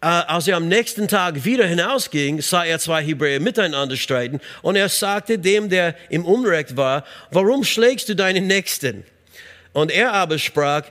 Äh, 0.00 0.06
als 0.06 0.46
er 0.46 0.56
am 0.56 0.68
nächsten 0.68 1.08
Tag 1.08 1.44
wieder 1.44 1.66
hinausging, 1.66 2.40
sah 2.40 2.64
er 2.64 2.78
zwei 2.78 3.02
Hebräer 3.02 3.40
miteinander 3.40 3.96
streiten 3.96 4.40
und 4.62 4.76
er 4.76 4.88
sagte 4.88 5.38
dem, 5.38 5.68
der 5.68 5.96
im 6.08 6.24
Unrecht 6.24 6.76
war, 6.76 7.04
warum 7.30 7.64
schlägst 7.64 8.08
du 8.08 8.14
deinen 8.14 8.46
Nächsten? 8.46 9.04
Und 9.72 9.90
er 9.90 10.12
aber 10.12 10.38
sprach, 10.38 10.82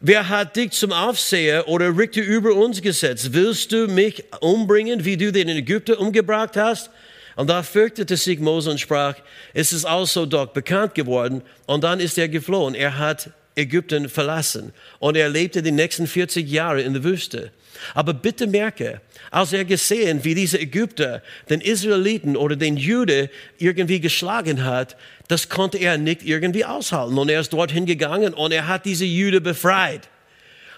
wer 0.00 0.28
hat 0.28 0.56
dich 0.56 0.72
zum 0.72 0.92
Aufseher 0.92 1.68
oder 1.68 1.96
Richter 1.96 2.22
über 2.22 2.54
uns 2.54 2.82
gesetzt? 2.82 3.32
Willst 3.32 3.72
du 3.72 3.88
mich 3.88 4.24
umbringen, 4.40 5.04
wie 5.04 5.16
du 5.16 5.32
den 5.32 5.48
Ägypter 5.48 5.98
umgebracht 6.00 6.56
hast? 6.56 6.90
Und 7.36 7.50
da 7.50 7.62
fürchtete 7.62 8.16
sich 8.16 8.38
Mose 8.38 8.70
und 8.70 8.80
sprach, 8.80 9.14
es 9.52 9.72
ist 9.72 9.84
also 9.84 10.24
doch 10.24 10.46
bekannt 10.46 10.94
geworden. 10.94 11.42
Und 11.66 11.84
dann 11.84 12.00
ist 12.00 12.16
er 12.16 12.28
geflohen. 12.28 12.74
Er 12.74 12.98
hat 12.98 13.30
Ägypten 13.56 14.08
verlassen 14.08 14.72
und 14.98 15.16
er 15.16 15.30
lebte 15.30 15.62
die 15.62 15.72
nächsten 15.72 16.06
40 16.06 16.48
Jahre 16.48 16.82
in 16.82 16.92
der 16.92 17.04
Wüste. 17.04 17.50
Aber 17.94 18.12
bitte 18.12 18.46
merke, 18.46 19.00
als 19.30 19.52
er 19.52 19.64
gesehen, 19.64 20.24
wie 20.24 20.34
diese 20.34 20.60
Ägypter 20.60 21.22
den 21.48 21.60
Israeliten 21.60 22.36
oder 22.36 22.56
den 22.56 22.76
Jude 22.76 23.30
irgendwie 23.58 24.00
geschlagen 24.00 24.64
hat, 24.64 24.96
das 25.28 25.48
konnte 25.48 25.78
er 25.78 25.98
nicht 25.98 26.22
irgendwie 26.22 26.64
aushalten. 26.64 27.18
Und 27.18 27.28
er 27.28 27.40
ist 27.40 27.52
dorthin 27.52 27.86
gegangen 27.86 28.34
und 28.34 28.52
er 28.52 28.68
hat 28.68 28.84
diese 28.84 29.04
Jude 29.04 29.40
befreit. 29.40 30.08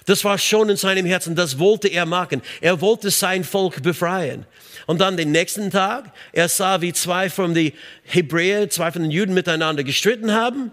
Das 0.06 0.24
war 0.24 0.38
schon 0.38 0.70
in 0.70 0.76
seinem 0.76 1.04
Herzen, 1.04 1.36
das 1.36 1.58
wollte 1.58 1.88
er 1.88 2.06
machen. 2.06 2.40
Er 2.62 2.80
wollte 2.80 3.10
sein 3.10 3.44
Volk 3.44 3.82
befreien. 3.82 4.46
Und 4.86 5.02
dann 5.02 5.18
den 5.18 5.32
nächsten 5.32 5.70
Tag, 5.70 6.12
er 6.32 6.48
sah, 6.48 6.80
wie 6.80 6.94
zwei 6.94 7.28
von 7.28 7.52
den 7.52 7.72
Hebräer, 8.04 8.70
zwei 8.70 8.90
von 8.90 9.02
den 9.02 9.10
Juden 9.10 9.34
miteinander 9.34 9.84
gestritten 9.84 10.32
haben. 10.32 10.72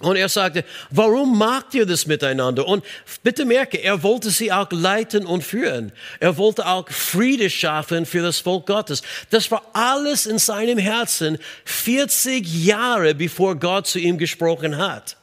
Und 0.00 0.16
er 0.16 0.28
sagte, 0.28 0.62
warum 0.90 1.38
macht 1.38 1.72
ihr 1.74 1.86
das 1.86 2.06
miteinander? 2.06 2.68
Und 2.68 2.84
bitte 3.22 3.46
merke, 3.46 3.78
er 3.78 4.02
wollte 4.02 4.28
sie 4.28 4.52
auch 4.52 4.70
leiten 4.70 5.24
und 5.24 5.42
führen. 5.42 5.90
Er 6.20 6.36
wollte 6.36 6.66
auch 6.66 6.86
Friede 6.90 7.48
schaffen 7.48 8.04
für 8.04 8.20
das 8.20 8.38
Volk 8.38 8.66
Gottes. 8.66 9.00
Das 9.30 9.50
war 9.50 9.62
alles 9.72 10.26
in 10.26 10.38
seinem 10.38 10.76
Herzen 10.76 11.38
40 11.64 12.66
Jahre 12.66 13.14
bevor 13.14 13.56
Gott 13.56 13.86
zu 13.86 13.98
ihm 13.98 14.18
gesprochen 14.18 14.76
hat. 14.76 15.16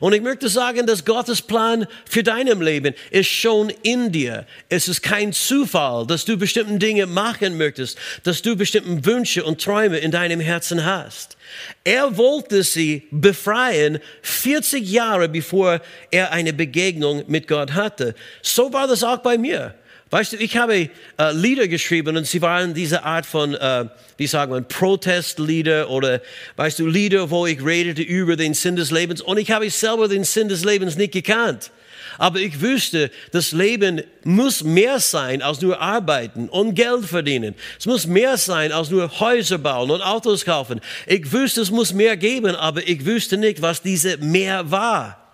Und 0.00 0.12
ich 0.14 0.22
möchte 0.22 0.48
sagen, 0.48 0.86
dass 0.86 1.04
Gottes 1.04 1.42
Plan 1.42 1.86
für 2.08 2.22
deinem 2.22 2.62
Leben 2.62 2.94
ist 3.10 3.28
schon 3.28 3.70
in 3.82 4.10
dir. 4.10 4.46
Es 4.68 4.88
ist 4.88 5.02
kein 5.02 5.32
Zufall, 5.32 6.06
dass 6.06 6.24
du 6.24 6.36
bestimmte 6.36 6.78
Dinge 6.78 7.06
machen 7.06 7.56
möchtest, 7.58 7.98
dass 8.22 8.42
du 8.42 8.56
bestimmte 8.56 9.04
Wünsche 9.04 9.44
und 9.44 9.60
Träume 9.60 9.98
in 9.98 10.10
deinem 10.10 10.40
Herzen 10.40 10.84
hast. 10.84 11.36
Er 11.84 12.16
wollte 12.16 12.62
sie 12.62 13.06
befreien 13.10 13.98
40 14.22 14.88
Jahre 14.88 15.28
bevor 15.28 15.80
er 16.10 16.32
eine 16.32 16.52
Begegnung 16.52 17.24
mit 17.26 17.48
Gott 17.48 17.72
hatte. 17.72 18.14
So 18.42 18.72
war 18.72 18.86
das 18.86 19.02
auch 19.02 19.18
bei 19.18 19.38
mir. 19.38 19.74
Weißt 20.10 20.34
du, 20.34 20.36
ich 20.36 20.56
habe 20.56 20.90
äh, 21.18 21.32
Lieder 21.32 21.66
geschrieben 21.66 22.16
und 22.16 22.26
sie 22.26 22.40
waren 22.40 22.72
diese 22.72 23.02
Art 23.02 23.26
von, 23.26 23.54
äh, 23.54 23.86
wie 24.16 24.26
sagen 24.28 24.52
wir, 24.52 24.60
Protestlieder 24.60 25.90
oder, 25.90 26.20
weißt 26.54 26.78
du, 26.78 26.86
Lieder, 26.86 27.30
wo 27.30 27.46
ich 27.46 27.64
redete 27.64 28.02
über 28.02 28.36
den 28.36 28.54
Sinn 28.54 28.76
des 28.76 28.92
Lebens 28.92 29.20
und 29.20 29.38
ich 29.38 29.50
habe 29.50 29.68
selber 29.70 30.06
den 30.06 30.22
Sinn 30.22 30.48
des 30.48 30.64
Lebens 30.64 30.96
nicht 30.96 31.12
gekannt. 31.12 31.72
Aber 32.18 32.38
ich 32.38 32.60
wüsste, 32.60 33.10
das 33.32 33.52
Leben 33.52 34.02
muss 34.24 34.62
mehr 34.62 35.00
sein 35.00 35.42
als 35.42 35.60
nur 35.60 35.80
arbeiten 35.80 36.48
und 36.48 36.74
Geld 36.74 37.04
verdienen. 37.04 37.54
Es 37.78 37.86
muss 37.86 38.06
mehr 38.06 38.36
sein 38.36 38.72
als 38.72 38.90
nur 38.90 39.20
Häuser 39.20 39.58
bauen 39.58 39.90
und 39.90 40.02
Autos 40.02 40.44
kaufen. 40.44 40.80
Ich 41.06 41.32
wüsste, 41.32 41.60
es 41.60 41.70
muss 41.70 41.92
mehr 41.92 42.16
geben, 42.16 42.54
aber 42.54 42.86
ich 42.86 43.04
wüsste 43.04 43.36
nicht, 43.36 43.62
was 43.62 43.82
diese 43.82 44.16
mehr 44.18 44.70
war. 44.70 45.24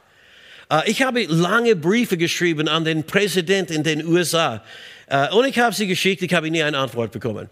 Äh, 0.70 0.90
ich 0.90 1.02
habe 1.02 1.24
lange 1.24 1.76
Briefe 1.76 2.16
geschrieben 2.16 2.68
an 2.68 2.84
den 2.84 3.04
Präsidenten 3.04 3.74
in 3.74 3.82
den 3.82 4.06
USA. 4.06 4.62
Äh, 5.10 5.28
und 5.34 5.44
ich 5.44 5.58
habe 5.58 5.74
sie 5.74 5.86
geschickt, 5.86 6.22
ich 6.22 6.32
habe 6.32 6.50
nie 6.50 6.62
eine 6.62 6.78
Antwort 6.78 7.10
bekommen. 7.10 7.50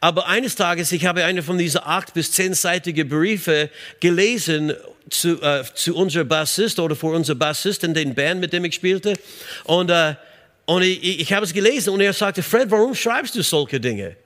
Aber 0.00 0.28
eines 0.28 0.54
Tages, 0.54 0.92
ich 0.92 1.06
habe 1.06 1.24
eine 1.24 1.42
von 1.42 1.58
diesen 1.58 1.80
acht 1.82 2.14
bis 2.14 2.30
zehnseitige 2.30 3.04
Briefe 3.04 3.70
gelesen 3.98 4.74
zu, 5.10 5.40
äh, 5.42 5.64
zu 5.74 5.96
unserem 5.96 6.28
Bassist 6.28 6.78
oder 6.78 6.94
für 6.94 7.06
unser 7.06 7.34
Bassist 7.34 7.82
in 7.82 7.94
den 7.94 8.14
Band, 8.14 8.40
mit 8.40 8.52
dem 8.52 8.64
ich 8.66 8.74
spielte. 8.74 9.14
Und, 9.64 9.90
äh, 9.90 10.14
und 10.66 10.82
ich, 10.82 11.20
ich 11.20 11.32
habe 11.32 11.46
es 11.46 11.54
gelesen 11.54 11.94
und 11.94 12.00
er 12.02 12.12
sagte, 12.12 12.42
Fred, 12.42 12.70
warum 12.70 12.94
schreibst 12.94 13.34
du 13.34 13.42
solche 13.42 13.80
Dinge? 13.80 14.16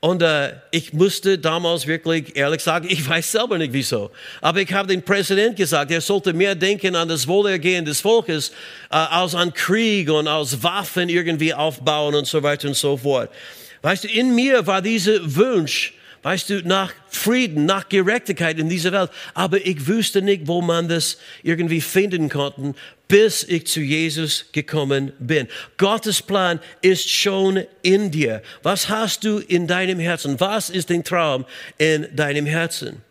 Und 0.00 0.22
äh, 0.22 0.52
ich 0.70 0.92
musste 0.92 1.38
damals 1.38 1.88
wirklich 1.88 2.36
ehrlich 2.36 2.62
sagen, 2.62 2.86
ich 2.90 3.06
weiß 3.06 3.32
selber 3.32 3.58
nicht 3.58 3.72
wieso. 3.72 4.10
Aber 4.40 4.60
ich 4.60 4.72
habe 4.72 4.88
dem 4.88 5.02
Präsident 5.02 5.56
gesagt, 5.56 5.90
er 5.90 6.00
sollte 6.00 6.32
mehr 6.32 6.54
denken 6.54 6.94
an 6.94 7.08
das 7.08 7.26
Wohlergehen 7.26 7.84
des 7.84 8.00
Volkes 8.00 8.50
äh, 8.90 8.96
als 8.96 9.34
an 9.34 9.52
Krieg 9.52 10.10
und 10.10 10.28
als 10.28 10.62
Waffen 10.62 11.08
irgendwie 11.08 11.52
aufbauen 11.52 12.14
und 12.14 12.26
so 12.26 12.42
weiter 12.42 12.68
und 12.68 12.76
so 12.76 12.96
fort. 12.96 13.30
Weißt 13.82 14.04
du, 14.04 14.08
in 14.08 14.34
mir 14.34 14.66
war 14.66 14.82
dieser 14.82 15.18
Wunsch, 15.36 15.94
weißt 16.22 16.50
du, 16.50 16.62
nach 16.64 16.92
Frieden, 17.08 17.64
nach 17.64 17.88
Gerechtigkeit 17.88 18.58
in 18.58 18.68
dieser 18.68 18.92
Welt. 18.92 19.10
Aber 19.34 19.64
ich 19.64 19.86
wusste 19.86 20.22
nicht, 20.22 20.46
wo 20.46 20.60
man 20.60 20.88
das 20.88 21.18
irgendwie 21.42 21.80
finden 21.80 22.28
konnte, 22.28 22.74
bis 23.08 23.42
ich 23.42 23.66
zu 23.66 23.80
Jesus 23.80 24.44
gekommen 24.52 25.12
bin. 25.18 25.48
Gottes 25.78 26.22
Plan 26.22 26.60
ist 26.82 27.08
schon 27.08 27.64
in 27.82 28.10
dir. 28.10 28.42
Was 28.62 28.88
hast 28.88 29.24
du 29.24 29.38
in 29.38 29.66
deinem 29.66 29.98
Herzen? 29.98 30.38
Was 30.38 30.70
ist 30.70 30.90
dein 30.90 31.02
Traum 31.02 31.46
in 31.78 32.06
deinem 32.14 32.46
Herzen? 32.46 33.02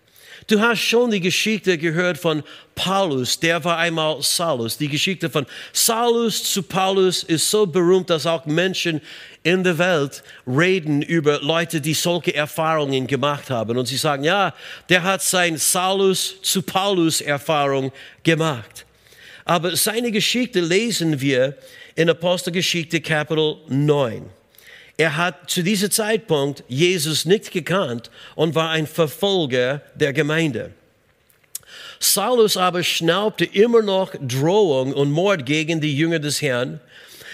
Du 0.48 0.62
hast 0.62 0.80
schon 0.80 1.12
die 1.12 1.20
Geschichte 1.20 1.78
gehört 1.78 2.18
von 2.18 2.42
Paulus, 2.74 3.38
der 3.38 3.62
war 3.66 3.78
einmal 3.80 4.22
Saulus. 4.22 4.78
Die 4.78 4.88
Geschichte 4.88 5.30
von 5.30 5.46
Saulus 5.74 6.42
zu 6.42 6.64
Paulus 6.64 7.24
ist 7.24 7.52
so 7.52 7.66
berühmt, 7.66 8.10
dass 8.10 8.26
auch 8.26 8.46
Menschen 8.46 9.02
in 9.44 9.66
der 9.66 9.78
Welt 9.78 10.24
reden 10.48 11.02
über 11.02 11.42
Leute, 11.42 11.82
die 11.82 11.94
solche 11.94 12.34
Erfahrungen 12.34 13.08
gemacht 13.08 13.50
haben. 13.50 13.78
Und 13.78 13.88
sie 13.88 13.98
sagen, 13.98 14.24
ja, 14.24 14.54
der 14.88 15.04
hat 15.04 15.22
sein 15.22 15.58
Saulus 15.58 16.42
zu 16.42 16.62
Paulus 16.62 17.20
Erfahrung 17.20 17.92
gemacht. 18.24 18.87
Aber 19.48 19.78
seine 19.78 20.12
Geschichte 20.12 20.60
lesen 20.60 21.22
wir 21.22 21.56
in 21.96 22.10
Apostelgeschichte 22.10 23.00
Kapitel 23.00 23.56
9. 23.70 24.30
Er 24.98 25.16
hat 25.16 25.50
zu 25.50 25.64
diesem 25.64 25.90
Zeitpunkt 25.90 26.66
Jesus 26.68 27.24
nicht 27.24 27.54
gekannt 27.54 28.12
und 28.36 28.56
war 28.56 28.72
ein 28.72 28.86
Verfolger 28.86 29.82
der 29.96 30.12
Gemeinde. 30.12 30.72
Saulus 31.98 32.58
aber 32.58 32.84
schnaubte 32.84 33.46
immer 33.46 33.82
noch 33.82 34.14
Drohung 34.20 34.92
und 34.92 35.12
Mord 35.12 35.46
gegen 35.46 35.80
die 35.80 35.96
Jünger 35.96 36.20
des 36.20 36.42
Herrn, 36.42 36.82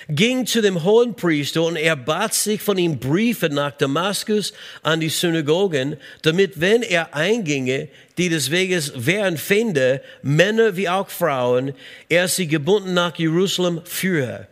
ging 0.10 0.46
zu 0.46 0.62
dem 0.62 0.84
hohen 0.84 1.16
Priester 1.16 1.64
und 1.64 1.76
er 1.76 1.96
bat 1.96 2.34
sich 2.34 2.62
von 2.62 2.78
ihm 2.78 3.00
Briefe 3.00 3.50
nach 3.50 3.72
Damaskus 3.72 4.54
an 4.82 5.00
die 5.00 5.10
Synagogen, 5.10 5.98
damit 6.22 6.60
wenn 6.60 6.82
er 6.82 7.14
einginge, 7.16 7.88
die 8.18 8.30
des 8.30 8.52
Weges 8.52 8.94
wären 8.96 9.38
fände, 9.38 10.02
Männer 10.22 10.76
wie 10.76 10.90
auch 10.90 11.10
Frauen, 11.10 11.74
er 12.10 12.28
sie 12.28 12.48
gebunden 12.48 12.94
nach 12.94 13.18
Jerusalem 13.18 13.82
führe. 13.86 14.48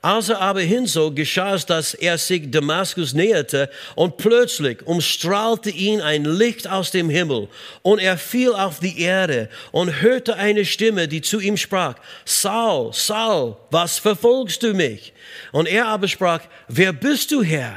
Als 0.00 0.30
er 0.30 0.40
aber 0.40 0.60
hinzog, 0.60 1.14
geschah 1.14 1.54
es, 1.54 1.66
dass 1.66 1.94
er 1.94 2.18
sich 2.18 2.50
Damaskus 2.50 3.12
näherte 3.12 3.70
und 3.94 4.16
plötzlich 4.16 4.84
umstrahlte 4.86 5.70
ihn 5.70 6.00
ein 6.00 6.24
Licht 6.24 6.66
aus 6.66 6.90
dem 6.90 7.10
Himmel 7.10 7.48
und 7.82 7.98
er 7.98 8.16
fiel 8.16 8.52
auf 8.52 8.80
die 8.80 9.00
Erde 9.00 9.48
und 9.70 10.00
hörte 10.00 10.36
eine 10.36 10.64
Stimme, 10.64 11.06
die 11.08 11.20
zu 11.20 11.40
ihm 11.40 11.56
sprach, 11.56 11.94
Saul, 12.24 12.92
Saul, 12.92 13.56
was 13.70 13.98
verfolgst 13.98 14.62
du 14.62 14.74
mich? 14.74 15.12
Und 15.52 15.68
er 15.68 15.86
aber 15.86 16.08
sprach, 16.08 16.40
wer 16.68 16.92
bist 16.92 17.30
du, 17.30 17.42
Herr? 17.42 17.76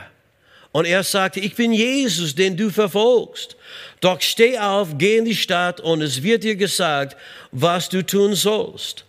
Und 0.71 0.85
er 0.85 1.03
sagte, 1.03 1.39
ich 1.39 1.55
bin 1.55 1.71
Jesus, 1.71 2.35
den 2.35 2.57
du 2.57 2.69
verfolgst. 2.69 3.55
Doch 4.01 4.19
steh 4.21 4.57
auf, 4.59 4.97
geh 4.97 5.17
in 5.17 5.25
die 5.25 5.35
Stadt 5.35 5.79
und 5.79 6.01
es 6.01 6.21
wird 6.21 6.43
dir 6.43 6.55
gesagt, 6.55 7.15
was 7.51 7.87
du 7.87 8.05
tun 8.05 8.35
sollst. 8.35 9.05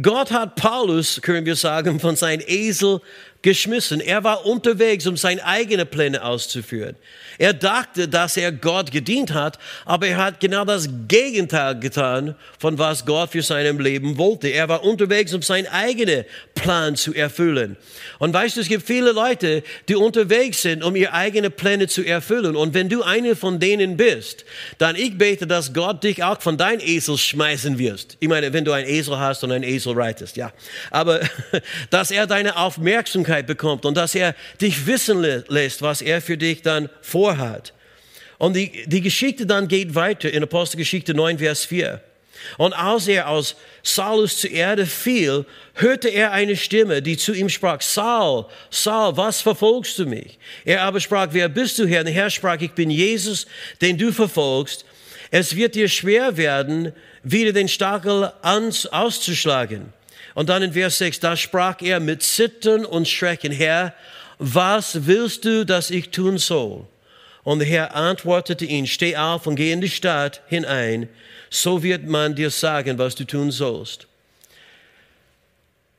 Gott 0.00 0.30
hat 0.30 0.54
Paulus, 0.54 1.20
können 1.22 1.44
wir 1.44 1.56
sagen, 1.56 1.98
von 1.98 2.14
seinem 2.14 2.42
Esel 2.46 3.00
geschmissen. 3.48 4.02
Er 4.02 4.24
war 4.24 4.44
unterwegs, 4.44 5.06
um 5.06 5.16
seine 5.16 5.42
eigenen 5.42 5.86
Pläne 5.86 6.22
auszuführen. 6.22 6.96
Er 7.38 7.54
dachte, 7.54 8.06
dass 8.06 8.36
er 8.36 8.52
Gott 8.52 8.90
gedient 8.90 9.32
hat, 9.32 9.58
aber 9.86 10.06
er 10.06 10.18
hat 10.18 10.40
genau 10.40 10.66
das 10.66 10.86
Gegenteil 11.08 11.80
getan, 11.80 12.34
von 12.58 12.78
was 12.78 13.06
Gott 13.06 13.30
für 13.30 13.42
sein 13.42 13.78
Leben 13.78 14.18
wollte. 14.18 14.48
Er 14.48 14.68
war 14.68 14.84
unterwegs, 14.84 15.32
um 15.32 15.40
seinen 15.40 15.66
eigenen 15.68 16.26
Plan 16.54 16.94
zu 16.94 17.14
erfüllen. 17.14 17.78
Und 18.18 18.34
weißt 18.34 18.56
du, 18.56 18.60
es 18.60 18.68
gibt 18.68 18.86
viele 18.86 19.12
Leute, 19.12 19.62
die 19.88 19.94
unterwegs 19.94 20.60
sind, 20.60 20.84
um 20.84 20.94
ihre 20.94 21.14
eigenen 21.14 21.50
Pläne 21.50 21.86
zu 21.86 22.04
erfüllen. 22.04 22.54
Und 22.54 22.74
wenn 22.74 22.90
du 22.90 23.02
eine 23.02 23.34
von 23.34 23.58
denen 23.58 23.96
bist, 23.96 24.44
dann 24.76 24.94
ich 24.94 25.16
bete, 25.16 25.46
dass 25.46 25.72
Gott 25.72 26.04
dich 26.04 26.22
auch 26.22 26.42
von 26.42 26.58
deinem 26.58 26.80
Esel 26.80 27.16
schmeißen 27.16 27.78
wirst. 27.78 28.18
Ich 28.20 28.28
meine, 28.28 28.52
wenn 28.52 28.66
du 28.66 28.72
einen 28.72 28.88
Esel 28.88 29.18
hast 29.18 29.42
und 29.42 29.52
einen 29.52 29.64
Esel 29.64 29.94
reitest, 29.94 30.36
ja. 30.36 30.52
Aber, 30.90 31.20
dass 31.90 32.10
er 32.10 32.26
deine 32.26 32.56
Aufmerksamkeit 32.56 33.37
bekommt 33.46 33.84
und 33.84 33.96
dass 33.96 34.14
er 34.14 34.34
dich 34.60 34.86
wissen 34.86 35.22
lässt, 35.48 35.82
was 35.82 36.02
er 36.02 36.20
für 36.20 36.36
dich 36.36 36.62
dann 36.62 36.88
vorhat. 37.00 37.72
Und 38.38 38.54
die, 38.54 38.84
die 38.86 39.00
Geschichte 39.00 39.46
dann 39.46 39.68
geht 39.68 39.94
weiter 39.94 40.30
in 40.30 40.42
Apostelgeschichte 40.42 41.14
9, 41.14 41.38
Vers 41.38 41.64
4. 41.64 42.00
Und 42.56 42.72
als 42.72 43.08
er 43.08 43.28
aus 43.28 43.56
Saulus 43.82 44.38
zur 44.38 44.50
Erde 44.50 44.86
fiel, 44.86 45.44
hörte 45.74 46.08
er 46.08 46.32
eine 46.32 46.56
Stimme, 46.56 47.02
die 47.02 47.16
zu 47.16 47.32
ihm 47.32 47.48
sprach, 47.48 47.80
Saul, 47.80 48.46
Saul, 48.70 49.16
was 49.16 49.40
verfolgst 49.40 49.98
du 49.98 50.06
mich? 50.06 50.38
Er 50.64 50.82
aber 50.82 51.00
sprach, 51.00 51.28
wer 51.32 51.48
bist 51.48 51.78
du, 51.78 51.86
Herr? 51.86 52.00
Und 52.00 52.06
der 52.06 52.14
Herr 52.14 52.30
sprach, 52.30 52.60
ich 52.60 52.72
bin 52.72 52.90
Jesus, 52.90 53.46
den 53.80 53.98
du 53.98 54.12
verfolgst. 54.12 54.84
Es 55.30 55.56
wird 55.56 55.74
dir 55.74 55.88
schwer 55.88 56.36
werden, 56.36 56.92
wieder 57.22 57.52
den 57.52 57.68
Stachel 57.68 58.32
auszuschlagen. 58.42 59.92
Und 60.38 60.50
dann 60.50 60.62
in 60.62 60.72
Vers 60.72 60.98
6, 60.98 61.18
da 61.18 61.36
sprach 61.36 61.82
er 61.82 61.98
mit 61.98 62.22
Zittern 62.22 62.84
und 62.84 63.08
Schrecken, 63.08 63.50
Herr, 63.50 63.92
was 64.38 65.04
willst 65.06 65.44
du, 65.44 65.66
dass 65.66 65.90
ich 65.90 66.10
tun 66.10 66.38
soll? 66.38 66.86
Und 67.42 67.58
der 67.58 67.66
Herr 67.66 67.96
antwortete 67.96 68.64
ihn, 68.64 68.86
steh 68.86 69.16
auf 69.16 69.48
und 69.48 69.56
geh 69.56 69.72
in 69.72 69.80
die 69.80 69.90
Stadt 69.90 70.40
hinein, 70.46 71.08
so 71.50 71.82
wird 71.82 72.06
man 72.06 72.36
dir 72.36 72.50
sagen, 72.50 72.98
was 72.98 73.16
du 73.16 73.24
tun 73.24 73.50
sollst. 73.50 74.06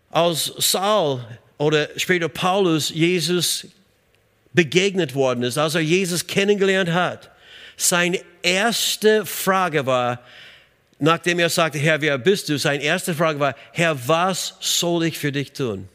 Als 0.10 0.54
Saul 0.58 1.20
oder 1.58 1.90
später 1.98 2.30
Paulus 2.30 2.92
Jesus 2.92 3.68
begegnet 4.54 5.16
worden 5.16 5.44
ist, 5.44 5.58
als 5.58 5.76
er 5.76 5.82
Jesus 5.82 6.28
kennengelernt 6.28 6.94
hat, 6.94 7.30
seine 7.76 8.22
erste 8.42 9.26
Frage 9.26 9.86
war, 9.86 10.24
nachdem 11.00 11.40
er 11.40 11.50
sagte, 11.50 11.80
Herr, 11.80 12.02
wer 12.02 12.18
bist 12.18 12.50
du? 12.50 12.58
Seine 12.58 12.84
erste 12.84 13.14
Frage 13.16 13.40
war, 13.40 13.56
Herr, 13.74 14.08
was 14.08 14.56
soll 14.60 15.06
ich 15.06 15.18
für 15.18 15.32
dich 15.32 15.54
tun? 15.54 15.88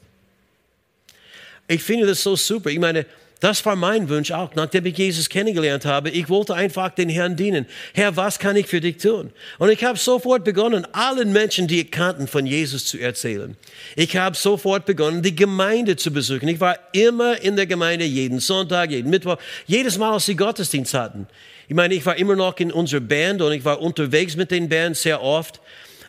Ich 1.68 1.82
finde 1.82 2.06
das 2.06 2.22
so 2.22 2.36
super. 2.36 2.70
Ich 2.70 2.78
meine, 2.78 3.06
das 3.40 3.64
war 3.66 3.76
mein 3.76 4.08
Wunsch 4.08 4.30
auch, 4.30 4.54
nachdem 4.54 4.86
ich 4.86 4.96
Jesus 4.96 5.28
kennengelernt 5.28 5.84
habe. 5.84 6.08
Ich 6.08 6.30
wollte 6.30 6.54
einfach 6.54 6.90
den 6.90 7.10
Herrn 7.10 7.36
dienen. 7.36 7.66
Herr, 7.92 8.16
was 8.16 8.38
kann 8.38 8.56
ich 8.56 8.66
für 8.66 8.80
dich 8.80 8.96
tun? 8.96 9.32
Und 9.58 9.68
ich 9.68 9.84
habe 9.84 9.98
sofort 9.98 10.44
begonnen, 10.44 10.86
allen 10.92 11.30
Menschen, 11.30 11.66
die 11.68 11.80
ich 11.82 11.90
kannten, 11.90 12.26
von 12.26 12.46
Jesus 12.46 12.86
zu 12.86 12.98
erzählen. 12.98 13.54
Ich 13.96 14.16
habe 14.16 14.34
sofort 14.34 14.86
begonnen, 14.86 15.22
die 15.22 15.36
Gemeinde 15.36 15.96
zu 15.96 16.10
besuchen. 16.10 16.48
Ich 16.48 16.60
war 16.60 16.78
immer 16.92 17.38
in 17.42 17.56
der 17.56 17.66
Gemeinde, 17.66 18.06
jeden 18.06 18.40
Sonntag, 18.40 18.90
jeden 18.90 19.10
Mittwoch, 19.10 19.36
jedes 19.66 19.98
Mal, 19.98 20.14
als 20.14 20.24
sie 20.24 20.36
Gottesdienst 20.36 20.94
hatten. 20.94 21.26
Ich 21.68 21.74
meine, 21.74 21.94
ich 21.94 22.04
war 22.04 22.16
immer 22.16 22.36
noch 22.36 22.58
in 22.58 22.70
unserer 22.70 23.00
Band 23.00 23.40
und 23.40 23.52
ich 23.52 23.64
war 23.64 23.80
unterwegs 23.80 24.36
mit 24.36 24.50
den 24.50 24.68
Bands 24.68 25.02
sehr 25.02 25.22
oft. 25.22 25.60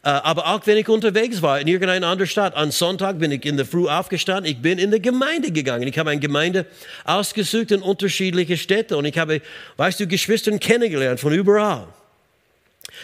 Äh, 0.04 0.10
aber 0.10 0.48
auch 0.48 0.62
wenn 0.66 0.78
ich 0.78 0.88
unterwegs 0.88 1.42
war 1.42 1.60
in 1.60 1.68
irgendeiner 1.68 2.08
anderen 2.08 2.30
Stadt, 2.30 2.56
am 2.56 2.72
Sonntag 2.72 3.18
bin 3.18 3.32
ich 3.32 3.46
in 3.46 3.58
der 3.58 3.66
Früh 3.66 3.88
aufgestanden, 3.88 4.52
ich 4.52 4.62
bin 4.62 4.78
in 4.78 4.92
die 4.92 5.02
Gemeinde 5.02 5.52
gegangen. 5.52 5.88
Ich 5.88 5.98
habe 5.98 6.12
eine 6.12 6.20
Gemeinde 6.20 6.66
ausgesucht 7.06 7.72
in 7.72 7.82
unterschiedliche 7.82 8.58
Städte 8.58 8.98
und 8.98 9.06
ich 9.06 9.18
habe, 9.18 9.42
weißt 9.78 10.00
du, 10.02 10.08
Geschwister 10.08 10.56
kennengelernt 10.60 11.20
von 11.20 11.34
überall. 11.34 11.88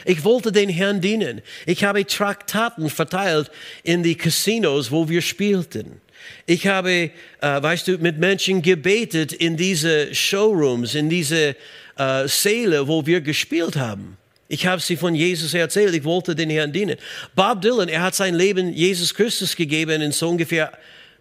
Ich 0.06 0.24
wollte 0.24 0.52
den 0.52 0.70
Herrn 0.70 1.02
dienen. 1.02 1.42
Ich 1.66 1.84
habe 1.84 2.06
Traktaten 2.06 2.90
verteilt 2.90 3.50
in 3.84 4.04
die 4.04 4.16
Casinos, 4.16 4.92
wo 4.92 5.10
wir 5.10 5.22
spielten. 5.22 6.02
Ich 6.46 6.68
habe, 6.68 6.92
äh, 6.92 7.12
weißt 7.42 7.88
du, 7.88 7.98
mit 7.98 8.20
Menschen 8.20 8.62
gebetet 8.62 9.34
in 9.34 9.58
diese 9.58 10.14
Showrooms, 10.14 10.94
in 10.94 11.10
diese 11.10 11.56
äh, 11.98 12.28
Säle, 12.28 12.88
wo 12.88 13.06
wir 13.06 13.22
gespielt 13.22 13.76
haben. 13.76 14.18
Ich 14.48 14.68
habe 14.68 14.82
sie 14.82 14.98
von 14.98 15.16
Jesus 15.16 15.54
erzählt. 15.54 15.96
Ich 15.96 16.04
wollte 16.04 16.36
den 16.36 16.50
Herrn 16.50 16.74
dienen. 16.74 16.98
Bob 17.36 17.62
Dylan, 17.62 17.88
er 17.88 18.02
hat 18.02 18.16
sein 18.16 18.36
Leben 18.36 18.74
Jesus 18.74 19.14
Christus 19.14 19.56
gegeben 19.56 20.02
in 20.02 20.12
so 20.12 20.28
ungefähr 20.28 20.74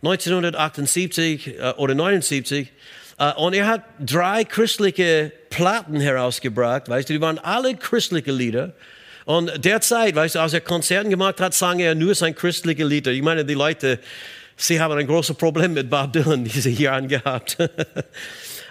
1978 0.03 1.47
äh, 1.47 1.73
oder 1.77 1.95
79. 1.95 2.73
Äh, 3.19 3.33
und 3.35 3.55
er 3.55 3.69
hat 3.69 3.85
drei 4.01 4.43
christliche 4.45 5.31
Platten 5.49 6.01
herausgebracht. 6.01 6.89
Weißt 6.89 7.09
du, 7.09 7.13
die 7.13 7.21
waren 7.21 7.39
alle 7.39 7.77
christliche 7.77 8.33
Lieder. 8.33 8.73
Und 9.27 9.65
derzeit, 9.65 10.17
weißt 10.17 10.35
du, 10.35 10.41
als 10.41 10.55
er 10.55 10.61
Konzerten 10.61 11.11
gemacht 11.11 11.41
hat, 11.41 11.55
sang 11.55 11.79
er 11.79 11.95
nur 11.95 12.17
sein 12.17 12.35
christliche 12.35 12.85
Lieder. 12.85 13.13
Ich 13.13 13.23
meine, 13.23 13.45
die 13.45 13.55
Leute, 13.55 14.01
sie 14.57 14.81
haben 14.81 14.99
ein 14.99 15.07
großes 15.07 15.37
Problem 15.37 15.75
mit 15.75 15.89
Bob 15.89 16.13
Dylan 16.13 16.45
diese 16.45 16.71
Jahre 16.71 17.07
gehabt. 17.07 17.59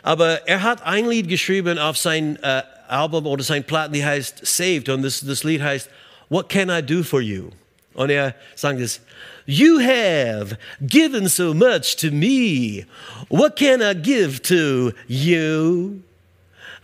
Aber 0.02 0.48
er 0.48 0.64
hat 0.64 0.86
ein 0.86 1.10
Lied 1.10 1.28
geschrieben 1.28 1.78
auf 1.78 1.98
sein 1.98 2.38
äh, 2.42 2.64
Album 2.88 3.26
oder 3.26 3.44
sein 3.44 3.64
Platten, 3.64 3.94
die 3.94 4.06
heißt 4.06 4.46
Saved. 4.46 4.90
Und 4.90 5.04
das, 5.04 5.22
das 5.22 5.44
Lied 5.44 5.62
heißt 5.62 5.90
What 6.30 6.50
Can 6.50 6.70
I 6.70 6.82
Do 6.82 7.04
For 7.04 7.22
You? 7.22 7.50
Und 7.94 8.10
er 8.10 8.36
sagt 8.56 8.80
es, 8.80 9.02
You 9.46 9.80
have 9.80 10.58
given 10.80 11.28
so 11.28 11.54
much 11.54 11.96
to 11.98 12.12
me. 12.12 12.86
What 13.30 13.56
can 13.56 13.82
I 13.82 13.94
give 13.94 14.42
to 14.44 14.94
you? 15.08 16.02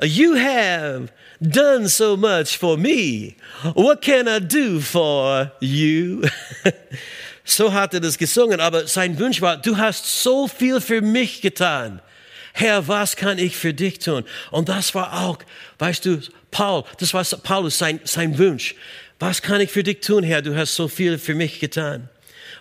You 0.01 0.33
have 0.33 1.11
done 1.39 1.87
so 1.87 2.17
much 2.17 2.57
for 2.57 2.75
me. 2.75 3.35
What 3.75 4.01
can 4.01 4.27
I 4.27 4.39
do 4.39 4.81
for 4.81 5.51
you? 5.61 6.23
so 7.45 7.71
hat 7.71 7.93
er 7.93 7.99
das 7.99 8.17
gesungen, 8.17 8.59
aber 8.59 8.87
sein 8.87 9.17
Wunsch 9.19 9.41
war, 9.41 9.57
du 9.57 9.77
hast 9.77 10.23
so 10.23 10.47
viel 10.47 10.81
für 10.81 11.01
mich 11.01 11.41
getan. 11.41 12.01
Herr, 12.57 12.87
was 12.87 13.17
kann 13.17 13.37
ich 13.37 13.57
für 13.57 13.73
dich 13.73 13.99
tun? 13.99 14.23
Und 14.49 14.69
das 14.69 14.95
war 14.95 15.25
auch, 15.25 15.39
weißt 15.77 16.05
du, 16.05 16.21
Paul, 16.51 16.85
das 16.99 17.13
war 17.13 17.25
Paulus 17.43 17.77
sein, 17.77 17.99
sein 18.05 18.37
Wunsch. 18.37 18.75
Was 19.19 19.41
kann 19.41 19.59
ich 19.59 19.69
für 19.69 19.83
dich 19.83 19.99
tun, 19.99 20.23
Herr? 20.23 20.41
Du 20.41 20.55
hast 20.55 20.73
so 20.73 20.87
viel 20.87 21.17
für 21.17 21.35
mich 21.35 21.59
getan. 21.59 22.07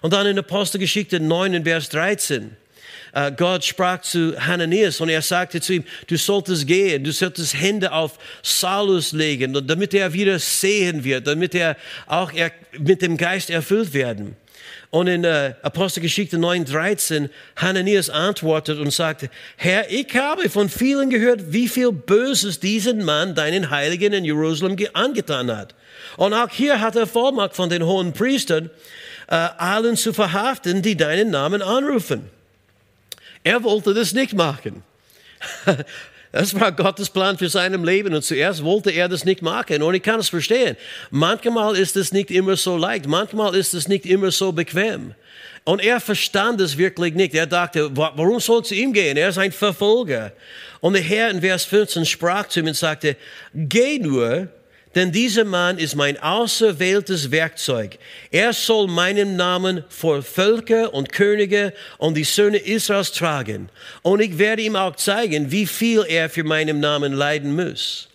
Und 0.02 0.12
dann 0.12 0.26
in 0.26 0.36
Apostelgeschichte 0.36 1.20
9, 1.20 1.62
Vers 1.62 1.90
13. 1.90 2.56
Uh, 3.16 3.30
Gott 3.36 3.64
sprach 3.64 4.00
zu 4.00 4.34
Hananias 4.36 5.00
und 5.00 5.10
er 5.10 5.22
sagte 5.22 5.60
zu 5.60 5.74
ihm, 5.74 5.84
du 6.08 6.16
solltest 6.16 6.66
gehen, 6.66 7.04
du 7.04 7.12
solltest 7.12 7.54
Hände 7.54 7.92
auf 7.92 8.18
Saulus 8.42 9.12
legen, 9.12 9.52
damit 9.68 9.94
er 9.94 10.12
wieder 10.12 10.40
sehen 10.40 11.04
wird, 11.04 11.28
damit 11.28 11.54
er 11.54 11.76
auch 12.08 12.32
mit 12.76 13.00
dem 13.00 13.16
Geist 13.16 13.50
erfüllt 13.50 13.92
werden. 13.92 14.34
Und 14.94 15.08
in 15.08 15.24
äh, 15.24 15.54
Apostelgeschichte 15.62 16.36
9,13 16.36 17.28
Hananias 17.56 18.10
antwortet 18.10 18.78
und 18.78 18.92
sagte, 18.92 19.28
Herr, 19.56 19.90
ich 19.90 20.14
habe 20.14 20.48
von 20.48 20.68
vielen 20.68 21.10
gehört, 21.10 21.52
wie 21.52 21.66
viel 21.66 21.90
Böses 21.90 22.60
diesen 22.60 23.04
Mann 23.04 23.34
deinen 23.34 23.70
Heiligen 23.70 24.12
in 24.12 24.24
Jerusalem 24.24 24.76
angetan 24.92 25.50
hat. 25.50 25.74
Und 26.16 26.32
auch 26.32 26.48
hier 26.48 26.80
hat 26.80 26.94
er 26.94 27.08
Vollmacht 27.08 27.56
von 27.56 27.70
den 27.70 27.84
hohen 27.84 28.12
Priestern, 28.12 28.70
äh, 29.26 29.34
allen 29.34 29.96
zu 29.96 30.12
verhaften, 30.12 30.80
die 30.80 30.96
deinen 30.96 31.30
Namen 31.30 31.60
anrufen. 31.60 32.30
Er 33.42 33.64
wollte 33.64 33.94
das 33.94 34.12
nicht 34.12 34.34
machen. 34.34 34.84
Das 36.34 36.52
war 36.58 36.72
Gottes 36.72 37.10
Plan 37.10 37.38
für 37.38 37.48
sein 37.48 37.80
Leben 37.84 38.12
und 38.12 38.24
zuerst 38.24 38.64
wollte 38.64 38.90
er 38.90 39.08
das 39.08 39.24
nicht 39.24 39.40
machen 39.40 39.80
und 39.84 39.94
ich 39.94 40.02
kann 40.02 40.18
es 40.18 40.30
verstehen. 40.30 40.76
Manchmal 41.12 41.76
ist 41.76 41.96
es 41.96 42.10
nicht 42.10 42.32
immer 42.32 42.56
so 42.56 42.76
leicht, 42.76 43.06
manchmal 43.06 43.54
ist 43.54 43.72
es 43.72 43.86
nicht 43.86 44.04
immer 44.04 44.32
so 44.32 44.50
bequem. 44.50 45.14
Und 45.62 45.80
er 45.80 46.00
verstand 46.00 46.60
es 46.60 46.76
wirklich 46.76 47.14
nicht. 47.14 47.36
Er 47.36 47.46
dachte, 47.46 47.88
warum 47.96 48.40
soll 48.40 48.62
es 48.62 48.72
ihm 48.72 48.92
gehen? 48.92 49.16
Er 49.16 49.28
ist 49.28 49.38
ein 49.38 49.52
Verfolger. 49.52 50.32
Und 50.80 50.94
der 50.94 51.02
Herr 51.02 51.30
in 51.30 51.40
Vers 51.40 51.66
15 51.66 52.04
sprach 52.04 52.48
zu 52.48 52.58
ihm 52.58 52.66
und 52.66 52.76
sagte, 52.76 53.16
geh 53.54 54.00
nur, 54.00 54.48
Denn 54.94 55.10
dieser 55.10 55.44
Mann 55.44 55.78
ist 55.78 55.96
mein 55.96 56.22
auserwähltes 56.22 57.30
Werkzeug. 57.30 57.98
Er 58.30 58.52
soll 58.52 58.86
meinen 58.86 59.36
Namen 59.36 59.82
vor 59.88 60.22
Völker 60.22 60.94
und 60.94 61.12
Könige 61.12 61.72
und 61.98 62.16
die 62.16 62.24
Söhne 62.24 62.58
Israels 62.58 63.12
tragen. 63.12 63.70
Und 64.02 64.20
ich 64.20 64.38
werde 64.38 64.62
ihm 64.62 64.76
auch 64.76 64.94
zeigen, 64.94 65.50
wie 65.50 65.66
viel 65.66 66.04
er 66.08 66.30
für 66.30 66.44
meinen 66.44 66.78
Namen 66.78 67.12
leiden 67.12 67.56
muss. 67.56 68.08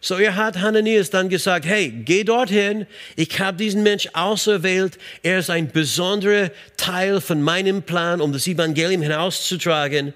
So 0.00 0.16
er 0.16 0.36
hat 0.36 0.60
Hananias 0.60 1.08
dann 1.08 1.30
gesagt, 1.30 1.64
hey, 1.64 1.88
geh 1.90 2.24
dorthin, 2.24 2.86
ich 3.16 3.40
habe 3.40 3.56
diesen 3.56 3.82
Mensch 3.82 4.06
auserwählt, 4.12 4.98
er 5.22 5.38
ist 5.38 5.48
ein 5.48 5.70
besonderer 5.70 6.50
Teil 6.76 7.22
von 7.22 7.40
meinem 7.40 7.82
Plan, 7.82 8.20
um 8.20 8.30
das 8.30 8.46
Evangelium 8.46 9.00
hinauszutragen. 9.00 10.12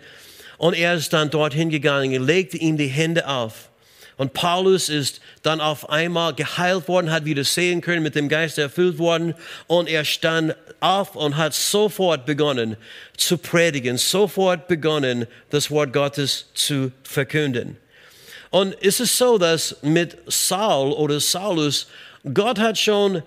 Und 0.59 0.75
er 0.75 0.95
ist 0.95 1.13
dann 1.15 1.31
dorthin 1.31 1.71
gegangen 1.71 2.21
und 2.21 2.27
legte 2.27 2.59
ihm 2.59 2.77
die 2.77 2.87
Hände 2.87 3.27
auf. 3.29 3.71
Und 4.19 4.35
Paulus 4.35 4.89
ist 4.89 5.21
dann 5.43 5.61
auf 5.61 5.89
einmal 5.89 6.35
geheilt 6.35 6.89
worden, 6.89 7.11
hat 7.11 7.25
wieder 7.25 7.45
sehen 7.45 7.81
können, 7.81 8.03
mit 8.03 8.17
dem 8.17 8.29
Geist 8.29 8.59
erfüllt 8.59 8.99
worden. 8.99 9.35
Und 9.69 9.89
er 9.89 10.05
stand 10.05 10.55
auf 10.81 11.15
und 11.15 11.37
hat 11.37 11.55
sofort 11.55 12.27
begonnen 12.27 12.77
zu 13.17 13.39
predigen, 13.39 13.97
sofort 13.97 14.67
begonnen, 14.67 15.27
das 15.51 15.71
Wort 15.71 15.93
Gottes 15.93 16.47
zu 16.53 16.91
verkünden. 17.05 17.77
Und 18.51 18.77
es 18.83 18.99
ist 18.99 19.17
so, 19.17 19.39
dass 19.39 19.77
mit 19.83 20.19
Saul 20.27 20.93
oder 20.93 21.21
Saulus, 21.21 21.87
Gott 22.35 22.59
hat 22.59 22.77
schon 22.77 23.23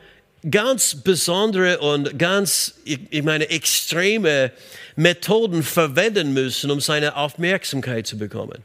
ganz 0.49 0.95
besondere 0.95 1.80
und 1.80 2.19
ganz, 2.19 2.75
ich 2.84 3.23
meine, 3.23 3.49
extreme 3.49 4.51
Methoden 4.97 5.63
verwenden 5.63 6.34
müssen, 6.34 6.69
um 6.69 6.82
seine 6.82 7.15
Aufmerksamkeit 7.15 8.08
zu 8.08 8.17
bekommen. 8.17 8.63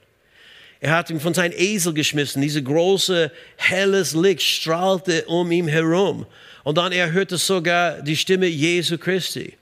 Er 0.80 0.92
hat 0.96 1.10
ihn 1.10 1.20
von 1.20 1.34
seinem 1.34 1.54
Esel 1.56 1.94
geschmissen. 1.94 2.42
Diese 2.42 2.62
große, 2.62 3.30
helles 3.56 4.14
Licht 4.14 4.42
strahlte 4.42 5.24
um 5.26 5.50
ihn 5.50 5.68
herum. 5.68 6.26
Und 6.64 6.78
dann 6.78 6.92
er 6.92 7.12
hörte 7.12 7.38
sogar 7.38 8.02
die 8.02 8.16
Stimme 8.16 8.46
Jesu 8.46 8.98
Christi. 8.98 9.54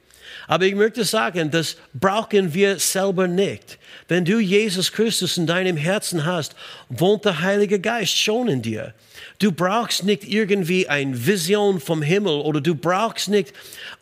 Aber 0.46 0.66
ich 0.66 0.74
möchte 0.74 1.04
sagen, 1.04 1.50
das 1.50 1.76
brauchen 1.94 2.52
wir 2.52 2.78
selber 2.78 3.28
nicht. 3.28 3.78
Wenn 4.08 4.24
du 4.24 4.38
Jesus 4.38 4.92
Christus 4.92 5.38
in 5.38 5.46
deinem 5.46 5.76
Herzen 5.76 6.26
hast, 6.26 6.54
wohnt 6.88 7.24
der 7.24 7.40
Heilige 7.40 7.80
Geist 7.80 8.16
schon 8.18 8.48
in 8.48 8.60
dir. 8.60 8.92
Du 9.38 9.52
brauchst 9.52 10.04
nicht 10.04 10.24
irgendwie 10.24 10.88
eine 10.88 11.26
Vision 11.26 11.80
vom 11.80 12.02
Himmel 12.02 12.40
oder 12.40 12.60
du 12.60 12.74
brauchst 12.74 13.28
nicht 13.28 13.52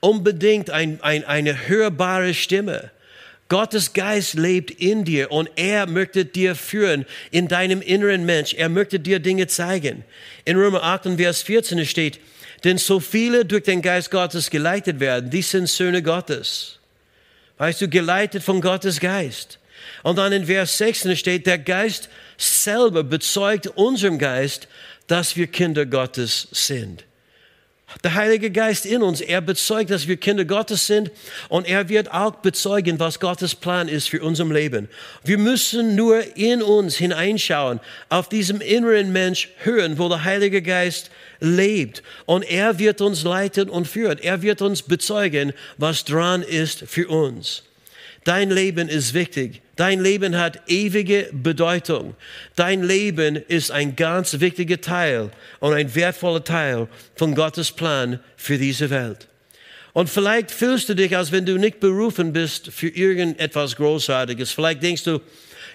unbedingt 0.01 0.71
ein, 0.71 1.01
ein, 1.03 1.25
eine 1.25 1.69
hörbare 1.69 2.35
Stimme. 2.35 2.91
Gottes 3.53 3.93
Geist 3.93 4.33
lebt 4.33 4.71
in 4.71 5.05
dir 5.05 5.31
und 5.31 5.51
er 5.57 5.87
möchte 5.87 6.25
dir 6.25 6.55
führen 6.55 7.05
in 7.31 7.49
deinem 7.49 7.83
inneren 7.83 8.25
Mensch. 8.25 8.55
Er 8.55 8.71
möchte 8.71 8.99
dir 8.99 9.19
Dinge 9.19 9.47
zeigen. 9.47 10.05
In 10.47 10.57
Römer 10.57 10.83
8 10.83 11.19
Vers 11.19 11.43
14 11.43 11.85
steht, 11.85 12.19
denn 12.65 12.79
so 12.79 12.99
viele 12.99 13.45
durch 13.45 13.65
den 13.65 13.83
Geist 13.83 14.11
Gottes 14.11 14.49
geleitet 14.49 15.01
werden, 15.01 15.29
die 15.29 15.43
sind 15.43 15.69
Söhne 15.69 16.03
Gottes. 16.03 16.79
Weißt 17.59 17.83
du, 17.83 17.89
geleitet 17.89 18.43
von 18.43 18.63
Gottes 18.63 19.01
Geist. 19.01 19.59
Und 20.03 20.17
dann 20.17 20.33
in 20.33 20.47
Vers 20.47 20.79
16 20.79 21.15
steht, 21.15 21.47
der 21.47 21.59
Geist 21.59 22.09
selber 22.39 23.05
bezeugt 23.05 23.67
unserem 23.67 24.19
Geist, 24.19 24.67
dass 25.09 25.37
wir 25.37 25.47
Kinder 25.47 25.85
Gottes 25.85 26.49
sind. 26.53 27.05
Der 28.05 28.15
Heilige 28.15 28.51
Geist 28.51 28.87
in 28.87 29.03
uns, 29.03 29.21
er 29.21 29.41
bezeugt, 29.41 29.91
dass 29.91 30.09
wir 30.09 30.17
Kinder 30.17 30.45
Gottes 30.45 30.87
sind 30.87 31.11
und 31.49 31.69
er 31.69 31.89
wird 31.89 32.13
auch 32.13 32.37
bezeugen, 32.37 32.99
was 32.99 33.21
Gottes 33.21 33.55
Plan 33.55 33.89
ist 33.89 34.09
für 34.09 34.23
unser 34.23 34.47
Leben. 34.47 34.89
Wir 35.25 35.39
müssen 35.39 35.95
nur 35.95 36.37
in 36.37 36.63
uns 36.63 36.97
hineinschauen, 36.97 37.81
auf 38.09 38.29
diesem 38.29 38.61
inneren 38.61 39.13
Mensch 39.13 39.51
hören, 39.59 39.99
wo 39.99 40.09
der 40.09 40.25
Heilige 40.25 40.63
Geist 40.63 41.11
lebt 41.41 42.03
und 42.27 42.43
er 42.43 42.79
wird 42.79 43.01
uns 43.01 43.23
leiten 43.23 43.69
und 43.69 43.87
führen. 43.87 44.19
Er 44.19 44.43
wird 44.43 44.63
uns 44.63 44.83
bezeugen, 44.83 45.53
was 45.77 46.05
dran 46.05 46.43
ist 46.43 46.85
für 46.87 47.09
uns. 47.09 47.63
Dein 48.25 48.51
Leben 48.51 48.89
ist 48.89 49.15
wichtig. 49.15 49.63
Dein 49.83 49.99
Leben 49.99 50.39
hat 50.39 50.71
ewige 50.71 51.29
Bedeutung. 51.33 52.15
Dein 52.55 52.85
Leben 52.85 53.35
ist 53.35 53.73
ein 53.73 53.97
ganz 53.97 54.39
wichtiger 54.39 54.81
Teil 54.81 55.33
und 55.59 55.73
ein 55.73 55.93
wertvoller 55.97 56.45
Teil 56.45 56.87
von 57.17 57.35
Gottes 57.35 57.73
Plan 57.73 58.21
für 58.37 58.59
diese 58.59 58.91
Welt. 58.91 59.27
Und 59.93 60.09
vielleicht 60.09 60.53
fühlst 60.53 60.89
du 60.89 60.95
dich, 60.95 61.17
als 61.17 61.33
wenn 61.33 61.47
du 61.47 61.59
nicht 61.59 61.81
berufen 61.81 62.33
bist 62.33 62.69
für 62.69 62.91
irgendetwas 62.91 63.75
Großartiges. 63.75 64.53
Vielleicht 64.53 64.85
denkst 64.85 65.03
du, 65.03 65.21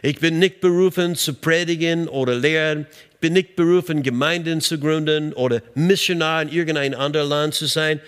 ich 0.02 0.22
bin 0.22 0.39
nicht 0.39 0.62
berufen 0.62 1.15
zu 1.15 1.34
predigen 1.34 2.08
oder 2.08 2.34
lehren. 2.34 2.88
Ich 3.12 3.17
bin 3.17 3.34
nicht 3.34 3.58
berufen, 3.58 4.04
Gemeinden 4.04 4.62
zu 4.62 4.80
gründen 4.80 5.34
oder 5.34 5.62
Missionar 5.76 6.43
in 6.43 6.50
irgendein 6.50 6.96
anderes 6.96 7.28
Land 7.28 7.56
zu 7.56 7.65
sein. 7.65 8.00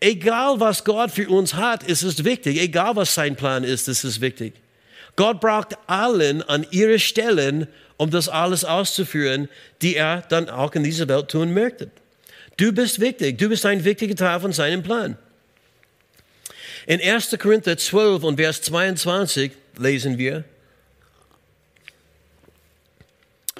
Egal 0.00 0.60
was 0.60 0.84
Gott 0.84 1.12
für 1.12 1.30
uns 1.30 1.54
hat, 1.54 1.82
ist 1.82 2.02
es 2.02 2.24
wichtig. 2.24 2.60
Egal 2.60 2.94
was 2.94 3.14
sein 3.14 3.36
Plan 3.36 3.64
ist, 3.64 3.88
ist 3.88 4.04
es 4.04 4.20
wichtig. 4.20 4.52
Gott 5.16 5.40
braucht 5.40 5.76
allen 5.86 6.42
an 6.42 6.66
ihre 6.70 6.98
Stellen, 6.98 7.66
um 7.96 8.10
das 8.10 8.28
alles 8.28 8.64
auszuführen, 8.64 9.48
die 9.80 9.96
er 9.96 10.22
dann 10.28 10.50
auch 10.50 10.74
in 10.74 10.84
dieser 10.84 11.08
Welt 11.08 11.30
tun 11.30 11.54
möchte. 11.54 11.90
Du 12.58 12.72
bist 12.72 13.00
wichtig. 13.00 13.38
Du 13.38 13.48
bist 13.48 13.64
ein 13.66 13.84
wichtiger 13.84 14.14
Teil 14.14 14.40
von 14.40 14.52
seinem 14.52 14.82
Plan. 14.82 15.16
In 16.86 17.00
1. 17.00 17.36
Korinther 17.38 17.76
12 17.76 18.22
und 18.22 18.36
Vers 18.36 18.62
22 18.62 19.52
lesen 19.78 20.18
wir, 20.18 20.44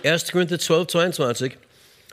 1. 0.04 0.30
Korinther 0.30 0.58
12, 0.58 0.86
22, 0.86 1.58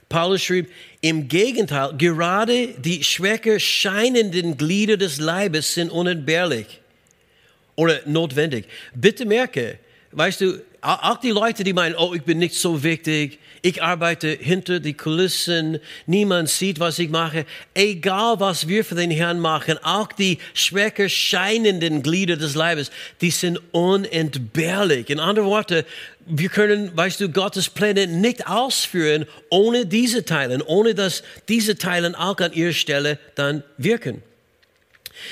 Paulus 0.10 0.42
schrieb, 0.42 0.72
im 1.02 1.28
Gegenteil, 1.28 1.94
gerade 1.98 2.70
die 2.80 3.04
schwächer 3.04 3.60
scheinenden 3.60 4.58
Glieder 4.58 4.98
des 4.98 5.20
Leibes 5.20 5.74
sind 5.76 5.92
unentbehrlich 5.92 6.80
oder 7.76 8.00
notwendig. 8.06 8.66
Bitte 8.94 9.26
merke, 9.26 9.80
weißt 10.12 10.42
du, 10.42 10.62
auch 10.82 11.18
die 11.18 11.32
Leute, 11.32 11.64
die 11.64 11.72
meinen, 11.72 11.96
oh, 11.96 12.14
ich 12.14 12.24
bin 12.24 12.40
nicht 12.40 12.56
so 12.56 12.84
wichtig, 12.84 13.40
ich 13.62 13.82
arbeite 13.82 14.28
hinter 14.28 14.82
die 14.82 14.94
Kulissen, 14.94 15.80
niemand 16.06 16.50
sieht, 16.50 16.82
was 16.82 17.00
ich 17.00 17.10
mache. 17.10 17.46
Egal, 17.74 18.42
was 18.42 18.68
wir 18.68 18.84
für 18.84 18.96
den 18.96 19.10
Herrn 19.10 19.40
machen, 19.40 19.78
auch 19.82 20.12
die 20.12 20.40
schwächer 20.54 21.08
scheinenden 21.08 22.04
Glieder 22.04 22.36
des 22.36 22.56
Leibes, 22.56 22.92
die 23.22 23.32
sind 23.32 23.62
unentbehrlich. 23.72 25.10
In 25.10 25.22
anderen 25.22 25.48
Worten, 25.48 25.86
wir 26.26 26.50
können, 26.50 26.92
weißt 26.96 27.22
du, 27.22 27.30
Gottes 27.30 27.70
Pläne 27.70 28.08
nicht 28.08 28.48
ausführen 28.48 29.26
ohne 29.50 29.86
diese 29.86 30.26
Teilen, 30.26 30.62
ohne 30.62 30.94
dass 30.94 31.24
diese 31.48 31.78
Teilen 31.78 32.16
auch 32.16 32.40
an 32.40 32.52
ihrer 32.52 32.74
Stelle 32.74 33.18
dann 33.36 33.64
wirken. 33.78 34.22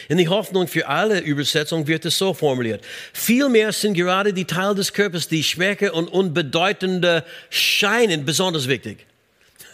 In 0.09 0.17
die 0.17 0.27
Hoffnung 0.27 0.67
für 0.67 0.87
alle 0.87 1.19
Übersetzungen 1.19 1.87
wird 1.87 2.05
es 2.05 2.17
so 2.17 2.33
formuliert. 2.33 2.83
Vielmehr 3.13 3.71
sind 3.71 3.93
gerade 3.93 4.33
die 4.33 4.45
Teile 4.45 4.75
des 4.75 4.93
Körpers, 4.93 5.27
die 5.27 5.43
schwächer 5.43 5.93
und 5.93 6.07
unbedeutender 6.07 7.25
scheinen, 7.49 8.25
besonders 8.25 8.67
wichtig. 8.67 9.05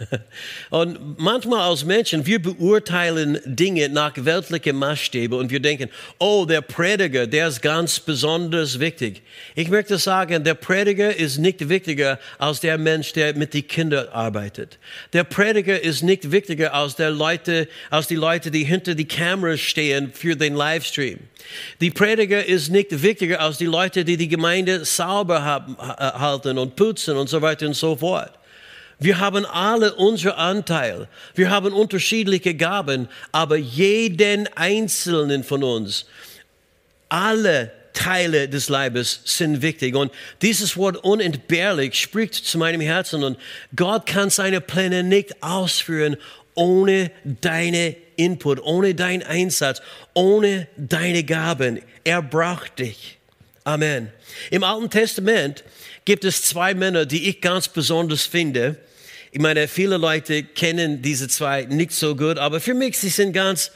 Und 0.70 1.20
manchmal 1.20 1.62
als 1.70 1.86
Menschen, 1.86 2.26
wir 2.26 2.42
beurteilen 2.42 3.40
Dinge 3.46 3.90
nach 3.90 4.14
weltlichen 4.16 4.76
Maßstäben 4.76 5.38
und 5.38 5.52
wir 5.52 5.60
denken, 5.60 5.90
oh, 6.20 6.46
der 6.48 6.62
Prediger, 6.62 7.28
der 7.28 7.48
ist 7.48 7.62
ganz 7.62 8.00
besonders 8.00 8.80
wichtig. 8.80 9.22
Ich 9.56 9.70
möchte 9.70 9.98
sagen, 9.98 10.44
der 10.44 10.54
Prediger 10.54 11.16
ist 11.16 11.38
nicht 11.38 11.70
wichtiger 11.70 12.20
als 12.38 12.60
der 12.60 12.78
Mensch, 12.78 13.14
der 13.14 13.36
mit 13.36 13.54
den 13.54 13.68
Kindern 13.68 14.08
arbeitet. 14.10 14.78
Der 15.14 15.24
Prediger 15.24 15.82
ist 15.82 16.04
nicht 16.04 16.32
wichtiger 16.32 16.74
als, 16.74 16.96
der 16.96 17.12
Leute, 17.12 17.68
als 17.90 18.08
die 18.08 18.16
Leute, 18.16 18.52
die 18.52 18.64
hinter 18.64 18.96
die 18.96 19.08
Kamera 19.08 19.58
stehen 19.58 20.12
für 20.14 20.36
den 20.36 20.56
Livestream. 20.56 21.20
Die 21.82 21.92
Prediger 21.92 22.46
ist 22.46 22.70
nicht 22.70 23.02
wichtiger 23.02 23.40
als 23.40 23.58
die 23.58 23.66
Leute, 23.66 24.04
die 24.06 24.18
die 24.18 24.28
Gemeinde 24.28 24.86
sauber 24.86 25.44
haben, 25.44 25.78
halten 25.78 26.58
und 26.58 26.76
putzen 26.76 27.18
und 27.18 27.30
so 27.30 27.42
weiter 27.42 27.68
und 27.68 27.74
so 27.74 27.96
fort. 27.96 28.37
Wir 29.00 29.20
haben 29.20 29.46
alle 29.46 29.94
unser 29.94 30.38
Anteil. 30.38 31.08
Wir 31.36 31.50
haben 31.50 31.74
unterschiedliche 31.74 32.56
Gaben, 32.56 33.08
aber 33.32 33.56
jeden 33.56 34.48
einzelnen 34.56 35.44
von 35.44 35.64
uns, 35.64 36.06
alle 37.10 37.72
Teile 37.94 38.48
des 38.48 38.70
Leibes 38.70 39.22
sind 39.26 39.62
wichtig. 39.62 39.96
Und 39.96 40.12
dieses 40.42 40.78
Wort 40.78 40.98
unentbehrlich 40.98 41.96
spricht 41.96 42.34
zu 42.34 42.58
meinem 42.58 42.82
Herzen. 42.82 43.24
Und 43.24 43.38
Gott 43.76 44.06
kann 44.06 44.30
seine 44.30 44.62
Pläne 44.62 45.04
nicht 45.04 45.42
ausführen 45.42 46.18
ohne 46.58 47.12
deine 47.24 47.96
Input, 48.16 48.60
ohne 48.62 48.96
deinen 48.96 49.24
Einsatz, 49.24 49.82
ohne 50.16 50.68
deine 50.76 51.24
Gaben. 51.24 51.80
Er 52.04 52.22
braucht 52.22 52.80
dich. 52.80 53.20
Amen. 53.64 54.12
Im 54.50 54.64
Alten 54.64 54.90
Testament 54.90 55.64
gibt 56.08 56.24
es 56.24 56.42
zwei 56.42 56.74
Männer, 56.74 57.06
die 57.06 57.28
ich 57.28 57.42
ganz 57.42 57.68
besonders 57.68 58.26
finde. 58.26 58.78
Ich 59.34 59.42
meine, 59.42 59.68
viele 59.68 59.98
Leute 59.98 60.42
kennen 60.42 61.02
diese 61.02 61.28
zwei 61.28 61.66
nicht 61.66 61.92
so 61.92 62.16
gut, 62.16 62.38
aber 62.38 62.62
für 62.62 62.74
mich 62.74 62.98
sie 62.98 63.10
sind 63.10 63.34
ganz 63.34 63.72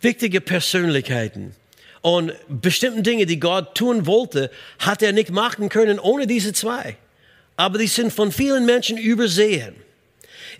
wichtige 0.00 0.40
Persönlichkeiten. 0.40 1.56
Und 2.00 2.32
bestimmte 2.48 3.02
Dinge, 3.02 3.26
die 3.26 3.40
Gott 3.40 3.74
tun 3.74 4.06
wollte, 4.06 4.52
hat 4.78 5.02
er 5.02 5.10
nicht 5.10 5.30
machen 5.30 5.68
können 5.68 5.98
ohne 5.98 6.28
diese 6.28 6.52
zwei. 6.52 6.96
Aber 7.56 7.78
die 7.78 7.88
sind 7.88 8.12
von 8.12 8.30
vielen 8.30 8.64
Menschen 8.64 8.96
übersehen. 8.96 9.74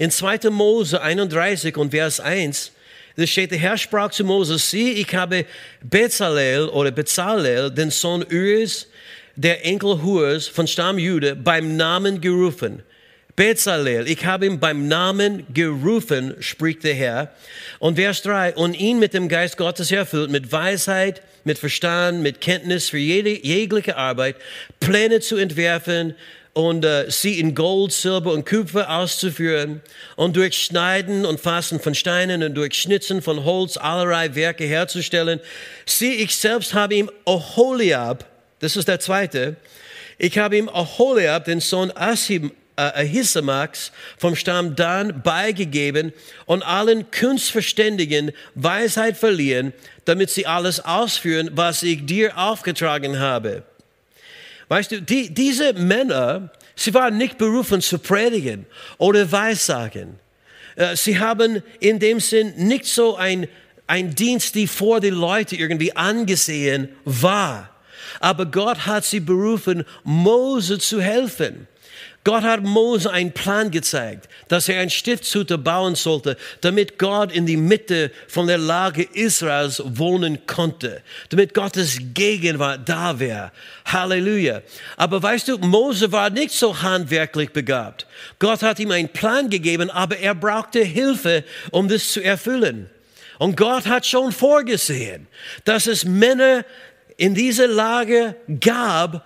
In 0.01 0.11
2. 0.11 0.51
Mose 0.51 1.01
31 1.01 1.77
und 1.77 1.93
Vers 1.93 2.19
1, 2.19 2.73
da 3.15 3.25
steht, 3.25 3.53
der 3.53 3.59
Herr 3.59 3.79
sprach 3.79 4.11
zu 4.11 4.25
Moses, 4.25 4.69
sieh, 4.69 4.91
ich 4.95 5.15
habe 5.15 5.47
Bezalel 5.81 6.69
oder 6.71 6.91
Bezalel, 6.91 7.71
den 7.71 7.93
Sohn 7.93 8.25
Ures, 8.25 8.89
der 9.37 9.65
Enkel 9.65 10.03
Hurs 10.03 10.49
von 10.49 10.67
Stamm 10.67 10.99
Jude, 10.99 11.35
beim 11.37 11.77
Namen 11.77 12.21
gerufen. 12.21 12.83
Bezalel, 13.35 14.09
ich 14.09 14.27
habe 14.27 14.45
ihn 14.45 14.61
beim 14.61 14.89
Namen 14.89 15.47
gerufen, 15.55 16.35
spricht 16.41 16.85
der 16.85 16.95
Herr. 16.95 17.35
Und 17.79 17.97
Vers 17.97 18.21
3, 18.23 18.55
und 18.57 18.75
ihn 18.75 18.99
mit 18.99 19.15
dem 19.15 19.29
Geist 19.29 19.57
Gottes 19.57 19.91
erfüllt, 19.91 20.31
mit 20.31 20.53
Weisheit, 20.53 21.23
mit 21.45 21.59
Verstand, 21.59 22.23
mit 22.23 22.43
Kenntnis 22.43 22.91
für 22.91 22.99
jede, 22.99 23.31
jegliche 23.31 23.97
Arbeit, 23.97 24.37
Pläne 24.81 25.21
zu 25.21 25.37
entwerfen 25.37 26.15
und 26.53 26.85
äh, 26.85 27.11
sie 27.11 27.41
in 27.41 27.55
Gold, 27.55 27.93
Silber 27.93 28.33
und 28.33 28.47
Kupfer 28.47 28.91
auszuführen 28.91 29.81
und 30.17 30.37
durch 30.37 30.59
Schneiden 30.59 31.25
und 31.25 31.41
Fassen 31.41 31.81
von 31.81 31.95
Steinen 31.95 32.43
und 32.43 32.55
durch 32.55 32.75
Schnitzen 32.75 33.23
von 33.23 33.45
Holz 33.45 33.79
allerlei 33.79 34.35
Werke 34.35 34.65
herzustellen. 34.65 35.41
Sie, 35.87 36.17
ich 36.17 36.37
selbst 36.37 36.75
habe 36.75 36.95
ihm 36.95 37.11
Oholiab, 37.25 38.27
das 38.63 38.77
ist 38.77 38.87
der 38.87 39.01
zweite, 39.01 39.57
ich 40.19 40.39
habe 40.39 40.57
ihm 40.57 40.69
Oholiab, 40.69 41.47
den 41.47 41.59
Sohn 41.59 41.91
Asim, 41.91 42.53
äh, 42.77 42.83
Ahisamax 42.83 43.91
vom 44.17 44.37
Stamm 44.37 44.77
Dan 44.77 45.21
beigegeben 45.23 46.13
und 46.47 46.63
allen 46.63 47.11
Kunstverständigen 47.11 48.31
Weisheit 48.55 49.17
verliehen, 49.17 49.73
damit 50.05 50.31
sie 50.31 50.47
alles 50.47 50.79
ausführen, 50.79 51.51
was 51.55 51.83
ich 51.83 52.07
dir 52.07 52.39
aufgetragen 52.39 53.19
habe. 53.19 53.65
Weißt 54.69 54.93
du, 54.93 55.03
die, 55.03 55.35
diese 55.35 55.73
Männer, 55.73 56.53
sie 56.77 56.95
waren 56.95 57.19
nicht 57.19 57.39
berufen 57.39 57.81
zu 57.81 57.99
predigen 57.99 58.67
oder 58.97 59.31
weissagen. 59.31 60.21
Äh, 60.77 60.95
sie 60.95 61.19
haben 61.19 61.65
in 61.81 61.99
dem 61.99 62.21
Sinn 62.21 62.55
nicht 62.57 62.87
so 62.87 63.17
ein, 63.17 63.49
ein 63.89 64.15
Dienst, 64.15 64.55
die 64.55 64.69
vor 64.69 65.01
die 65.01 65.11
Leute 65.11 65.57
irgendwie 65.57 65.97
angesehen 65.97 66.91
war. 67.05 67.72
Aber 68.23 68.47
Gott 68.47 68.87
hat 68.87 69.05
sie 69.05 69.19
berufen, 69.19 69.85
Mose 70.05 70.79
zu 70.79 71.01
helfen. 71.01 71.67
Gott 72.23 72.45
hat 72.45 72.63
Mose 72.63 73.11
einen 73.11 73.33
Plan 73.33 73.73
gezeigt, 73.73 74.29
dass 74.47 74.69
er 74.69 74.79
ein 74.79 74.91
Stiftshütte 74.91 75.59
bauen 75.59 75.97
sollte, 75.97 76.37
damit 76.61 76.97
Gott 77.01 77.33
in 77.33 77.47
die 77.47 77.57
Mitte 77.57 78.13
von 78.29 78.47
der 78.47 78.59
Lage 78.59 79.03
Israels 79.03 79.83
wohnen 79.85 80.47
konnte, 80.47 81.03
damit 81.31 81.53
Gottes 81.53 81.99
Gegenwart 82.15 82.89
da 82.89 83.19
wäre. 83.19 83.51
Halleluja. 83.87 84.63
Aber 84.97 85.21
weißt 85.21 85.49
du, 85.49 85.59
Mose 85.59 86.13
war 86.13 86.31
nicht 86.31 86.53
so 86.53 86.81
handwerklich 86.81 87.51
begabt. 87.51 88.07
Gott 88.39 88.63
hat 88.63 88.79
ihm 88.79 88.93
einen 88.93 89.09
Plan 89.09 89.51
gegeben, 89.51 89.91
aber 89.91 90.17
er 90.19 90.37
brauchte 90.37 90.85
Hilfe, 90.85 91.43
um 91.73 91.89
das 91.89 92.13
zu 92.13 92.23
erfüllen. 92.23 92.89
Und 93.41 93.57
Gott 93.57 93.87
hat 93.87 94.07
schon 94.07 94.31
vorgesehen, 94.31 95.27
dass 95.65 95.89
es 95.89 96.05
Männer 96.05 96.65
in 97.17 97.35
dieser 97.35 97.69
Lage 97.69 98.37
gab, 98.61 99.25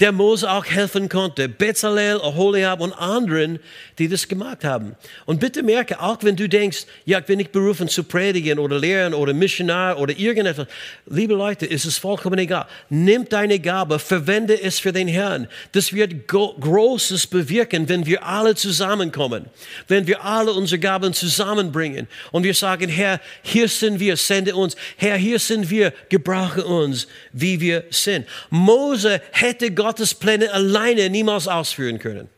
der 0.00 0.12
Mose 0.12 0.50
auch 0.50 0.64
helfen 0.64 1.08
konnte. 1.08 1.48
Bezalel, 1.48 2.18
Oholiab 2.18 2.80
und 2.80 2.92
anderen, 2.92 3.58
die 3.98 4.08
das 4.08 4.28
gemacht 4.28 4.64
haben. 4.64 4.94
Und 5.24 5.40
bitte 5.40 5.62
merke, 5.62 6.00
auch 6.00 6.18
wenn 6.22 6.36
du 6.36 6.48
denkst, 6.48 6.84
ja, 7.04 7.18
ich 7.18 7.24
bin 7.24 7.38
nicht 7.38 7.52
berufen 7.52 7.88
zu 7.88 8.04
predigen 8.04 8.58
oder 8.58 8.78
lehren 8.78 9.14
oder 9.14 9.32
Missionar 9.32 9.98
oder 9.98 10.16
irgendetwas. 10.18 10.66
Liebe 11.06 11.34
Leute, 11.34 11.64
ist 11.64 11.86
es 11.86 11.96
vollkommen 11.96 12.38
egal. 12.38 12.66
Nimm 12.90 13.28
deine 13.28 13.58
Gabe, 13.58 13.98
verwende 13.98 14.60
es 14.60 14.78
für 14.78 14.92
den 14.92 15.08
Herrn. 15.08 15.48
Das 15.72 15.92
wird 15.92 16.28
Großes 16.28 17.26
bewirken, 17.26 17.88
wenn 17.88 18.04
wir 18.04 18.24
alle 18.26 18.54
zusammenkommen. 18.54 19.46
Wenn 19.88 20.06
wir 20.06 20.22
alle 20.22 20.52
unsere 20.52 20.78
Gaben 20.78 21.14
zusammenbringen. 21.14 22.06
Und 22.32 22.42
wir 22.42 22.54
sagen, 22.54 22.90
Herr, 22.90 23.20
hier 23.42 23.68
sind 23.68 23.98
wir, 23.98 24.16
sende 24.16 24.54
uns. 24.54 24.76
Herr, 24.96 25.16
hier 25.16 25.38
sind 25.38 25.70
wir, 25.70 25.92
gebrauche 26.10 26.64
uns, 26.64 27.06
wie 27.32 27.60
wir 27.60 27.84
sind. 27.90 28.26
Mose 28.50 29.22
hätte 29.32 29.70
Gott 29.70 29.85
Gottes 29.86 30.14
Pläne 30.14 30.52
alleine 30.52 31.08
niemals 31.10 31.46
ausführen 31.46 32.00
können. 32.00 32.28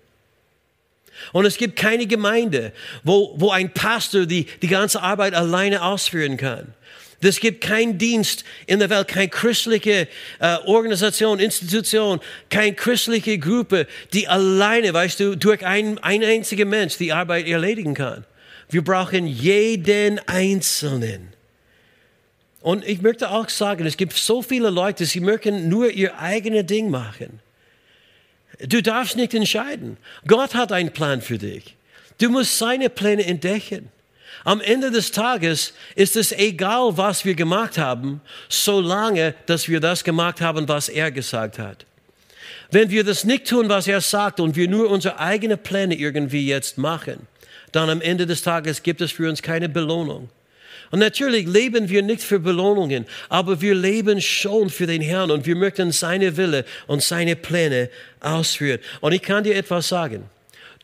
Und 1.33 1.47
es 1.47 1.57
gibt 1.57 1.77
keine 1.77 2.07
Gemeinde, 2.07 2.73
wo, 3.05 3.33
wo 3.37 3.51
ein 3.51 3.73
Pastor 3.73 4.27
die, 4.27 4.45
die 4.61 4.69
ganze 4.69 5.01
Arbeit 5.01 5.33
alleine 5.33 5.83
ausführen 5.83 6.37
kann. 6.37 6.75
Es 7.23 7.41
gibt 7.41 7.63
keinen 7.63 7.97
Dienst 7.97 8.45
in 8.67 8.81
der 8.81 8.91
Welt, 8.91 9.09
keine 9.09 9.31
christliche 9.31 10.09
äh, 10.41 10.57
Organisation, 10.67 11.39
Institution, 11.39 12.21
keine 12.51 12.75
christliche 12.75 13.39
Gruppe, 13.39 13.87
die 14.13 14.29
alleine, 14.29 14.93
weißt 14.93 15.19
du, 15.19 15.35
durch 15.35 15.65
ein, 15.65 15.99
ein 16.01 16.23
einziger 16.23 16.67
Mensch 16.67 16.99
die 16.99 17.15
Arbeit 17.15 17.49
erledigen 17.49 17.95
kann. 17.95 18.27
Wir 18.69 18.85
brauchen 18.85 19.27
jeden 19.27 20.21
Einzelnen. 20.29 21.33
Und 22.61 22.85
ich 22.87 23.03
möchte 23.03 23.31
auch 23.31 23.49
sagen, 23.49 23.87
es 23.87 23.97
gibt 23.97 24.15
so 24.15 24.43
viele 24.43 24.71
Leute, 24.71 25.05
sie 25.05 25.21
möchten 25.21 25.69
nur 25.69 25.91
ihr 25.91 26.19
eigenes 26.19 26.67
Ding 26.67 26.91
machen. 26.91 27.41
Du 28.61 28.83
darfst 28.83 29.17
nicht 29.17 29.35
entscheiden. 29.35 29.97
Gott 30.27 30.55
hat 30.55 30.73
einen 30.73 30.93
Plan 30.93 31.23
für 31.23 31.39
dich. 31.39 31.77
Du 32.19 32.31
musst 32.31 32.59
seine 32.59 32.91
Pläne 32.91 33.25
entdecken. 33.25 33.91
Am 34.45 34.61
Ende 34.61 34.91
des 34.91 35.13
Tages 35.13 35.73
ist 35.95 36.17
es 36.17 36.33
egal, 36.33 36.97
was 36.97 37.25
wir 37.25 37.35
gemacht 37.35 37.79
haben, 37.79 38.21
solange, 38.49 39.35
dass 39.47 39.69
wir 39.69 39.81
das 39.81 40.03
gemacht 40.03 40.41
haben, 40.41 40.69
was 40.69 40.89
er 40.89 41.11
gesagt 41.11 41.59
hat. 41.59 41.87
Wenn 42.71 42.91
wir 42.91 43.05
das 43.05 43.25
nicht 43.25 43.49
tun, 43.49 43.69
was 43.69 43.87
er 43.87 44.01
sagt, 44.01 44.41
und 44.41 44.57
wir 44.57 44.69
nur 44.69 44.91
unsere 44.91 45.19
eigenen 45.19 45.59
Pläne 45.59 45.95
irgendwie 45.95 46.47
jetzt 46.47 46.77
machen, 46.77 47.27
dann 47.73 47.89
am 47.89 48.01
Ende 48.01 48.27
des 48.27 48.43
Tages 48.43 48.83
gibt 48.83 49.01
es 49.01 49.13
für 49.13 49.29
uns 49.29 49.43
keine 49.43 49.69
Belohnung. 49.69 50.29
Und 50.91 50.99
natürlich 51.01 51.47
leben 51.47 51.89
wir 51.89 52.03
nicht 52.03 52.23
für 52.23 52.41
Belohnungen, 52.41 53.07
aber 53.29 53.61
wir 53.61 53.75
leben 53.75 54.21
schon 54.21 54.71
für 54.71 54.87
den 54.87 55.03
Herrn 55.03 55.31
und 55.31 55.47
wir 55.47 55.57
möchten 55.57 55.93
seine 55.93 56.37
Wille 56.37 56.65
und 56.87 57.03
seine 57.03 57.37
Pläne 57.37 57.91
ausführen. 58.21 58.81
Und 59.01 59.13
ich 59.13 59.23
kann 59.23 59.45
dir 59.45 59.57
etwas 59.57 59.89
sagen. 59.89 60.25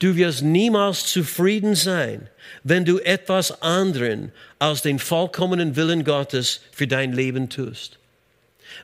Du 0.00 0.16
wirst 0.16 0.42
niemals 0.42 1.06
zufrieden 1.06 1.74
sein, 1.74 2.28
wenn 2.62 2.84
du 2.84 2.98
etwas 2.98 3.62
anderen 3.62 4.32
als 4.58 4.82
den 4.82 4.98
vollkommenen 4.98 5.76
Willen 5.76 6.04
Gottes 6.04 6.60
für 6.72 6.86
dein 6.86 7.12
Leben 7.12 7.48
tust. 7.48 7.98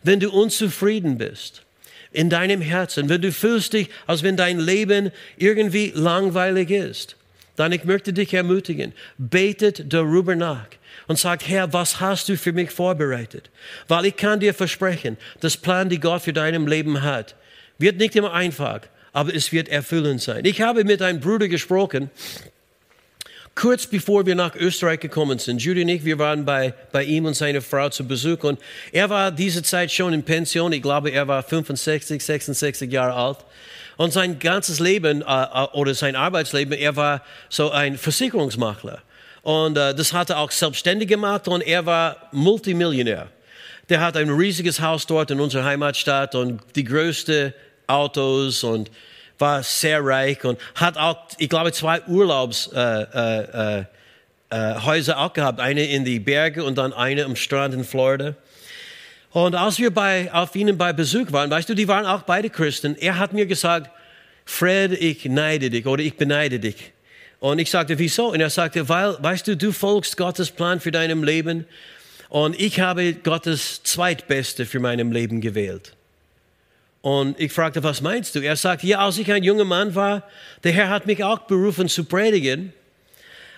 Wenn 0.02 0.20
du 0.20 0.30
unzufrieden 0.30 1.18
bist 1.18 1.62
in 2.12 2.30
deinem 2.30 2.61
Herzen, 2.61 3.08
wenn 3.08 3.20
du 3.20 3.32
fühlst 3.32 3.72
dich, 3.72 3.88
als 4.06 4.22
wenn 4.22 4.36
dein 4.36 4.61
Leben 4.61 5.11
irgendwie 5.36 5.92
langweilig 5.94 6.70
ist, 6.70 7.16
dann 7.56 7.72
ich 7.72 7.84
möchte 7.84 8.12
dich 8.12 8.32
ermutigen, 8.32 8.92
betet 9.18 9.92
darüber 9.92 10.36
nach 10.36 10.66
und 11.11 11.18
sagt, 11.18 11.48
Herr, 11.48 11.72
was 11.72 11.98
hast 11.98 12.28
du 12.28 12.36
für 12.36 12.52
mich 12.52 12.70
vorbereitet? 12.70 13.50
Weil 13.88 14.06
ich 14.06 14.14
kann 14.14 14.38
dir 14.38 14.54
versprechen, 14.54 15.16
das 15.40 15.56
Plan, 15.56 15.88
die 15.88 15.98
Gott 15.98 16.22
für 16.22 16.32
deinem 16.32 16.68
Leben 16.68 17.02
hat, 17.02 17.34
wird 17.78 17.96
nicht 17.96 18.14
immer 18.14 18.32
einfach, 18.32 18.82
aber 19.12 19.34
es 19.34 19.50
wird 19.50 19.68
erfüllend 19.68 20.22
sein. 20.22 20.44
Ich 20.44 20.61
habe 20.61 20.84
mit 20.84 21.02
einem 21.02 21.18
Bruder 21.18 21.48
gesprochen, 21.48 22.11
kurz 23.56 23.88
bevor 23.88 24.24
wir 24.24 24.36
nach 24.36 24.54
Österreich 24.54 25.00
gekommen 25.00 25.40
sind. 25.40 25.61
Judy 25.61 25.82
und 25.82 25.88
ich, 25.88 26.04
wir 26.04 26.20
waren 26.20 26.44
bei, 26.44 26.74
bei 26.92 27.02
ihm 27.02 27.24
und 27.24 27.34
seiner 27.34 27.61
Frau 27.61 27.88
zu 27.88 28.06
Besuch 28.06 28.44
und 28.44 28.61
er 28.92 29.11
war 29.11 29.32
diese 29.32 29.64
Zeit 29.64 29.90
schon 29.90 30.12
in 30.12 30.22
Pension. 30.22 30.72
Ich 30.72 30.80
glaube, 30.80 31.11
er 31.11 31.26
war 31.26 31.42
65, 31.42 32.24
66 32.24 32.92
Jahre 32.92 33.14
alt. 33.14 33.38
Und 33.96 34.12
sein 34.12 34.38
ganzes 34.38 34.78
Leben 34.78 35.22
äh, 35.22 35.24
äh, 35.24 35.66
oder 35.72 35.92
sein 35.92 36.14
Arbeitsleben, 36.14 36.72
er 36.72 36.94
war 36.94 37.24
so 37.48 37.72
ein 37.72 37.98
Versicherungsmakler. 37.98 39.02
Und 39.43 39.76
äh, 39.76 39.95
das 39.95 40.12
hat 40.12 40.30
er 40.30 40.38
auch 40.38 40.51
selbstständig 40.51 41.09
gemacht 41.09 41.49
und 41.49 41.62
er 41.62 41.86
war 41.86 42.28
Multimillionär. 42.32 43.28
Der 43.88 44.01
hat 44.01 44.16
ein 44.16 44.30
riesiges 44.30 44.80
Haus 44.80 45.07
dort 45.07 45.30
in 45.30 45.41
unserer 45.41 45.64
Heimatstadt 45.64 46.34
und 46.34 46.61
die 46.76 46.84
größten 46.84 47.53
Autos 47.86 48.62
und 48.62 48.91
war 49.38 49.62
sehr 49.62 50.05
reich 50.05 50.45
und 50.45 50.59
hat 50.74 50.97
auch, 50.97 51.16
ich 51.38 51.49
glaube, 51.49 51.72
zwei 51.72 52.03
Urlaubshäuser 52.07 53.86
äh, 54.51 54.55
äh, 54.55 55.11
äh, 55.11 55.14
auch 55.14 55.32
gehabt. 55.32 55.61
Eine 55.61 55.86
in 55.86 56.05
die 56.05 56.20
Berge 56.20 56.62
und 56.62 56.76
dann 56.76 56.93
eine 56.93 57.24
am 57.24 57.36
Strand 57.36 57.74
in 57.74 57.84
Florida. 57.84 58.34
Und 59.32 59.55
als 59.55 59.78
wir 59.78 59.93
bei, 59.93 60.32
auf 60.32 60.55
ihnen 60.57 60.76
bei 60.76 60.93
Besuch 60.93 61.32
waren, 61.32 61.51
weißt 61.51 61.68
du, 61.68 61.74
die 61.74 61.88
waren 61.88 62.05
auch 62.05 62.22
beide 62.22 62.51
Christen. 62.51 62.97
Er 62.99 63.18
hat 63.18 63.32
mir 63.32 63.47
gesagt, 63.47 63.91
Fred, 64.45 64.93
ich 64.93 65.24
neide 65.24 65.70
dich 65.70 65.86
oder 65.86 66.03
ich 66.03 66.16
beneide 66.16 66.59
dich. 66.59 66.93
Und 67.41 67.59
ich 67.59 67.70
sagte, 67.70 67.99
wieso? 67.99 68.28
Und 68.32 68.41
er 68.41 68.51
sagte, 68.51 68.88
weil, 68.88 69.16
weißt 69.20 69.49
du, 69.49 69.57
du 69.57 69.72
folgst 69.72 70.16
Gottes 70.16 70.51
Plan 70.51 70.78
für 70.78 70.91
deinem 70.91 71.24
Leben 71.24 71.64
und 72.28 72.59
ich 72.61 72.80
habe 72.80 73.14
Gottes 73.14 73.82
Zweitbeste 73.82 74.66
für 74.66 74.78
meinem 74.78 75.11
Leben 75.11 75.41
gewählt. 75.41 75.97
Und 77.03 77.41
ich 77.41 77.53
fragte, 77.53 77.82
was 77.82 78.03
meinst 78.03 78.34
du? 78.34 78.41
Er 78.41 78.57
sagte, 78.57 78.86
ja, 78.86 78.99
als 78.99 79.16
ich 79.16 79.32
ein 79.32 79.43
junger 79.43 79.64
Mann 79.64 79.95
war, 79.95 80.22
der 80.64 80.72
Herr 80.72 80.91
hat 80.91 81.07
mich 81.07 81.24
auch 81.24 81.41
berufen 81.41 81.88
zu 81.88 82.05
predigen. 82.05 82.74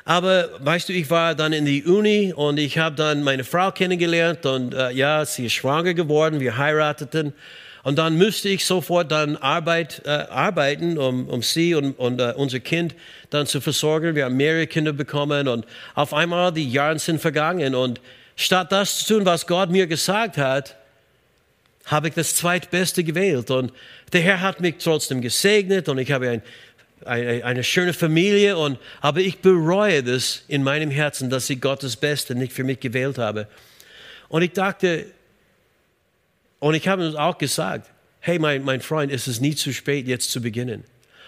Aber 0.04 0.48
weißt 0.60 0.88
du, 0.88 0.92
ich 0.92 1.10
war 1.10 1.34
dann 1.34 1.52
in 1.52 1.64
die 1.64 1.84
Uni 1.84 2.32
und 2.34 2.58
ich 2.58 2.78
habe 2.78 2.94
dann 2.94 3.22
meine 3.22 3.44
Frau 3.44 3.72
kennengelernt 3.72 4.46
und 4.46 4.74
äh, 4.74 4.90
ja, 4.92 5.24
sie 5.24 5.46
ist 5.46 5.52
schwanger 5.54 5.94
geworden, 5.94 6.40
wir 6.40 6.56
heirateten. 6.56 7.32
Und 7.82 7.98
dann 7.98 8.16
müsste 8.16 8.48
ich 8.48 8.64
sofort 8.64 9.10
dann 9.10 9.36
Arbeit, 9.36 10.02
äh, 10.04 10.10
arbeiten, 10.10 10.98
um, 10.98 11.28
um 11.28 11.42
sie 11.42 11.74
und, 11.74 11.98
und 11.98 12.20
äh, 12.20 12.32
unser 12.36 12.60
Kind 12.60 12.94
dann 13.30 13.46
zu 13.46 13.60
versorgen. 13.60 14.14
Wir 14.14 14.26
haben 14.26 14.36
mehrere 14.36 14.66
Kinder 14.66 14.92
bekommen 14.92 15.48
und 15.48 15.66
auf 15.94 16.14
einmal 16.14 16.52
die 16.52 16.70
Jahre 16.70 16.98
sind 16.98 17.20
vergangen 17.20 17.74
und 17.74 18.00
statt 18.36 18.70
das 18.70 19.00
zu 19.00 19.14
tun, 19.14 19.26
was 19.26 19.46
Gott 19.46 19.70
mir 19.70 19.86
gesagt 19.86 20.36
hat, 20.36 20.76
habe 21.86 22.08
ich 22.08 22.14
das 22.14 22.36
zweitbeste 22.36 23.02
gewählt. 23.02 23.50
Und 23.50 23.72
der 24.12 24.20
Herr 24.20 24.40
hat 24.40 24.60
mich 24.60 24.76
trotzdem 24.78 25.20
gesegnet 25.20 25.88
und 25.88 25.98
ich 25.98 26.12
habe 26.12 26.28
ein, 26.30 26.42
eine, 27.04 27.44
eine 27.44 27.64
schöne 27.64 27.92
Familie. 27.92 28.56
Und, 28.56 28.78
aber 29.00 29.20
ich 29.20 29.40
bereue 29.40 30.02
das 30.02 30.44
in 30.48 30.62
meinem 30.62 30.90
Herzen, 30.90 31.30
dass 31.30 31.50
ich 31.50 31.60
Gottes 31.60 31.96
Beste 31.96 32.34
nicht 32.34 32.52
für 32.52 32.64
mich 32.64 32.80
gewählt 32.80 33.18
habe. 33.18 33.48
Und 34.28 34.42
ich 34.42 34.52
dachte, 34.52 35.06
und 36.62 36.74
ich 36.74 36.86
habe 36.86 37.04
uns 37.04 37.16
auch 37.16 37.38
gesagt, 37.38 37.90
hey 38.20 38.38
mein, 38.38 38.62
mein 38.62 38.80
Freund, 38.80 39.10
es 39.10 39.26
ist 39.26 39.40
nie 39.40 39.56
zu 39.56 39.72
spät, 39.72 40.06
jetzt 40.06 40.30
zu 40.30 40.40
beginnen. 40.40 40.84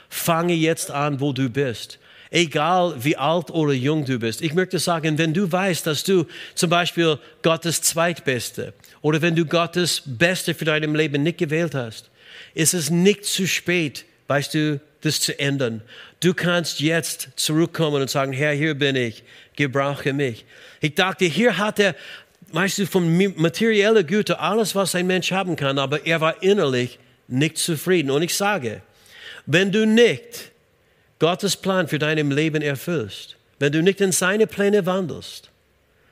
Fange 0.08 0.54
jetzt 0.54 0.92
an, 0.92 1.18
wo 1.18 1.32
du 1.32 1.48
bist. 1.48 1.98
Egal 2.30 2.94
wie 3.02 3.16
alt 3.16 3.50
oder 3.50 3.72
jung 3.72 4.04
du 4.04 4.20
bist. 4.20 4.42
Ich 4.42 4.54
möchte 4.54 4.78
sagen, 4.78 5.18
wenn 5.18 5.34
du 5.34 5.50
weißt, 5.50 5.88
dass 5.88 6.04
du 6.04 6.26
zum 6.54 6.70
Beispiel 6.70 7.18
Gottes 7.42 7.82
Zweitbeste 7.82 8.74
oder 9.02 9.22
wenn 9.22 9.34
du 9.34 9.44
Gottes 9.44 10.02
Beste 10.06 10.54
für 10.54 10.66
dein 10.66 10.94
Leben 10.94 11.24
nicht 11.24 11.38
gewählt 11.38 11.74
hast, 11.74 12.10
ist 12.54 12.72
es 12.72 12.90
nicht 12.90 13.24
zu 13.24 13.48
spät, 13.48 14.04
weißt 14.28 14.54
du, 14.54 14.80
das 15.00 15.20
zu 15.20 15.36
ändern. 15.36 15.82
Du 16.20 16.32
kannst 16.32 16.78
jetzt 16.78 17.30
zurückkommen 17.34 18.00
und 18.02 18.08
sagen, 18.08 18.32
Herr, 18.32 18.52
hier 18.52 18.74
bin 18.74 18.94
ich, 18.94 19.24
gebrauche 19.56 20.12
mich. 20.12 20.44
Ich 20.80 20.94
dachte, 20.94 21.24
hier 21.24 21.58
hat 21.58 21.80
er 21.80 21.96
weißt 22.54 22.78
du, 22.78 22.86
von 22.86 23.34
materieller 23.36 24.04
Güte 24.04 24.38
alles, 24.38 24.74
was 24.74 24.94
ein 24.94 25.06
Mensch 25.06 25.32
haben 25.32 25.56
kann, 25.56 25.78
aber 25.78 26.06
er 26.06 26.20
war 26.20 26.42
innerlich 26.42 26.98
nicht 27.26 27.58
zufrieden. 27.58 28.10
Und 28.10 28.22
ich 28.22 28.34
sage, 28.34 28.82
wenn 29.46 29.72
du 29.72 29.86
nicht 29.86 30.52
Gottes 31.18 31.56
Plan 31.56 31.88
für 31.88 31.98
dein 31.98 32.30
Leben 32.30 32.62
erfüllst, 32.62 33.36
wenn 33.58 33.72
du 33.72 33.82
nicht 33.82 34.00
in 34.00 34.12
seine 34.12 34.46
Pläne 34.46 34.86
wandelst, 34.86 35.50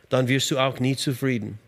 dann 0.09 0.29
wirst 0.29 0.51
du 0.51 0.59
auch 0.59 0.79
nie 0.79 0.97
zufrieden. 0.97 1.59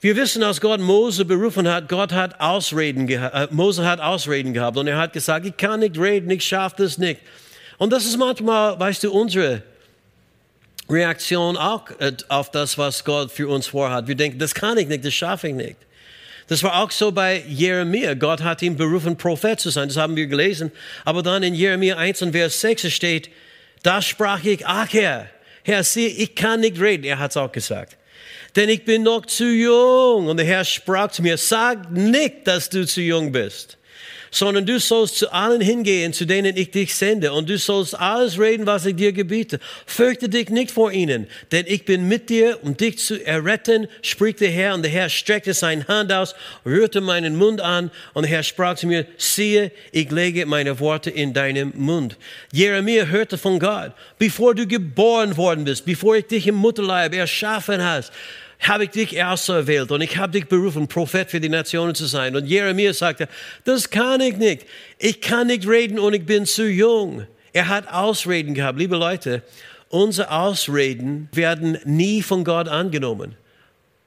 Wir 0.00 0.16
wissen, 0.16 0.42
als 0.42 0.60
Gott 0.60 0.80
Mose 0.80 1.24
berufen 1.24 1.68
hat, 1.68 1.88
Gott 1.88 2.12
hat 2.12 2.40
Ausreden 2.40 3.06
gehabt, 3.06 3.34
äh, 3.34 3.54
Mose 3.54 3.86
hat 3.86 4.00
Ausreden 4.00 4.52
gehabt 4.52 4.76
und 4.76 4.88
er 4.88 4.98
hat 4.98 5.12
gesagt, 5.12 5.46
ich 5.46 5.56
kann 5.56 5.80
nicht 5.80 5.96
reden, 5.96 6.28
ich 6.30 6.44
schaffe 6.44 6.82
das 6.82 6.98
nicht. 6.98 7.20
Und 7.78 7.92
das 7.92 8.04
ist 8.04 8.16
manchmal, 8.16 8.78
weißt 8.80 9.04
du, 9.04 9.12
unsere 9.12 9.62
Reaktion 10.90 11.56
auch 11.56 11.90
äh, 11.98 12.12
auf 12.28 12.50
das, 12.50 12.78
was 12.78 13.04
Gott 13.04 13.30
für 13.30 13.48
uns 13.48 13.68
vorhat. 13.68 14.08
Wir 14.08 14.14
denken, 14.14 14.38
das 14.38 14.54
kann 14.54 14.78
ich 14.78 14.88
nicht, 14.88 15.04
das 15.04 15.14
schaffe 15.14 15.48
ich 15.48 15.54
nicht. 15.54 15.76
Das 16.48 16.62
war 16.62 16.82
auch 16.82 16.90
so 16.90 17.12
bei 17.12 17.42
Jeremia. 17.48 18.14
Gott 18.14 18.42
hat 18.42 18.62
ihn 18.62 18.76
berufen, 18.76 19.16
Prophet 19.16 19.58
zu 19.60 19.70
sein. 19.70 19.88
Das 19.88 19.96
haben 19.96 20.16
wir 20.16 20.26
gelesen. 20.26 20.72
Aber 21.04 21.22
dann 21.22 21.42
in 21.42 21.54
Jeremia 21.54 21.96
1 21.96 22.22
und 22.22 22.32
Vers 22.32 22.60
6 22.60 22.92
steht, 22.92 23.30
da 23.82 24.02
sprach 24.02 24.42
ich, 24.44 24.66
ach 24.66 24.92
Herr, 24.92 25.28
Herr, 25.64 25.84
sieh, 25.84 26.08
ich 26.08 26.34
kann 26.34 26.60
nicht 26.60 26.80
reden. 26.80 27.04
Er 27.04 27.18
hat 27.18 27.30
es 27.30 27.36
auch 27.36 27.52
gesagt. 27.52 27.96
Denn 28.56 28.68
ich 28.68 28.84
bin 28.84 29.04
noch 29.04 29.24
zu 29.26 29.46
jung. 29.46 30.26
Und 30.26 30.36
der 30.36 30.46
Herr 30.46 30.64
sprach 30.64 31.10
zu 31.12 31.22
mir, 31.22 31.38
sag 31.38 31.90
nicht, 31.90 32.46
dass 32.46 32.68
du 32.68 32.86
zu 32.86 33.00
jung 33.00 33.32
bist 33.32 33.78
sondern 34.32 34.64
du 34.64 34.80
sollst 34.80 35.18
zu 35.18 35.30
allen 35.30 35.60
hingehen, 35.60 36.14
zu 36.14 36.24
denen 36.24 36.56
ich 36.56 36.70
dich 36.70 36.94
sende, 36.94 37.32
und 37.34 37.50
du 37.50 37.58
sollst 37.58 37.96
alles 37.96 38.40
reden, 38.40 38.66
was 38.66 38.86
ich 38.86 38.96
dir 38.96 39.12
gebiete. 39.12 39.60
Fürchte 39.86 40.28
dich 40.28 40.48
nicht 40.48 40.70
vor 40.70 40.90
ihnen, 40.90 41.28
denn 41.52 41.66
ich 41.68 41.84
bin 41.84 42.08
mit 42.08 42.30
dir, 42.30 42.58
um 42.62 42.76
dich 42.76 42.98
zu 42.98 43.24
erretten, 43.24 43.88
spricht 44.00 44.40
der 44.40 44.50
Herr. 44.50 44.74
Und 44.74 44.82
der 44.82 44.90
Herr 44.90 45.10
streckte 45.10 45.52
seine 45.52 45.86
Hand 45.86 46.10
aus, 46.12 46.34
rührte 46.64 47.02
meinen 47.02 47.36
Mund 47.36 47.60
an, 47.60 47.90
und 48.14 48.22
der 48.22 48.30
Herr 48.30 48.42
sprach 48.42 48.76
zu 48.76 48.86
mir, 48.86 49.06
siehe, 49.18 49.70
ich 49.92 50.10
lege 50.10 50.46
meine 50.46 50.80
Worte 50.80 51.10
in 51.10 51.34
deinem 51.34 51.72
Mund. 51.76 52.16
Jeremia 52.52 53.04
hörte 53.04 53.36
von 53.36 53.58
Gott, 53.58 53.92
bevor 54.18 54.54
du 54.54 54.66
geboren 54.66 55.36
worden 55.36 55.64
bist, 55.64 55.84
bevor 55.84 56.16
ich 56.16 56.26
dich 56.26 56.46
im 56.46 56.54
Mutterleib 56.54 57.14
erschaffen 57.14 57.84
hast, 57.84 58.12
habe 58.68 58.84
ich 58.84 58.90
dich 58.90 59.22
auserwählt 59.22 59.90
und 59.90 60.00
ich 60.00 60.16
habe 60.16 60.32
dich 60.32 60.46
berufen, 60.46 60.86
Prophet 60.88 61.30
für 61.30 61.40
die 61.40 61.48
Nationen 61.48 61.94
zu 61.94 62.06
sein. 62.06 62.36
Und 62.36 62.46
Jeremia 62.46 62.92
sagte, 62.92 63.28
das 63.64 63.90
kann 63.90 64.20
ich 64.20 64.36
nicht. 64.36 64.66
Ich 64.98 65.20
kann 65.20 65.48
nicht 65.48 65.66
reden 65.66 65.98
und 65.98 66.14
ich 66.14 66.24
bin 66.24 66.46
zu 66.46 66.68
jung. 66.68 67.26
Er 67.52 67.68
hat 67.68 67.92
Ausreden 67.92 68.54
gehabt. 68.54 68.78
Liebe 68.78 68.96
Leute, 68.96 69.42
unsere 69.88 70.30
Ausreden 70.30 71.28
werden 71.32 71.78
nie 71.84 72.22
von 72.22 72.44
Gott 72.44 72.68
angenommen. 72.68 73.34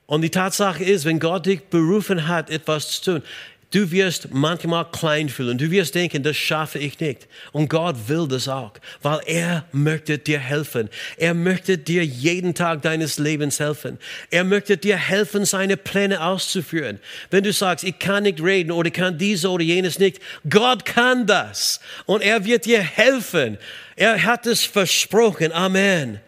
Und 0.07 0.21
die 0.21 0.29
Tatsache 0.29 0.83
ist, 0.83 1.05
wenn 1.05 1.19
Gott 1.19 1.47
dich 1.47 1.63
berufen 1.63 2.27
hat, 2.27 2.49
etwas 2.49 3.01
zu 3.01 3.19
tun, 3.19 3.23
Du 3.75 3.91
wirst 3.91 4.33
manchmal 4.33 4.89
klein 4.89 5.27
fühlen. 5.27 5.57
Du 5.57 5.69
wirst 5.69 5.95
denken, 5.95 6.23
das 6.23 6.37
schaffe 6.37 6.79
ich 6.79 6.97
nicht. 7.01 7.27
Und 7.51 7.67
Gott 7.67 8.07
will 8.07 8.25
das 8.25 8.47
auch, 8.47 8.71
weil 9.01 9.19
er 9.25 9.65
möchte 9.73 10.17
dir 10.17 10.39
helfen. 10.39 10.87
Er 11.17 11.33
möchte 11.33 11.77
dir 11.77 12.05
jeden 12.05 12.55
Tag 12.55 12.83
deines 12.83 13.19
Lebens 13.19 13.59
helfen. 13.59 13.99
Er 14.31 14.45
möchte 14.45 14.77
dir 14.77 14.95
helfen, 14.95 15.43
seine 15.43 15.75
Pläne 15.75 16.23
auszuführen. 16.23 17.01
Wenn 17.31 17.43
du 17.43 17.51
sagst, 17.51 17.83
ich 17.83 17.99
kann 17.99 18.23
nicht 18.23 18.41
reden 18.41 18.71
oder 18.71 18.87
ich 18.87 18.93
kann 18.93 19.17
dies 19.17 19.43
oder 19.43 19.65
jenes 19.65 19.99
nicht, 19.99 20.21
Gott 20.49 20.85
kann 20.85 21.27
das. 21.27 21.81
Und 22.05 22.23
er 22.23 22.45
wird 22.45 22.63
dir 22.63 22.79
helfen. 22.81 23.57
Er 23.97 24.23
hat 24.23 24.47
es 24.47 24.63
versprochen. 24.63 25.51
Amen. 25.51 26.21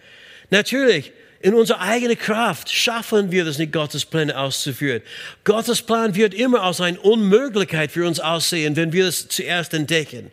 Natürlich, 0.49 1.13
in 1.47 1.53
unserer 1.53 1.79
eigenen 1.79 2.17
Kraft 2.17 2.69
schaffen 2.69 3.31
wir 3.31 3.45
das 3.45 3.57
nicht, 3.57 3.71
Gottes 3.71 4.03
Pläne 4.03 4.37
auszuführen. 4.37 5.01
Gottes 5.45 5.81
Plan 5.81 6.13
wird 6.13 6.33
immer 6.33 6.61
als 6.61 6.81
eine 6.81 6.99
Unmöglichkeit 6.99 7.89
für 7.93 8.05
uns 8.05 8.19
aussehen, 8.19 8.75
wenn 8.75 8.91
wir 8.91 9.07
es 9.07 9.29
zuerst 9.29 9.73
entdecken. 9.73 10.29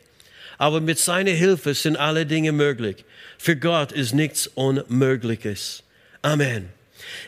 Aber 0.58 0.80
mit 0.80 0.98
seiner 0.98 1.30
Hilfe 1.30 1.72
sind 1.74 1.96
alle 1.96 2.26
Dinge 2.26 2.50
möglich. 2.50 3.04
Für 3.38 3.54
Gott 3.54 3.92
ist 3.92 4.12
nichts 4.12 4.48
Unmögliches. 4.48 5.84
Amen. 6.22 6.70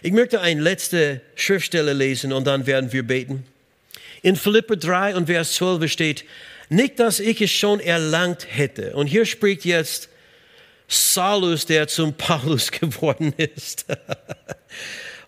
Ich 0.03 0.11
möchte 0.11 0.41
eine 0.41 0.61
letzte 0.61 1.20
Schriftstelle 1.37 1.93
lesen 1.93 2.32
und 2.32 2.45
dann 2.45 2.66
werden 2.66 2.93
wir 2.93 3.07
beten. 3.07 3.45
In 4.20 4.34
Philipper 4.34 4.74
3 4.74 5.14
und 5.14 5.26
Vers 5.26 5.53
12 5.53 5.93
steht, 5.93 6.24
nicht, 6.68 6.99
dass 6.99 7.20
ich 7.20 7.41
es 7.41 7.53
schon 7.53 7.78
erlangt 7.78 8.49
hätte. 8.51 8.97
Und 8.97 9.07
hier 9.07 9.26
spricht 9.26 9.64
jetzt 9.64 10.09
Saulus, 10.89 11.66
der 11.66 11.89
zum 11.89 12.14
Paulus 12.14 12.70
geworden 12.70 13.32
ist. 13.37 13.87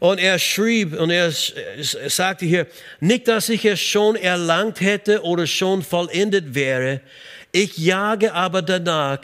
Und 0.00 0.20
er 0.20 0.38
schrieb 0.38 0.98
und 0.98 1.11
er 1.11 1.32
sagte 1.32 2.46
hier, 2.46 2.66
nicht, 3.00 3.26
dass 3.26 3.48
ich 3.48 3.64
es 3.64 3.80
schon 3.80 4.14
erlangt 4.14 4.80
hätte 4.80 5.22
oder 5.22 5.46
schon 5.46 5.82
vollendet 5.82 6.54
wäre, 6.54 7.00
ich 7.50 7.78
jage 7.78 8.32
aber 8.32 8.62
danach, 8.62 9.20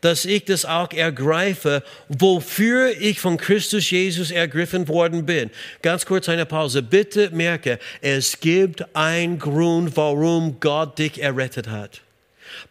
dass 0.00 0.24
ich 0.24 0.44
das 0.44 0.64
auch 0.64 0.92
ergreife, 0.92 1.82
wofür 2.08 2.92
ich 2.98 3.18
von 3.18 3.36
Christus 3.36 3.90
Jesus 3.90 4.30
ergriffen 4.30 4.88
worden 4.88 5.26
bin. 5.26 5.50
Ganz 5.82 6.06
kurz 6.06 6.28
eine 6.28 6.46
Pause. 6.46 6.82
Bitte 6.82 7.30
merke, 7.30 7.78
es 8.00 8.38
gibt 8.40 8.84
einen 8.94 9.38
Grund, 9.38 9.96
warum 9.96 10.60
Gott 10.60 10.98
dich 10.98 11.20
errettet 11.20 11.68
hat. 11.68 12.02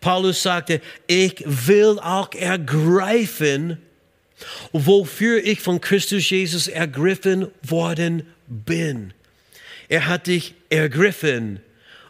Paulus 0.01 0.41
sagte, 0.41 0.81
ich 1.07 1.43
will 1.45 1.99
auch 1.99 2.33
ergreifen, 2.33 3.77
wofür 4.71 5.43
ich 5.43 5.61
von 5.61 5.79
Christus 5.81 6.29
Jesus 6.29 6.67
ergriffen 6.67 7.47
worden 7.61 8.27
bin. 8.47 9.13
Er 9.87 10.07
hat 10.07 10.27
dich 10.27 10.55
ergriffen, 10.69 11.59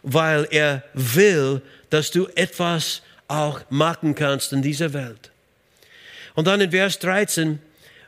weil 0.02 0.46
er 0.50 0.82
will, 0.94 1.62
dass 1.90 2.10
du 2.10 2.26
etwas 2.34 3.02
auch 3.28 3.60
machen 3.70 4.14
kannst 4.14 4.52
in 4.52 4.62
dieser 4.62 4.92
Welt. 4.92 5.30
Und 6.34 6.46
dann 6.46 6.60
in 6.60 6.70
Vers 6.70 6.98
13, 6.98 7.58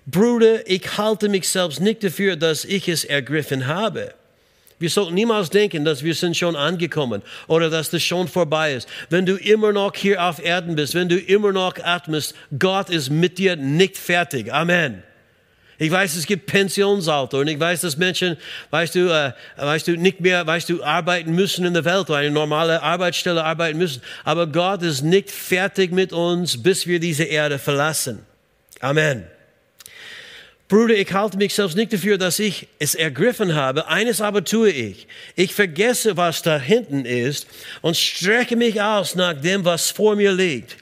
Bruder, 0.07 0.69
ich 0.69 0.97
halte 0.97 1.29
mich 1.29 1.49
selbst 1.49 1.81
nicht 1.81 2.03
dafür, 2.03 2.37
dass 2.37 2.65
ich 2.65 2.89
es 2.89 3.05
ergriffen 3.05 3.67
habe. 3.67 4.15
Wir 4.79 4.91
sollten 4.91 5.15
niemals 5.15 5.51
denken, 5.51 5.85
dass 5.85 6.05
wir 6.05 6.15
sind 6.15 6.37
schon 6.37 6.55
angekommen 6.55 7.23
oder 7.49 7.69
dass 7.69 7.91
das 7.91 8.03
schon 8.03 8.29
vorbei 8.29 8.75
ist. 8.75 8.89
Wenn 9.11 9.27
du 9.27 9.35
immer 9.35 9.73
noch 9.73 9.95
hier 9.95 10.23
auf 10.23 10.43
Erden 10.43 10.77
bist, 10.77 10.95
wenn 10.95 11.09
du 11.09 11.19
immer 11.19 11.53
noch 11.53 11.75
atmest, 11.83 12.35
Gott 12.59 12.91
ist 12.91 13.11
mit 13.11 13.39
dir 13.39 13.57
nicht 13.57 13.97
fertig. 13.97 14.53
Amen. 14.53 15.03
Ich 15.81 15.93
weiß, 15.93 16.17
es 16.17 16.27
gibt 16.27 16.47
Pensionsalter 16.47 17.39
und 17.39 17.47
ich 17.47 17.59
weiß, 17.59 17.83
dass 17.83 17.97
Menschen, 17.97 18.37
weißt 18.71 18.97
du, 18.97 19.09
äh, 19.13 19.33
weißt 19.57 19.87
du, 19.87 19.97
nicht 19.97 20.21
mehr, 20.21 20.45
weißt 20.45 20.69
du, 20.69 20.83
arbeiten 20.83 21.33
müssen 21.33 21.65
in 21.65 21.73
der 21.73 21.85
Welt 21.85 22.11
eine 22.11 22.33
normale 22.33 22.83
Arbeitsstelle 22.83 23.45
arbeiten 23.45 23.79
müssen. 23.79 24.03
Aber 24.25 24.49
Gott 24.49 24.83
ist 24.83 25.03
nicht 25.03 25.31
fertig 25.31 25.93
mit 25.93 26.13
uns, 26.13 26.61
bis 26.63 26.89
wir 26.89 26.99
diese 26.99 27.25
Erde 27.25 27.61
verlassen. 27.61 28.27
Amen. 28.81 29.25
Bruder, 30.69 30.97
ich 30.97 31.13
halte 31.15 31.39
mich 31.39 31.55
selbst 31.55 31.77
nicht 31.77 31.95
dafür, 31.95 32.19
dass 32.19 32.39
ich 32.39 32.69
es 32.79 32.95
ergriffen 32.95 33.55
habe. 33.55 33.89
Eines 33.89 34.21
aber 34.21 34.45
tue 34.45 34.71
ich. 34.71 35.07
Ich 35.35 35.55
vergesse, 35.55 36.19
was 36.19 36.43
da 36.43 36.59
hinten 36.59 37.07
ist 37.07 37.47
und 37.81 37.97
strecke 37.97 38.55
mich 38.55 38.81
aus 38.83 39.15
nach 39.15 39.33
dem, 39.33 39.65
was 39.65 39.91
vor 39.91 40.15
mir 40.15 40.33
liegt. 40.33 40.77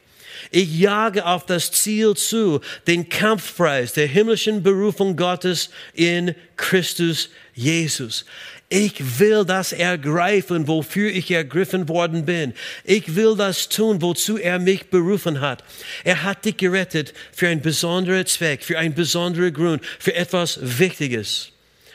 Ich 0.51 0.76
jage 0.78 1.24
auf 1.24 1.47
das 1.47 1.70
Ziel 1.70 2.14
zu, 2.14 2.61
den 2.87 3.09
Kampfpreis 3.09 3.93
der 3.93 4.07
himmlischen 4.07 4.62
Berufung 4.62 5.16
Gottes 5.16 5.70
in 5.95 6.34
Christus 6.57 7.30
Jesus. 7.55 8.24
Ich 8.68 9.20
will 9.20 9.44
das 9.44 9.72
ergreifen, 9.72 10.66
wofür 10.66 11.10
ich 11.10 11.30
ergriffen 11.30 11.88
worden 11.88 12.24
bin. 12.24 12.52
Ich 12.82 13.14
will 13.14 13.36
das 13.36 13.68
tun, 13.68 14.02
wozu 14.02 14.38
er 14.38 14.58
mich 14.58 14.90
berufen 14.90 15.40
hat. 15.40 15.62
Er 16.02 16.24
hat 16.24 16.44
dich 16.44 16.56
gerettet 16.56 17.14
für 17.32 17.46
einen 17.46 17.62
besonderen 17.62 18.26
Zweck, 18.26 18.64
für 18.64 18.78
einen 18.78 18.94
besonderen 18.94 19.54
Grund, 19.54 19.86
für 20.00 20.14
etwas 20.14 20.58
Wichtiges. 20.60 21.52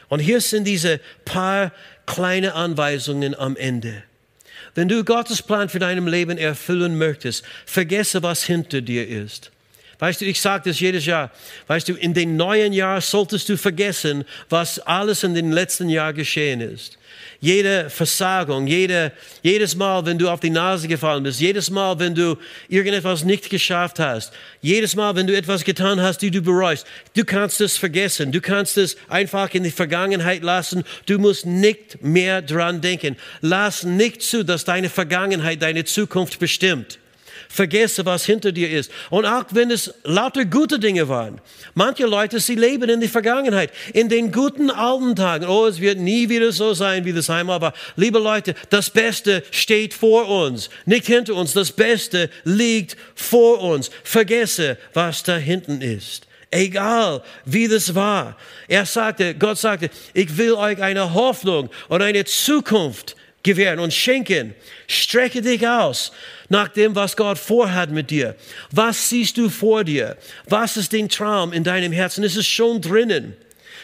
Und 0.07 0.19
hier 0.19 0.39
sind 0.39 0.63
diese 0.63 1.01
paar 1.26 1.74
kleine 2.05 2.53
Anweisungen 2.53 3.36
am 3.36 3.57
Ende. 3.57 4.03
Wenn 4.74 4.88
du 4.88 5.03
Gottes 5.03 5.41
Plan 5.41 5.67
für 5.67 5.80
deinem 5.80 6.07
Leben 6.07 6.38
erfüllen 6.38 6.97
möchtest, 6.97 7.43
vergesse, 7.65 8.24
was 8.24 8.43
hinter 8.43 8.80
dir 8.80 9.05
ist. 9.07 9.51
Weißt 10.02 10.20
du, 10.20 10.26
ich 10.26 10.41
sage 10.41 10.68
das 10.68 10.80
jedes 10.80 11.06
Jahr. 11.06 11.30
Weißt 11.68 11.88
du, 11.88 11.93
in 11.93 12.16
den 12.16 12.36
neuen 12.36 12.74
Jahr 12.74 13.02
solltest 13.02 13.47
du 13.49 13.56
vergessen, 13.56 14.26
was 14.49 14.80
alles 14.80 15.24
in 15.24 15.36
den 15.36 15.52
letzten 15.52 15.89
Jahr 15.89 16.12
geschehen 16.12 16.60
ist. 16.60 16.97
Jede 17.39 17.88
Versagung, 17.88 18.66
jede, 18.66 19.12
jedes 19.43 19.76
Mal, 19.76 20.04
wenn 20.08 20.18
du 20.18 20.28
auf 20.28 20.39
die 20.39 20.49
Nase 20.49 20.88
gefallen 20.88 21.22
bist, 21.22 21.39
jedes 21.39 21.70
Mal, 21.70 21.99
wenn 21.99 22.16
du 22.16 22.36
irgendetwas 22.68 23.24
nicht 23.24 23.52
geschafft 23.52 23.99
hast, 23.99 24.34
jedes 24.60 24.95
Mal, 24.95 25.16
wenn 25.16 25.28
du 25.28 25.38
etwas 25.38 25.64
getan 25.64 26.02
hast, 26.02 26.24
die 26.24 26.32
du 26.32 26.41
bereust, 26.41 26.88
du 27.16 27.24
kannst 27.24 27.62
es 27.62 27.78
vergessen. 27.78 28.32
Du 28.32 28.41
kannst 28.41 28.80
es 28.80 28.97
einfach 29.08 29.54
in 29.54 29.62
die 29.62 29.70
Vergangenheit 29.70 30.41
lassen. 30.41 30.84
Du 31.06 31.20
musst 31.20 31.45
nicht 31.45 32.02
mehr 32.02 32.41
dran 32.41 32.82
denken. 32.82 33.18
Lass 33.41 33.84
nicht 33.84 34.24
zu, 34.24 34.43
dass 34.43 34.66
deine 34.66 34.89
Vergangenheit 34.89 35.62
deine 35.62 35.86
Zukunft 35.86 36.39
bestimmt 36.39 36.97
vergesse, 37.52 38.06
was 38.06 38.26
hinter 38.26 38.52
dir 38.52 38.70
ist. 38.70 38.91
Und 39.10 39.26
auch 39.26 39.45
wenn 39.52 39.70
es 39.72 39.93
lauter 40.04 40.45
gute 40.45 40.80
Dinge 40.80 41.08
waren. 41.10 41.41
Manche 41.74 42.06
Leute, 42.06 42.39
sie 42.39 42.56
leben 42.56 42.89
in 42.89 42.99
der 42.99 43.10
Vergangenheit, 43.10 43.72
in 43.93 44.10
den 44.10 44.32
guten 44.32 44.70
alten 44.70 45.16
Tagen. 45.16 45.45
Oh, 45.45 45.66
es 45.68 45.82
wird 45.82 45.99
nie 45.99 46.30
wieder 46.30 46.52
so 46.52 46.74
sein, 46.74 47.06
wie 47.06 47.14
das 47.14 47.30
einmal 47.30 47.62
war. 47.62 47.74
Liebe 47.95 48.20
Leute, 48.20 48.56
das 48.70 48.89
Beste 48.89 49.43
steht 49.52 49.93
vor 49.93 50.28
uns, 50.28 50.70
nicht 50.86 51.06
hinter 51.06 51.36
uns. 51.36 51.54
Das 51.54 51.72
Beste 51.72 52.30
liegt 52.43 52.95
vor 53.16 53.62
uns. 53.62 53.91
Vergesse, 54.04 54.78
was 54.93 55.24
da 55.24 55.38
hinten 55.38 55.82
ist 55.82 56.28
egal 56.52 57.24
wie 57.45 57.68
das 57.68 57.95
war. 57.95 58.38
Er 58.68 58.86
sagte, 58.86 59.34
Gott 59.36 59.58
sagte, 59.58 59.89
ich 60.14 60.38
will 60.38 60.54
euch 60.54 60.82
eine 60.82 61.14
Hoffnung 61.14 61.70
und 61.88 62.02
eine 62.02 62.26
Zukunft 62.26 63.16
gewähren 63.44 63.80
und 63.80 63.94
schenken. 63.94 64.56
Strecke 64.88 65.42
dich 65.42 65.68
aus 65.68 66.12
nach 66.50 66.68
dem, 66.68 66.96
was 66.96 67.16
Gott 67.16 67.38
vorhat 67.38 67.92
mit 67.92 68.10
dir. 68.10 68.36
Was 68.72 69.10
siehst 69.10 69.38
du 69.38 69.50
vor 69.50 69.84
dir? 69.84 70.18
Was 70.48 70.78
ist 70.78 70.92
den 70.92 71.10
Traum 71.10 71.54
in 71.54 71.64
deinem 71.64 71.92
Herzen? 71.92 72.24
Es 72.24 72.36
ist 72.36 72.48
schon 72.48 72.82
drinnen. 72.82 73.36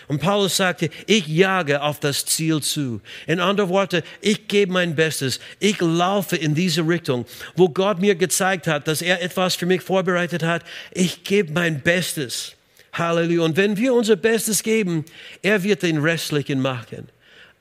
Und 0.07 0.21
Paulus 0.21 0.55
sagte, 0.55 0.89
ich 1.05 1.27
jage 1.27 1.81
auf 1.81 1.99
das 1.99 2.25
Ziel 2.25 2.61
zu. 2.61 3.01
In 3.25 3.41
anderen 3.41 3.69
Worten, 3.69 4.03
ich 4.21 4.47
gebe 4.47 4.71
mein 4.71 4.95
Bestes. 4.95 5.39
Ich 5.59 5.81
laufe 5.81 6.37
in 6.37 6.55
diese 6.55 6.87
Richtung, 6.87 7.25
wo 7.55 7.67
Gott 7.67 7.99
mir 7.99 8.15
gezeigt 8.15 8.67
hat, 8.67 8.87
dass 8.87 9.01
er 9.01 9.21
etwas 9.21 9.55
für 9.55 9.65
mich 9.65 9.81
vorbereitet 9.81 10.43
hat. 10.43 10.63
Ich 10.91 11.25
gebe 11.25 11.51
mein 11.51 11.81
Bestes. 11.81 12.53
Halleluja. 12.93 13.43
Und 13.43 13.57
wenn 13.57 13.75
wir 13.75 13.93
unser 13.93 14.15
Bestes 14.15 14.63
geben, 14.63 15.03
er 15.41 15.63
wird 15.63 15.83
den 15.83 15.97
restlichen 15.97 16.61
machen. 16.61 17.09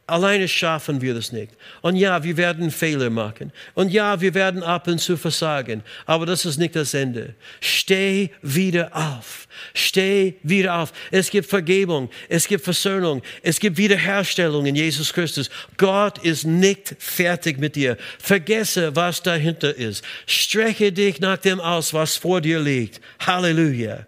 Alleine 0.08 0.46
schaffen 0.46 1.00
wir 1.00 1.14
das 1.14 1.32
nicht. 1.32 1.50
Und 1.82 1.96
ja, 1.96 2.22
wir 2.22 2.36
werden 2.36 2.70
Fehler 2.70 3.10
machen. 3.10 3.52
Und 3.74 3.90
ja, 3.90 4.20
wir 4.20 4.34
werden 4.34 4.62
ab 4.62 4.86
und 4.86 5.00
zu 5.00 5.16
versagen. 5.16 5.82
Aber 6.04 6.26
das 6.26 6.44
ist 6.44 6.58
nicht 6.58 6.76
das 6.76 6.94
Ende. 6.94 7.34
Steh 7.60 8.30
wieder 8.40 8.94
auf. 8.94 9.48
Steh 9.74 10.34
wieder 10.44 10.76
auf. 10.76 10.92
Es 11.10 11.28
gibt 11.28 11.48
Vergebung. 11.48 12.08
Es 12.28 12.46
gibt 12.46 12.62
Versöhnung. 12.62 13.20
Es 13.42 13.58
gibt 13.58 13.78
Wiederherstellung 13.78 14.66
in 14.66 14.76
Jesus 14.76 15.12
Christus. 15.12 15.50
Gott 15.76 16.18
ist 16.18 16.44
nicht 16.44 16.94
fertig 17.00 17.58
mit 17.58 17.74
dir. 17.74 17.96
Vergesse, 18.20 18.94
was 18.94 19.24
dahinter 19.24 19.74
ist. 19.74 20.04
Strecke 20.26 20.92
dich 20.92 21.18
nach 21.18 21.38
dem 21.38 21.58
aus, 21.58 21.92
was 21.92 22.16
vor 22.16 22.40
dir 22.40 22.60
liegt. 22.60 23.00
Halleluja. 23.18 24.06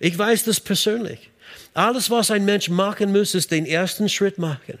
Ich 0.00 0.18
weiß 0.18 0.46
das 0.46 0.58
persönlich. 0.58 1.30
Alles, 1.74 2.10
was 2.10 2.32
ein 2.32 2.44
Mensch 2.44 2.68
machen 2.68 3.12
muss, 3.12 3.36
ist 3.36 3.52
den 3.52 3.66
ersten 3.66 4.08
Schritt 4.08 4.36
machen. 4.36 4.78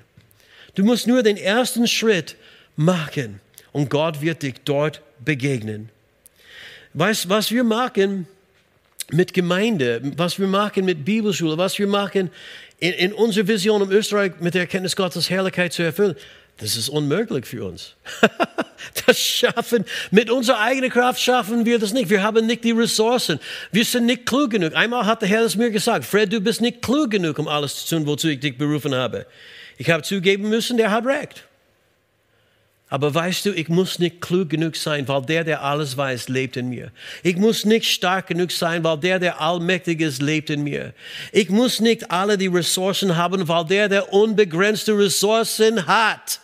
Du 0.74 0.84
musst 0.84 1.06
nur 1.06 1.22
den 1.22 1.36
ersten 1.36 1.86
Schritt 1.86 2.36
machen 2.76 3.40
und 3.72 3.90
Gott 3.90 4.20
wird 4.20 4.42
dich 4.42 4.54
dort 4.64 5.02
begegnen. 5.24 5.90
Weißt, 6.94 7.28
was 7.28 7.50
wir 7.50 7.64
machen 7.64 8.26
mit 9.10 9.34
Gemeinde, 9.34 10.00
was 10.16 10.38
wir 10.38 10.46
machen 10.46 10.84
mit 10.84 11.04
Bibelschule, 11.04 11.58
was 11.58 11.78
wir 11.78 11.86
machen 11.86 12.30
in, 12.78 12.92
in 12.92 13.12
unserer 13.12 13.48
Vision, 13.48 13.82
um 13.82 13.90
Österreich 13.90 14.32
mit 14.40 14.54
der 14.54 14.62
Erkenntnis 14.62 14.96
Gottes 14.96 15.30
Herrlichkeit 15.30 15.72
zu 15.72 15.82
erfüllen, 15.82 16.16
das 16.58 16.76
ist 16.76 16.88
unmöglich 16.88 17.46
für 17.46 17.64
uns. 17.64 17.94
das 19.06 19.18
schaffen, 19.18 19.84
mit 20.10 20.30
unserer 20.30 20.60
eigenen 20.60 20.90
Kraft 20.90 21.20
schaffen 21.20 21.64
wir 21.64 21.78
das 21.78 21.92
nicht. 21.92 22.10
Wir 22.10 22.22
haben 22.22 22.46
nicht 22.46 22.62
die 22.62 22.72
Ressourcen. 22.72 23.40
Wir 23.72 23.84
sind 23.84 24.06
nicht 24.06 24.26
klug 24.26 24.50
genug. 24.50 24.74
Einmal 24.74 25.06
hat 25.06 25.22
der 25.22 25.28
Herr 25.28 25.44
es 25.44 25.56
mir 25.56 25.70
gesagt, 25.70 26.04
Fred, 26.04 26.32
du 26.32 26.40
bist 26.40 26.60
nicht 26.60 26.82
klug 26.82 27.10
genug, 27.10 27.38
um 27.38 27.48
alles 27.48 27.86
zu 27.86 27.96
tun, 27.96 28.06
wozu 28.06 28.28
ich 28.28 28.40
dich 28.40 28.58
berufen 28.58 28.94
habe. 28.94 29.26
Ich 29.82 29.90
habe 29.90 30.04
zugeben 30.04 30.48
müssen, 30.48 30.76
der 30.76 30.92
hat 30.92 31.04
recht. 31.06 31.42
Aber 32.88 33.12
weißt 33.12 33.46
du, 33.46 33.50
ich 33.50 33.68
muss 33.68 33.98
nicht 33.98 34.20
klug 34.20 34.48
genug 34.48 34.76
sein, 34.76 35.08
weil 35.08 35.22
der, 35.22 35.42
der 35.42 35.64
alles 35.64 35.96
weiß, 35.96 36.28
lebt 36.28 36.56
in 36.56 36.68
mir. 36.68 36.92
Ich 37.24 37.34
muss 37.34 37.64
nicht 37.64 37.90
stark 37.90 38.28
genug 38.28 38.52
sein, 38.52 38.84
weil 38.84 38.98
der, 38.98 39.18
der 39.18 39.40
allmächtig 39.40 40.00
ist, 40.00 40.22
lebt 40.22 40.50
in 40.50 40.62
mir. 40.62 40.94
Ich 41.32 41.50
muss 41.50 41.80
nicht 41.80 42.12
alle 42.12 42.38
die 42.38 42.46
Ressourcen 42.46 43.16
haben, 43.16 43.48
weil 43.48 43.64
der, 43.64 43.88
der 43.88 44.12
unbegrenzte 44.12 44.96
Ressourcen 44.96 45.84
hat 45.88 46.38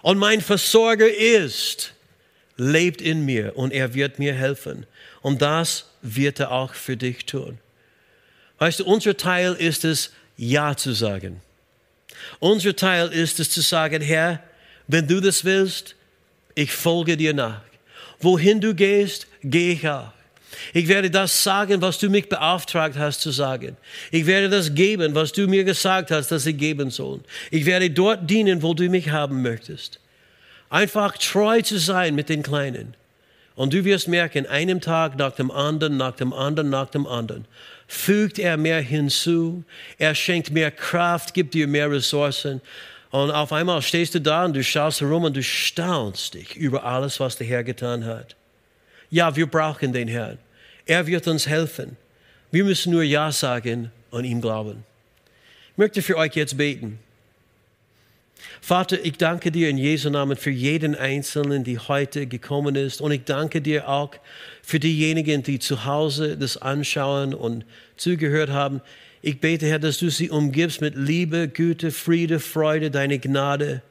und 0.00 0.18
mein 0.18 0.40
Versorger 0.40 1.16
ist, 1.16 1.94
lebt 2.56 3.00
in 3.00 3.24
mir 3.24 3.56
und 3.56 3.72
er 3.72 3.94
wird 3.94 4.18
mir 4.18 4.34
helfen. 4.34 4.84
Und 5.20 5.42
das 5.42 5.92
wird 6.00 6.40
er 6.40 6.50
auch 6.50 6.74
für 6.74 6.96
dich 6.96 7.24
tun. 7.24 7.60
Weißt 8.58 8.80
du, 8.80 8.84
unser 8.84 9.16
Teil 9.16 9.52
ist 9.52 9.84
es, 9.84 10.10
Ja 10.36 10.76
zu 10.76 10.92
sagen. 10.92 11.40
Unser 12.38 12.74
Teil 12.74 13.08
ist 13.08 13.40
es 13.40 13.50
zu 13.50 13.60
sagen, 13.60 14.02
Herr, 14.02 14.42
wenn 14.88 15.06
du 15.06 15.20
das 15.20 15.44
willst, 15.44 15.94
ich 16.54 16.72
folge 16.72 17.16
dir 17.16 17.34
nach. 17.34 17.62
Wohin 18.20 18.60
du 18.60 18.74
gehst, 18.74 19.26
gehe 19.42 19.72
ich 19.72 19.88
auch. 19.88 20.12
Ich 20.72 20.88
werde 20.88 21.10
das 21.10 21.42
sagen, 21.42 21.80
was 21.80 21.98
du 21.98 22.08
mich 22.08 22.28
beauftragt 22.28 22.96
hast 22.96 23.20
zu 23.20 23.30
sagen. 23.30 23.76
Ich 24.10 24.26
werde 24.26 24.48
das 24.48 24.74
geben, 24.74 25.14
was 25.14 25.32
du 25.32 25.48
mir 25.48 25.64
gesagt 25.64 26.10
hast, 26.10 26.30
dass 26.30 26.46
ich 26.46 26.56
geben 26.56 26.90
soll. 26.90 27.20
Ich 27.50 27.66
werde 27.66 27.90
dort 27.90 28.28
dienen, 28.28 28.62
wo 28.62 28.74
du 28.74 28.88
mich 28.88 29.10
haben 29.10 29.42
möchtest. 29.42 29.98
Einfach 30.70 31.16
treu 31.18 31.62
zu 31.62 31.78
sein 31.78 32.14
mit 32.14 32.28
den 32.28 32.42
Kleinen. 32.42 32.94
Und 33.54 33.74
du 33.74 33.84
wirst 33.84 34.08
merken, 34.08 34.46
einem 34.46 34.80
Tag 34.80 35.18
nach 35.18 35.32
dem 35.32 35.50
anderen, 35.50 35.96
nach 35.96 36.16
dem 36.16 36.32
anderen, 36.32 36.70
nach 36.70 36.88
dem 36.88 37.06
anderen, 37.06 37.44
fügt 37.92 38.38
er 38.38 38.56
mehr 38.56 38.80
hinzu, 38.80 39.64
er 39.98 40.14
schenkt 40.14 40.50
mehr 40.50 40.70
Kraft, 40.70 41.34
gibt 41.34 41.52
dir 41.52 41.66
mehr 41.66 41.90
Ressourcen. 41.90 42.62
Und 43.10 43.30
auf 43.30 43.52
einmal 43.52 43.82
stehst 43.82 44.14
du 44.14 44.20
da 44.20 44.46
und 44.46 44.54
du 44.54 44.64
schaust 44.64 45.02
herum 45.02 45.24
und 45.24 45.36
du 45.36 45.42
staunst 45.42 46.32
dich 46.32 46.56
über 46.56 46.84
alles, 46.84 47.20
was 47.20 47.36
der 47.36 47.46
Herr 47.46 47.62
getan 47.62 48.06
hat. 48.06 48.34
Ja, 49.10 49.36
wir 49.36 49.46
brauchen 49.46 49.92
den 49.92 50.08
Herrn. 50.08 50.38
Er 50.86 51.06
wird 51.06 51.28
uns 51.28 51.46
helfen. 51.46 51.98
Wir 52.50 52.64
müssen 52.64 52.92
nur 52.92 53.02
Ja 53.02 53.30
sagen 53.30 53.92
und 54.10 54.24
ihm 54.24 54.40
glauben. 54.40 54.84
Ich 55.72 55.78
möchte 55.78 56.00
für 56.00 56.16
euch 56.16 56.34
jetzt 56.34 56.56
beten. 56.56 56.98
Vater, 58.62 59.04
ich 59.04 59.18
danke 59.18 59.52
dir 59.52 59.68
in 59.68 59.76
Jesu 59.76 60.08
Namen 60.08 60.38
für 60.38 60.50
jeden 60.50 60.94
Einzelnen, 60.94 61.62
die 61.62 61.78
heute 61.78 62.26
gekommen 62.26 62.74
ist. 62.74 63.02
Und 63.02 63.12
ich 63.12 63.24
danke 63.24 63.60
dir 63.60 63.86
auch 63.86 64.14
für 64.62 64.80
diejenigen, 64.80 65.42
die 65.42 65.58
zu 65.58 65.84
Hause 65.84 66.36
das 66.36 66.56
anschauen 66.56 67.34
und 67.34 67.64
zugehört 67.96 68.50
haben. 68.50 68.80
Ich 69.20 69.40
bete, 69.40 69.66
Herr, 69.66 69.78
dass 69.78 69.98
du 69.98 70.08
sie 70.08 70.30
umgibst 70.30 70.80
mit 70.80 70.94
Liebe, 70.96 71.48
Güte, 71.48 71.90
Friede, 71.90 72.40
Freude, 72.40 72.90
deine 72.90 73.18
Gnade. 73.18 73.82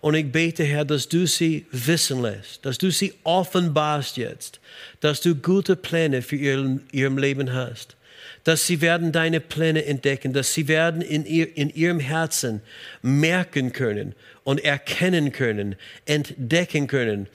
Und 0.00 0.14
ich 0.14 0.32
bete, 0.32 0.64
Herr, 0.64 0.84
dass 0.84 1.08
du 1.08 1.26
sie 1.26 1.66
wissen 1.72 2.22
lässt, 2.22 2.64
dass 2.64 2.78
du 2.78 2.90
sie 2.90 3.12
offenbarst 3.22 4.16
jetzt, 4.16 4.60
dass 5.00 5.20
du 5.20 5.34
gute 5.34 5.76
Pläne 5.76 6.22
für 6.22 6.36
ihr, 6.36 6.80
ihrem 6.92 7.18
Leben 7.18 7.52
hast 7.52 7.96
dass 8.44 8.66
sie 8.66 8.80
werden 8.80 9.12
deine 9.12 9.40
Pläne 9.40 9.84
entdecken, 9.84 10.32
dass 10.32 10.54
sie 10.54 10.68
werden 10.68 11.02
in, 11.02 11.26
ihr, 11.26 11.56
in 11.56 11.70
ihrem 11.70 12.00
Herzen 12.00 12.62
merken 13.02 13.72
können 13.72 14.14
und 14.44 14.64
erkennen 14.64 15.32
können, 15.32 15.76
entdecken 16.06 16.86
können, 16.86 17.28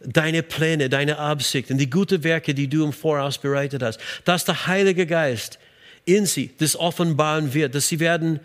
deine 0.00 0.42
Pläne, 0.42 0.88
deine 0.88 1.18
Absichten, 1.18 1.78
die 1.78 1.90
guten 1.90 2.22
Werke, 2.24 2.54
die 2.54 2.68
du 2.68 2.84
im 2.84 2.92
Voraus 2.92 3.38
bereitet 3.38 3.82
hast, 3.82 4.00
dass 4.24 4.44
der 4.44 4.66
Heilige 4.66 5.06
Geist 5.06 5.58
in 6.04 6.26
sie 6.26 6.50
das 6.58 6.76
offenbaren 6.76 7.52
wird, 7.54 7.74
dass 7.74 7.88
sie 7.88 8.00
werden, 8.00 8.40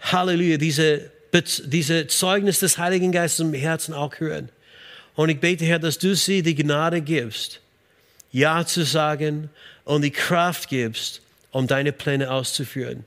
Halleluja, 0.00 0.58
diese, 0.58 1.10
diese 1.64 2.06
Zeugnis 2.08 2.60
des 2.60 2.78
Heiligen 2.78 3.12
Geistes 3.12 3.40
im 3.40 3.54
Herzen 3.54 3.94
auch 3.94 4.18
hören. 4.18 4.50
Und 5.14 5.30
ich 5.30 5.40
bete, 5.40 5.64
Herr, 5.64 5.78
dass 5.78 5.98
du 5.98 6.14
sie 6.14 6.42
die 6.42 6.54
Gnade 6.54 7.00
gibst, 7.00 7.60
Ja 8.32 8.66
zu 8.66 8.84
sagen 8.84 9.48
und 9.84 10.02
die 10.02 10.10
Kraft 10.10 10.68
gibst, 10.68 11.22
um 11.52 11.66
deine 11.66 11.92
Pläne 11.92 12.30
auszuführen. 12.30 13.04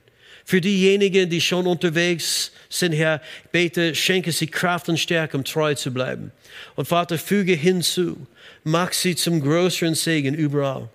Für 0.49 0.61
diejenigen, 0.61 1.29
die 1.29 1.41
schon 1.41 1.67
unterwegs 1.67 2.51
sind, 2.69 2.93
Herr, 2.93 3.21
bete, 3.51 3.93
schenke 3.93 4.31
sie 4.31 4.47
Kraft 4.47 4.89
und 4.89 4.97
Stärke, 4.97 5.37
um 5.37 5.43
treu 5.43 5.75
zu 5.75 5.93
bleiben. 5.93 6.31
Und 6.75 6.87
Vater, 6.87 7.19
füge 7.19 7.53
hinzu, 7.53 8.25
mach 8.63 8.91
sie 8.91 9.15
zum 9.15 9.41
größeren 9.41 9.93
Segen 9.93 10.33
überall. 10.33 10.89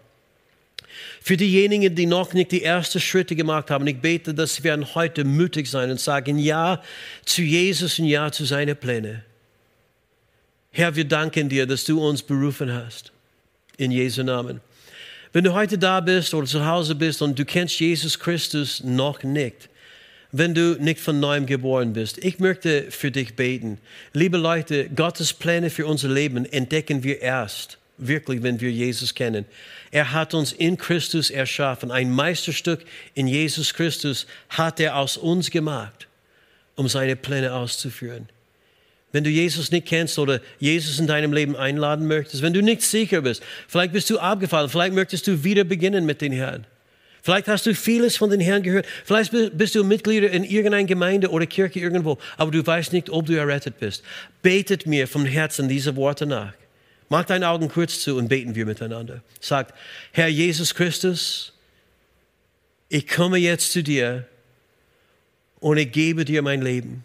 Für 1.20 1.36
diejenigen, 1.36 1.94
die 1.94 2.06
noch 2.06 2.32
nicht 2.32 2.50
die 2.50 2.64
ersten 2.64 2.98
Schritte 2.98 3.36
gemacht 3.36 3.70
haben, 3.70 3.86
ich 3.86 3.98
bete, 3.98 4.34
dass 4.34 4.56
sie 4.56 4.64
werden 4.64 4.92
heute 4.96 5.22
mutig 5.22 5.70
sein 5.70 5.88
und 5.88 6.00
sagen 6.00 6.36
Ja 6.36 6.82
zu 7.24 7.42
Jesus 7.42 8.00
und 8.00 8.06
Ja 8.06 8.32
zu 8.32 8.44
seinen 8.44 8.76
Plänen. 8.76 9.22
Herr, 10.72 10.96
wir 10.96 11.04
danken 11.04 11.48
dir, 11.48 11.64
dass 11.64 11.84
du 11.84 12.04
uns 12.04 12.24
berufen 12.24 12.72
hast. 12.72 13.12
In 13.76 13.92
Jesu 13.92 14.24
Namen. 14.24 14.60
Wenn 15.34 15.42
du 15.42 15.52
heute 15.52 15.78
da 15.78 15.98
bist 15.98 16.32
oder 16.32 16.46
zu 16.46 16.64
Hause 16.64 16.94
bist 16.94 17.20
und 17.20 17.36
du 17.36 17.44
kennst 17.44 17.80
Jesus 17.80 18.20
Christus 18.20 18.84
noch 18.84 19.24
nicht, 19.24 19.68
wenn 20.30 20.54
du 20.54 20.76
nicht 20.78 21.00
von 21.00 21.18
neuem 21.18 21.44
geboren 21.44 21.92
bist, 21.92 22.18
ich 22.18 22.38
möchte 22.38 22.88
für 22.92 23.10
dich 23.10 23.34
beten. 23.34 23.78
Liebe 24.12 24.36
Leute, 24.36 24.88
Gottes 24.90 25.32
Pläne 25.32 25.70
für 25.70 25.86
unser 25.88 26.08
Leben 26.08 26.46
entdecken 26.46 27.02
wir 27.02 27.20
erst, 27.20 27.78
wirklich, 27.98 28.44
wenn 28.44 28.60
wir 28.60 28.70
Jesus 28.70 29.12
kennen. 29.12 29.44
Er 29.90 30.12
hat 30.12 30.34
uns 30.34 30.52
in 30.52 30.78
Christus 30.78 31.30
erschaffen. 31.30 31.90
Ein 31.90 32.12
Meisterstück 32.12 32.84
in 33.14 33.26
Jesus 33.26 33.74
Christus 33.74 34.28
hat 34.50 34.78
er 34.78 34.94
aus 34.94 35.16
uns 35.16 35.50
gemacht, 35.50 36.06
um 36.76 36.86
seine 36.86 37.16
Pläne 37.16 37.54
auszuführen. 37.54 38.28
Wenn 39.14 39.22
du 39.22 39.30
Jesus 39.30 39.70
nicht 39.70 39.86
kennst 39.86 40.18
oder 40.18 40.40
Jesus 40.58 40.98
in 40.98 41.06
deinem 41.06 41.32
Leben 41.32 41.54
einladen 41.54 42.08
möchtest, 42.08 42.42
wenn 42.42 42.52
du 42.52 42.62
nicht 42.62 42.82
sicher 42.82 43.22
bist, 43.22 43.44
vielleicht 43.68 43.92
bist 43.92 44.10
du 44.10 44.18
abgefallen, 44.18 44.68
vielleicht 44.68 44.92
möchtest 44.92 45.28
du 45.28 45.44
wieder 45.44 45.62
beginnen 45.62 46.04
mit 46.04 46.20
den 46.20 46.32
Herrn. 46.32 46.66
Vielleicht 47.22 47.46
hast 47.46 47.64
du 47.64 47.76
vieles 47.76 48.16
von 48.16 48.30
den 48.30 48.40
Herrn 48.40 48.64
gehört. 48.64 48.86
Vielleicht 49.04 49.30
bist 49.56 49.76
du 49.76 49.84
Mitglied 49.84 50.24
in 50.24 50.42
irgendeiner 50.42 50.88
Gemeinde 50.88 51.30
oder 51.30 51.46
Kirche 51.46 51.78
irgendwo, 51.78 52.18
aber 52.36 52.50
du 52.50 52.66
weißt 52.66 52.92
nicht, 52.92 53.08
ob 53.08 53.26
du 53.26 53.34
errettet 53.34 53.78
bist. 53.78 54.02
Betet 54.42 54.84
mir 54.84 55.06
vom 55.06 55.24
Herzen 55.24 55.68
diese 55.68 55.94
Worte 55.94 56.26
nach. 56.26 56.52
Mach 57.08 57.24
deine 57.24 57.48
Augen 57.50 57.68
kurz 57.68 58.00
zu 58.00 58.16
und 58.16 58.26
beten 58.26 58.56
wir 58.56 58.66
miteinander. 58.66 59.22
Sagt, 59.38 59.78
Herr 60.10 60.26
Jesus 60.26 60.74
Christus, 60.74 61.52
ich 62.88 63.06
komme 63.06 63.38
jetzt 63.38 63.70
zu 63.70 63.84
dir 63.84 64.26
und 65.60 65.76
ich 65.76 65.92
gebe 65.92 66.24
dir 66.24 66.42
mein 66.42 66.62
Leben 66.62 67.04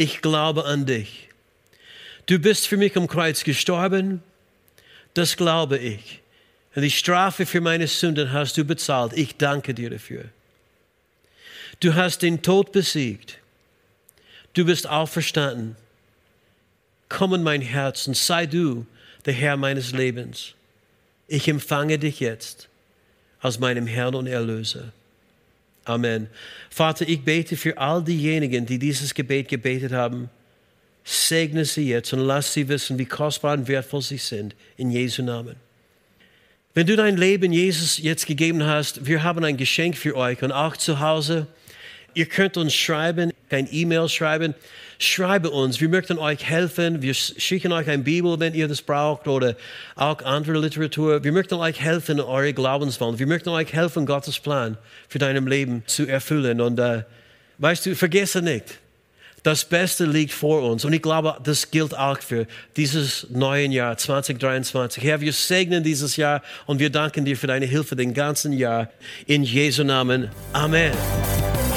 ich 0.00 0.22
glaube 0.22 0.64
an 0.64 0.86
dich. 0.86 1.28
Du 2.24 2.38
bist 2.38 2.66
für 2.66 2.78
mich 2.78 2.96
am 2.96 3.06
Kreuz 3.06 3.44
gestorben, 3.44 4.22
das 5.12 5.36
glaube 5.36 5.76
ich. 5.76 6.22
Und 6.74 6.82
die 6.82 6.90
Strafe 6.90 7.44
für 7.44 7.60
meine 7.60 7.86
Sünden 7.86 8.32
hast 8.32 8.56
du 8.56 8.64
bezahlt. 8.64 9.12
Ich 9.12 9.36
danke 9.36 9.74
dir 9.74 9.90
dafür. 9.90 10.24
Du 11.80 11.94
hast 11.94 12.22
den 12.22 12.40
Tod 12.40 12.72
besiegt. 12.72 13.38
Du 14.54 14.64
bist 14.64 14.88
auferstanden. 14.88 15.76
Komm 17.10 17.34
in 17.34 17.42
mein 17.42 17.60
Herz 17.60 18.06
und 18.06 18.16
sei 18.16 18.46
du 18.46 18.86
der 19.26 19.34
Herr 19.34 19.58
meines 19.58 19.92
Lebens. 19.92 20.54
Ich 21.28 21.46
empfange 21.46 21.98
dich 21.98 22.20
jetzt 22.20 22.70
als 23.40 23.58
meinem 23.58 23.86
Herrn 23.86 24.14
und 24.14 24.28
Erlöser. 24.28 24.92
Amen. 25.90 26.28
Vater, 26.70 27.08
ich 27.08 27.22
bete 27.22 27.56
für 27.56 27.76
all 27.76 28.04
diejenigen, 28.04 28.64
die 28.64 28.78
dieses 28.78 29.12
Gebet 29.12 29.48
gebetet 29.48 29.90
haben. 29.92 30.30
Segne 31.02 31.64
sie 31.64 31.88
jetzt 31.88 32.12
und 32.12 32.20
lass 32.20 32.54
sie 32.54 32.68
wissen, 32.68 32.96
wie 32.96 33.06
kostbar 33.06 33.54
und 33.54 33.66
wertvoll 33.66 34.00
sie 34.00 34.18
sind. 34.18 34.54
In 34.76 34.90
Jesu 34.90 35.22
Namen. 35.22 35.56
Wenn 36.74 36.86
du 36.86 36.94
dein 36.94 37.16
Leben 37.16 37.52
Jesus 37.52 37.98
jetzt 37.98 38.26
gegeben 38.26 38.64
hast, 38.64 39.04
wir 39.04 39.24
haben 39.24 39.42
ein 39.44 39.56
Geschenk 39.56 39.96
für 39.96 40.14
euch 40.14 40.40
und 40.42 40.52
auch 40.52 40.76
zu 40.76 41.00
Hause. 41.00 41.48
Ihr 42.14 42.26
könnt 42.26 42.56
uns 42.56 42.72
schreiben, 42.72 43.32
kein 43.48 43.68
E-Mail 43.68 44.08
schreiben. 44.08 44.54
Schreibe 45.02 45.48
uns, 45.48 45.80
wir 45.80 45.88
möchten 45.88 46.18
euch 46.18 46.44
helfen. 46.44 47.00
Wir 47.00 47.14
schicken 47.14 47.72
euch 47.72 47.88
eine 47.88 48.02
Bibel, 48.02 48.38
wenn 48.38 48.52
ihr 48.52 48.68
das 48.68 48.82
braucht, 48.82 49.26
oder 49.28 49.56
auch 49.96 50.22
andere 50.22 50.58
Literatur. 50.58 51.24
Wir 51.24 51.32
möchten 51.32 51.54
euch 51.54 51.80
helfen 51.80 52.20
eure 52.20 52.52
Glaubenswandlung. 52.52 53.18
Wir 53.18 53.26
möchten 53.26 53.48
euch 53.48 53.72
helfen, 53.72 54.04
Gottes 54.04 54.38
Plan 54.38 54.76
für 55.08 55.18
deinem 55.18 55.46
Leben 55.46 55.84
zu 55.86 56.06
erfüllen. 56.06 56.60
Und 56.60 56.78
äh, 56.78 57.04
weißt 57.56 57.86
du, 57.86 57.96
vergesse 57.96 58.42
nicht, 58.42 58.78
das 59.42 59.64
Beste 59.64 60.04
liegt 60.04 60.34
vor 60.34 60.70
uns. 60.70 60.84
Und 60.84 60.92
ich 60.92 61.00
glaube, 61.00 61.38
das 61.44 61.70
gilt 61.70 61.96
auch 61.96 62.18
für 62.18 62.46
dieses 62.76 63.26
neue 63.30 63.68
Jahr 63.68 63.96
2023. 63.96 65.02
Herr, 65.02 65.22
wir 65.22 65.32
segnen 65.32 65.82
dieses 65.82 66.16
Jahr 66.16 66.42
und 66.66 66.78
wir 66.78 66.90
danken 66.90 67.24
dir 67.24 67.38
für 67.38 67.46
deine 67.46 67.64
Hilfe 67.64 67.96
den 67.96 68.12
ganzen 68.12 68.52
Jahr. 68.52 68.90
In 69.24 69.44
Jesu 69.44 69.82
Namen. 69.82 70.28
Amen. 70.52 70.92